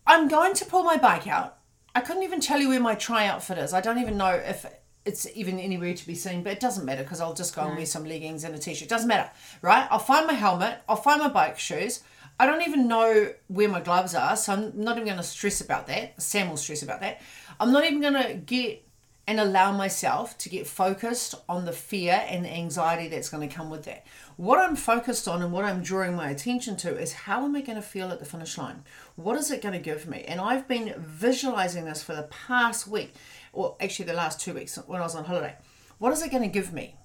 I'm 0.07 0.27
going 0.27 0.53
to 0.55 0.65
pull 0.65 0.83
my 0.83 0.97
bike 0.97 1.27
out. 1.27 1.57
I 1.93 2.01
couldn't 2.01 2.23
even 2.23 2.41
tell 2.41 2.59
you 2.59 2.69
where 2.69 2.79
my 2.79 2.95
tri 2.95 3.25
outfit 3.25 3.57
is. 3.57 3.73
I 3.73 3.81
don't 3.81 3.99
even 3.99 4.17
know 4.17 4.31
if 4.31 4.65
it's 5.05 5.27
even 5.35 5.59
anywhere 5.59 5.93
to 5.93 6.07
be 6.07 6.15
seen, 6.15 6.43
but 6.43 6.51
it 6.53 6.59
doesn't 6.59 6.85
matter 6.85 7.03
because 7.03 7.21
I'll 7.21 7.33
just 7.33 7.55
go 7.55 7.63
and 7.63 7.77
wear 7.77 7.85
some 7.85 8.03
leggings 8.05 8.43
and 8.43 8.53
a 8.53 8.57
t-shirt. 8.57 8.89
Doesn't 8.89 9.07
matter, 9.07 9.29
right? 9.61 9.87
I'll 9.89 9.99
find 9.99 10.27
my 10.27 10.33
helmet. 10.33 10.79
I'll 10.89 10.95
find 10.95 11.21
my 11.21 11.29
bike 11.29 11.57
shoes. 11.57 12.01
I 12.39 12.45
don't 12.45 12.63
even 12.63 12.87
know 12.87 13.31
where 13.47 13.69
my 13.69 13.79
gloves 13.79 14.13
are, 14.13 14.35
so 14.35 14.53
I'm 14.53 14.73
not 14.75 14.97
even 14.97 15.05
going 15.05 15.17
to 15.17 15.23
stress 15.23 15.61
about 15.61 15.87
that. 15.87 16.21
Sam 16.21 16.49
will 16.49 16.57
stress 16.57 16.83
about 16.83 16.99
that. 17.01 17.21
I'm 17.59 17.71
not 17.71 17.85
even 17.85 18.01
going 18.01 18.21
to 18.21 18.33
get 18.33 18.85
and 19.27 19.39
allow 19.39 19.71
myself 19.71 20.37
to 20.37 20.49
get 20.49 20.67
focused 20.67 21.33
on 21.49 21.65
the 21.65 21.71
fear 21.71 22.23
and 22.27 22.45
the 22.45 22.53
anxiety 22.53 23.07
that's 23.07 23.29
going 23.29 23.47
to 23.47 23.55
come 23.55 23.69
with 23.69 23.83
that. 23.85 24.05
What 24.37 24.59
I'm 24.59 24.75
focused 24.75 25.27
on 25.27 25.41
and 25.41 25.51
what 25.51 25.65
I'm 25.65 25.81
drawing 25.81 26.15
my 26.15 26.29
attention 26.29 26.75
to 26.77 26.95
is 26.95 27.13
how 27.13 27.43
am 27.43 27.55
I 27.55 27.61
going 27.61 27.77
to 27.77 27.81
feel 27.81 28.11
at 28.11 28.19
the 28.19 28.25
finish 28.25 28.57
line? 28.57 28.83
What 29.15 29.37
is 29.37 29.49
it 29.49 29.63
going 29.63 29.73
to 29.73 29.79
give 29.79 30.07
me? 30.07 30.25
And 30.27 30.39
I've 30.39 30.67
been 30.67 30.93
visualizing 30.97 31.85
this 31.85 32.03
for 32.03 32.13
the 32.15 32.23
past 32.47 32.87
week, 32.87 33.15
or 33.51 33.75
actually 33.81 34.05
the 34.05 34.13
last 34.13 34.39
two 34.39 34.53
weeks 34.53 34.77
when 34.85 35.01
I 35.01 35.05
was 35.05 35.15
on 35.15 35.25
holiday. 35.25 35.55
What 35.97 36.13
is 36.13 36.21
it 36.21 36.29
going 36.29 36.43
to 36.43 36.49
give 36.49 36.71
me? 36.71 36.95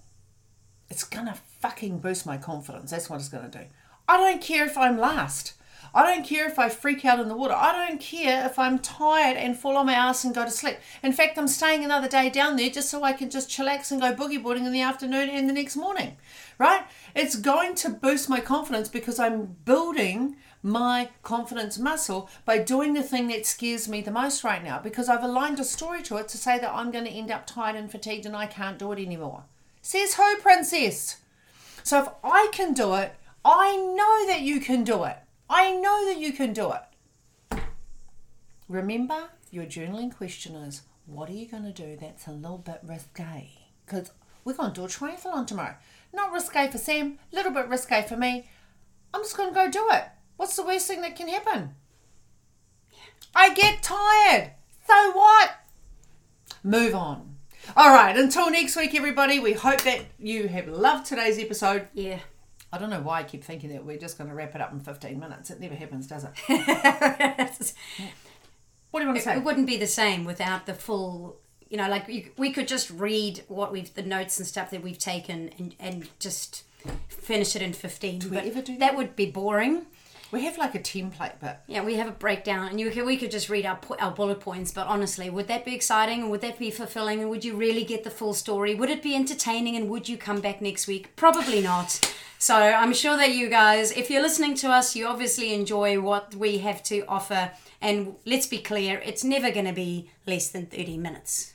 It's 0.91 1.05
going 1.05 1.27
to 1.27 1.35
fucking 1.61 2.01
boost 2.01 2.27
my 2.27 2.37
confidence. 2.37 2.91
That's 2.91 3.09
what 3.09 3.21
it's 3.21 3.29
going 3.29 3.49
to 3.51 3.59
do. 3.59 3.65
I 4.11 4.17
don't 4.17 4.43
care 4.43 4.67
if 4.67 4.77
I'm 4.77 4.99
last. 4.99 5.53
I 5.95 6.05
don't 6.05 6.27
care 6.27 6.49
if 6.49 6.59
I 6.59 6.69
freak 6.69 7.05
out 7.05 7.21
in 7.21 7.29
the 7.29 7.37
water. 7.37 7.55
I 7.55 7.87
don't 7.87 8.01
care 8.01 8.45
if 8.45 8.59
I'm 8.59 8.81
tired 8.81 9.37
and 9.37 9.57
fall 9.57 9.77
on 9.77 9.87
my 9.87 9.93
ass 9.93 10.25
and 10.25 10.35
go 10.35 10.45
to 10.45 10.51
sleep. 10.51 10.79
In 11.01 11.13
fact, 11.13 11.39
I'm 11.39 11.47
staying 11.47 11.85
another 11.85 12.09
day 12.09 12.29
down 12.29 12.57
there 12.57 12.71
just 12.71 12.91
so 12.91 13.05
I 13.05 13.13
can 13.13 13.31
just 13.31 13.49
chillax 13.49 13.93
and 13.93 14.01
go 14.01 14.13
boogie 14.13 14.43
boarding 14.43 14.67
in 14.67 14.73
the 14.73 14.81
afternoon 14.81 15.31
and 15.31 15.49
the 15.49 15.53
next 15.53 15.77
morning, 15.77 16.17
right? 16.59 16.83
It's 17.15 17.37
going 17.37 17.77
to 17.77 17.89
boost 17.89 18.29
my 18.29 18.41
confidence 18.41 18.89
because 18.89 19.21
I'm 19.21 19.57
building 19.65 20.35
my 20.61 21.11
confidence 21.23 21.79
muscle 21.79 22.29
by 22.45 22.59
doing 22.59 22.95
the 22.95 23.05
thing 23.05 23.29
that 23.29 23.47
scares 23.47 23.89
me 23.89 24.01
the 24.01 24.11
most 24.11 24.43
right 24.43 24.65
now 24.65 24.81
because 24.81 25.09
I've 25.09 25.23
aligned 25.23 25.61
a 25.61 25.65
story 25.65 26.03
to 26.03 26.17
it 26.17 26.27
to 26.31 26.37
say 26.37 26.59
that 26.59 26.75
I'm 26.75 26.91
going 26.91 27.05
to 27.05 27.11
end 27.13 27.31
up 27.31 27.47
tired 27.47 27.77
and 27.77 27.89
fatigued 27.89 28.27
and 28.27 28.37
I 28.37 28.47
can't 28.47 28.77
do 28.77 28.91
it 28.91 28.99
anymore. 28.99 29.45
Says 29.83 30.15
who, 30.15 30.37
princess? 30.39 31.19
So 31.85 32.03
if 32.03 32.09
I 32.25 32.49
can 32.53 32.75
do 32.75 32.95
it, 32.95 33.15
I 33.45 33.77
know 33.77 34.27
that 34.33 34.43
you 34.43 34.61
can 34.61 34.85
do 34.85 35.05
it. 35.05 35.17
I 35.49 35.73
know 35.73 36.07
that 36.07 36.19
you 36.19 36.33
can 36.33 36.53
do 36.53 36.73
it. 36.73 37.61
Remember, 38.69 39.31
your 39.51 39.65
journaling 39.65 40.15
question 40.15 40.55
is 40.55 40.83
what 41.07 41.29
are 41.29 41.35
you 41.35 41.47
going 41.47 41.65
to 41.65 41.73
do 41.73 41.97
that's 41.97 42.27
a 42.27 42.33
little 42.33 42.59
bit 42.59 42.81
risque? 42.85 43.51
Because 43.85 44.13
we're 44.45 44.55
going 44.55 44.73
to 44.73 44.81
do 44.81 44.85
a 44.85 44.89
triathlon 44.89 45.47
tomorrow. 45.47 45.75
Not 46.13 46.33
risque 46.33 46.71
for 46.71 46.79
Sam, 46.79 47.19
a 47.33 47.37
little 47.37 47.53
bit 47.53 47.69
risque 47.69 48.07
for 48.07 48.17
me. 48.17 48.49
I'm 49.13 49.23
just 49.23 49.37
going 49.37 49.49
to 49.49 49.55
go 49.55 49.71
do 49.71 49.89
it. 49.91 50.05
What's 50.37 50.57
the 50.57 50.65
worst 50.65 50.87
thing 50.87 51.01
that 51.03 51.17
can 51.17 51.29
happen? 51.29 51.75
I 53.35 53.53
get 53.55 53.83
tired. 53.83 54.53
So 54.87 55.13
what? 55.13 55.51
Move 56.63 56.95
on. 56.95 57.37
All 57.77 57.93
right, 57.93 58.17
until 58.17 58.51
next 58.51 58.77
week, 58.77 58.95
everybody, 58.95 59.39
we 59.39 59.53
hope 59.53 59.83
that 59.83 60.07
you 60.19 60.49
have 60.49 60.69
loved 60.69 61.07
today's 61.07 61.39
episode. 61.39 61.89
Yeah. 61.95 62.21
I 62.73 62.79
don't 62.79 62.91
know 62.91 63.01
why 63.01 63.21
I 63.21 63.23
keep 63.25 63.43
thinking 63.43 63.71
that 63.71 63.85
we're 63.85 63.99
just 63.99 64.17
going 64.17 64.31
to 64.31 64.37
wrap 64.37 64.55
it 64.55 64.61
up 64.61 64.73
in 64.73 64.81
15 64.81 65.19
minutes. 65.19 65.51
It 65.51 65.61
never 65.61 65.75
happens, 65.75 66.07
does 66.07 66.25
it? 66.25 66.31
what 68.91 69.01
do 69.01 69.05
you 69.05 69.09
want 69.09 69.17
to 69.17 69.25
say? 69.25 69.37
It 69.37 69.45
wouldn't 69.45 69.67
be 69.67 69.77
the 69.77 69.89
same 69.89 70.25
without 70.25 70.67
the 70.67 70.75
full, 70.75 71.41
you 71.69 71.77
know, 71.77 71.89
like 71.89 72.09
you, 72.09 72.31
we 72.37 72.53
could 72.53 72.69
just 72.69 72.89
read 72.91 73.43
what 73.49 73.73
we've, 73.73 73.93
the 73.95 74.03
notes 74.03 74.39
and 74.39 74.47
stuff 74.47 74.71
that 74.71 74.83
we've 74.83 74.99
taken 74.99 75.51
and, 75.59 75.75
and 75.81 76.09
just 76.21 76.63
finish 77.09 77.57
it 77.57 77.63
in 77.63 77.73
15. 77.73 78.21
we 78.21 78.29
but 78.29 78.47
ever 78.47 78.63
do 78.63 78.79
that 78.79 78.97
would 78.97 79.17
be 79.17 79.27
boring. 79.27 79.87
We 80.33 80.45
have 80.45 80.59
like 80.59 80.75
a 80.77 80.79
template, 80.79 81.35
but 81.41 81.65
Yeah, 81.67 81.83
we 81.83 81.95
have 81.97 82.07
a 82.07 82.13
breakdown, 82.13 82.69
and 82.69 82.79
you 82.79 82.91
could, 82.91 83.05
we 83.05 83.17
could 83.17 83.33
just 83.33 83.49
read 83.49 83.67
our 83.67 83.79
our 83.99 84.13
bullet 84.13 84.41
points. 84.41 84.71
But 84.73 84.87
honestly, 84.87 85.29
would 85.29 85.49
that 85.49 85.65
be 85.65 85.75
exciting, 85.75 86.23
and 86.23 86.31
would 86.31 86.41
that 86.43 86.59
be 86.59 86.71
fulfilling, 86.71 87.21
and 87.21 87.31
would 87.31 87.45
you 87.45 87.57
really 87.57 87.85
get 87.85 88.05
the 88.05 88.11
full 88.11 88.35
story? 88.35 88.75
Would 88.75 88.91
it 88.91 89.03
be 89.03 89.17
entertaining, 89.17 89.77
and 89.77 89.89
would 89.91 90.09
you 90.09 90.17
come 90.17 90.41
back 90.41 90.61
next 90.61 90.87
week? 90.87 91.15
Probably 91.17 91.61
not. 91.61 92.15
So 92.39 92.55
I'm 92.55 92.95
sure 92.95 93.17
that 93.17 93.33
you 93.35 93.49
guys, 93.51 93.93
if 93.93 94.09
you're 94.09 94.23
listening 94.23 94.55
to 94.57 94.69
us, 94.71 94.97
you 94.97 95.07
obviously 95.07 95.53
enjoy 95.53 96.01
what 96.01 96.35
we 96.35 96.59
have 96.59 96.83
to 96.85 97.05
offer. 97.07 97.51
And 97.83 98.15
let's 98.25 98.47
be 98.47 98.59
clear, 98.59 99.01
it's 99.05 99.25
never 99.25 99.51
going 99.51 99.67
to 99.67 99.73
be 99.73 100.11
less 100.27 100.49
than 100.49 100.67
30 100.67 100.97
minutes. 100.97 101.55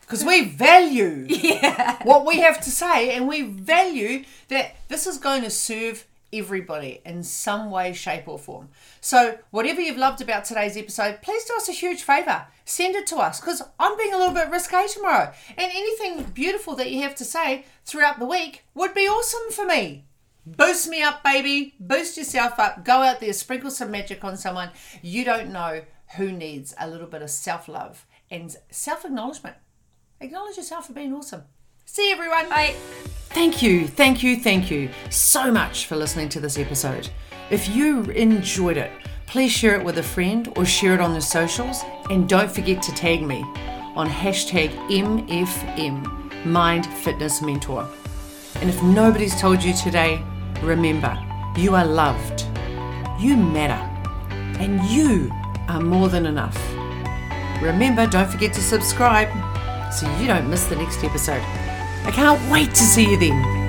because 0.00 0.24
we 0.24 0.44
value 0.44 1.26
what 2.02 2.26
we 2.26 2.40
have 2.40 2.60
to 2.60 2.70
say 2.70 3.14
and 3.14 3.28
we 3.28 3.42
value 3.42 4.24
that 4.48 4.74
this 4.88 5.06
is 5.06 5.18
going 5.18 5.42
to 5.42 5.50
serve 5.50 6.04
everybody 6.32 7.00
in 7.04 7.22
some 7.22 7.70
way 7.70 7.92
shape 7.92 8.28
or 8.28 8.38
form 8.38 8.68
so 9.00 9.38
whatever 9.50 9.80
you've 9.80 9.96
loved 9.96 10.20
about 10.20 10.44
today's 10.44 10.76
episode 10.76 11.20
please 11.22 11.44
do 11.44 11.54
us 11.54 11.68
a 11.68 11.72
huge 11.72 12.02
favor 12.02 12.46
send 12.64 12.94
it 12.94 13.06
to 13.06 13.16
us 13.16 13.40
because 13.40 13.62
i'm 13.78 13.96
being 13.96 14.14
a 14.14 14.18
little 14.18 14.34
bit 14.34 14.50
risque 14.50 14.86
tomorrow 14.88 15.32
and 15.56 15.72
anything 15.72 16.22
beautiful 16.34 16.76
that 16.76 16.90
you 16.90 17.02
have 17.02 17.14
to 17.14 17.24
say 17.24 17.64
throughout 17.84 18.18
the 18.18 18.26
week 18.26 18.64
would 18.74 18.94
be 18.94 19.08
awesome 19.08 19.50
for 19.52 19.66
me 19.66 20.04
Boost 20.46 20.88
me 20.88 21.02
up, 21.02 21.22
baby. 21.22 21.74
Boost 21.78 22.16
yourself 22.16 22.58
up. 22.58 22.84
Go 22.84 23.02
out 23.02 23.20
there, 23.20 23.32
sprinkle 23.32 23.70
some 23.70 23.90
magic 23.90 24.24
on 24.24 24.36
someone. 24.36 24.70
You 25.02 25.24
don't 25.24 25.52
know 25.52 25.82
who 26.16 26.32
needs 26.32 26.74
a 26.78 26.88
little 26.88 27.06
bit 27.06 27.22
of 27.22 27.30
self 27.30 27.68
love 27.68 28.06
and 28.30 28.56
self 28.70 29.04
acknowledgement. 29.04 29.56
Acknowledge 30.20 30.56
yourself 30.56 30.86
for 30.86 30.92
being 30.92 31.14
awesome. 31.14 31.44
See 31.92 32.12
everyone. 32.12 32.48
Bye. 32.48 32.76
Thank 33.30 33.62
you, 33.62 33.88
thank 33.88 34.22
you, 34.22 34.36
thank 34.36 34.70
you 34.70 34.90
so 35.10 35.50
much 35.50 35.86
for 35.86 35.96
listening 35.96 36.28
to 36.28 36.38
this 36.38 36.56
episode. 36.56 37.10
If 37.50 37.68
you 37.68 38.04
enjoyed 38.04 38.76
it, 38.76 38.92
please 39.26 39.50
share 39.50 39.74
it 39.74 39.84
with 39.84 39.98
a 39.98 40.02
friend 40.04 40.52
or 40.56 40.64
share 40.64 40.94
it 40.94 41.00
on 41.00 41.14
the 41.14 41.20
socials. 41.20 41.82
And 42.08 42.28
don't 42.28 42.48
forget 42.48 42.80
to 42.84 42.92
tag 42.92 43.22
me 43.22 43.42
on 43.96 44.08
hashtag 44.08 44.70
MFM 44.88 46.46
Mind 46.46 46.86
Fitness 46.86 47.42
Mentor. 47.42 47.88
And 48.60 48.70
if 48.70 48.80
nobody's 48.84 49.38
told 49.40 49.60
you 49.60 49.74
today, 49.74 50.22
remember 50.62 51.18
you 51.56 51.74
are 51.74 51.84
loved, 51.84 52.46
you 53.18 53.36
matter, 53.36 53.82
and 54.60 54.80
you 54.84 55.28
are 55.66 55.80
more 55.80 56.08
than 56.08 56.26
enough. 56.26 56.56
Remember, 57.60 58.06
don't 58.06 58.30
forget 58.30 58.54
to 58.54 58.62
subscribe 58.62 59.28
so 59.92 60.08
you 60.18 60.28
don't 60.28 60.48
miss 60.48 60.66
the 60.66 60.76
next 60.76 61.02
episode. 61.02 61.42
I 62.04 62.10
can't 62.10 62.40
wait 62.50 62.70
to 62.70 62.82
see 62.82 63.10
you 63.10 63.16
then. 63.16 63.59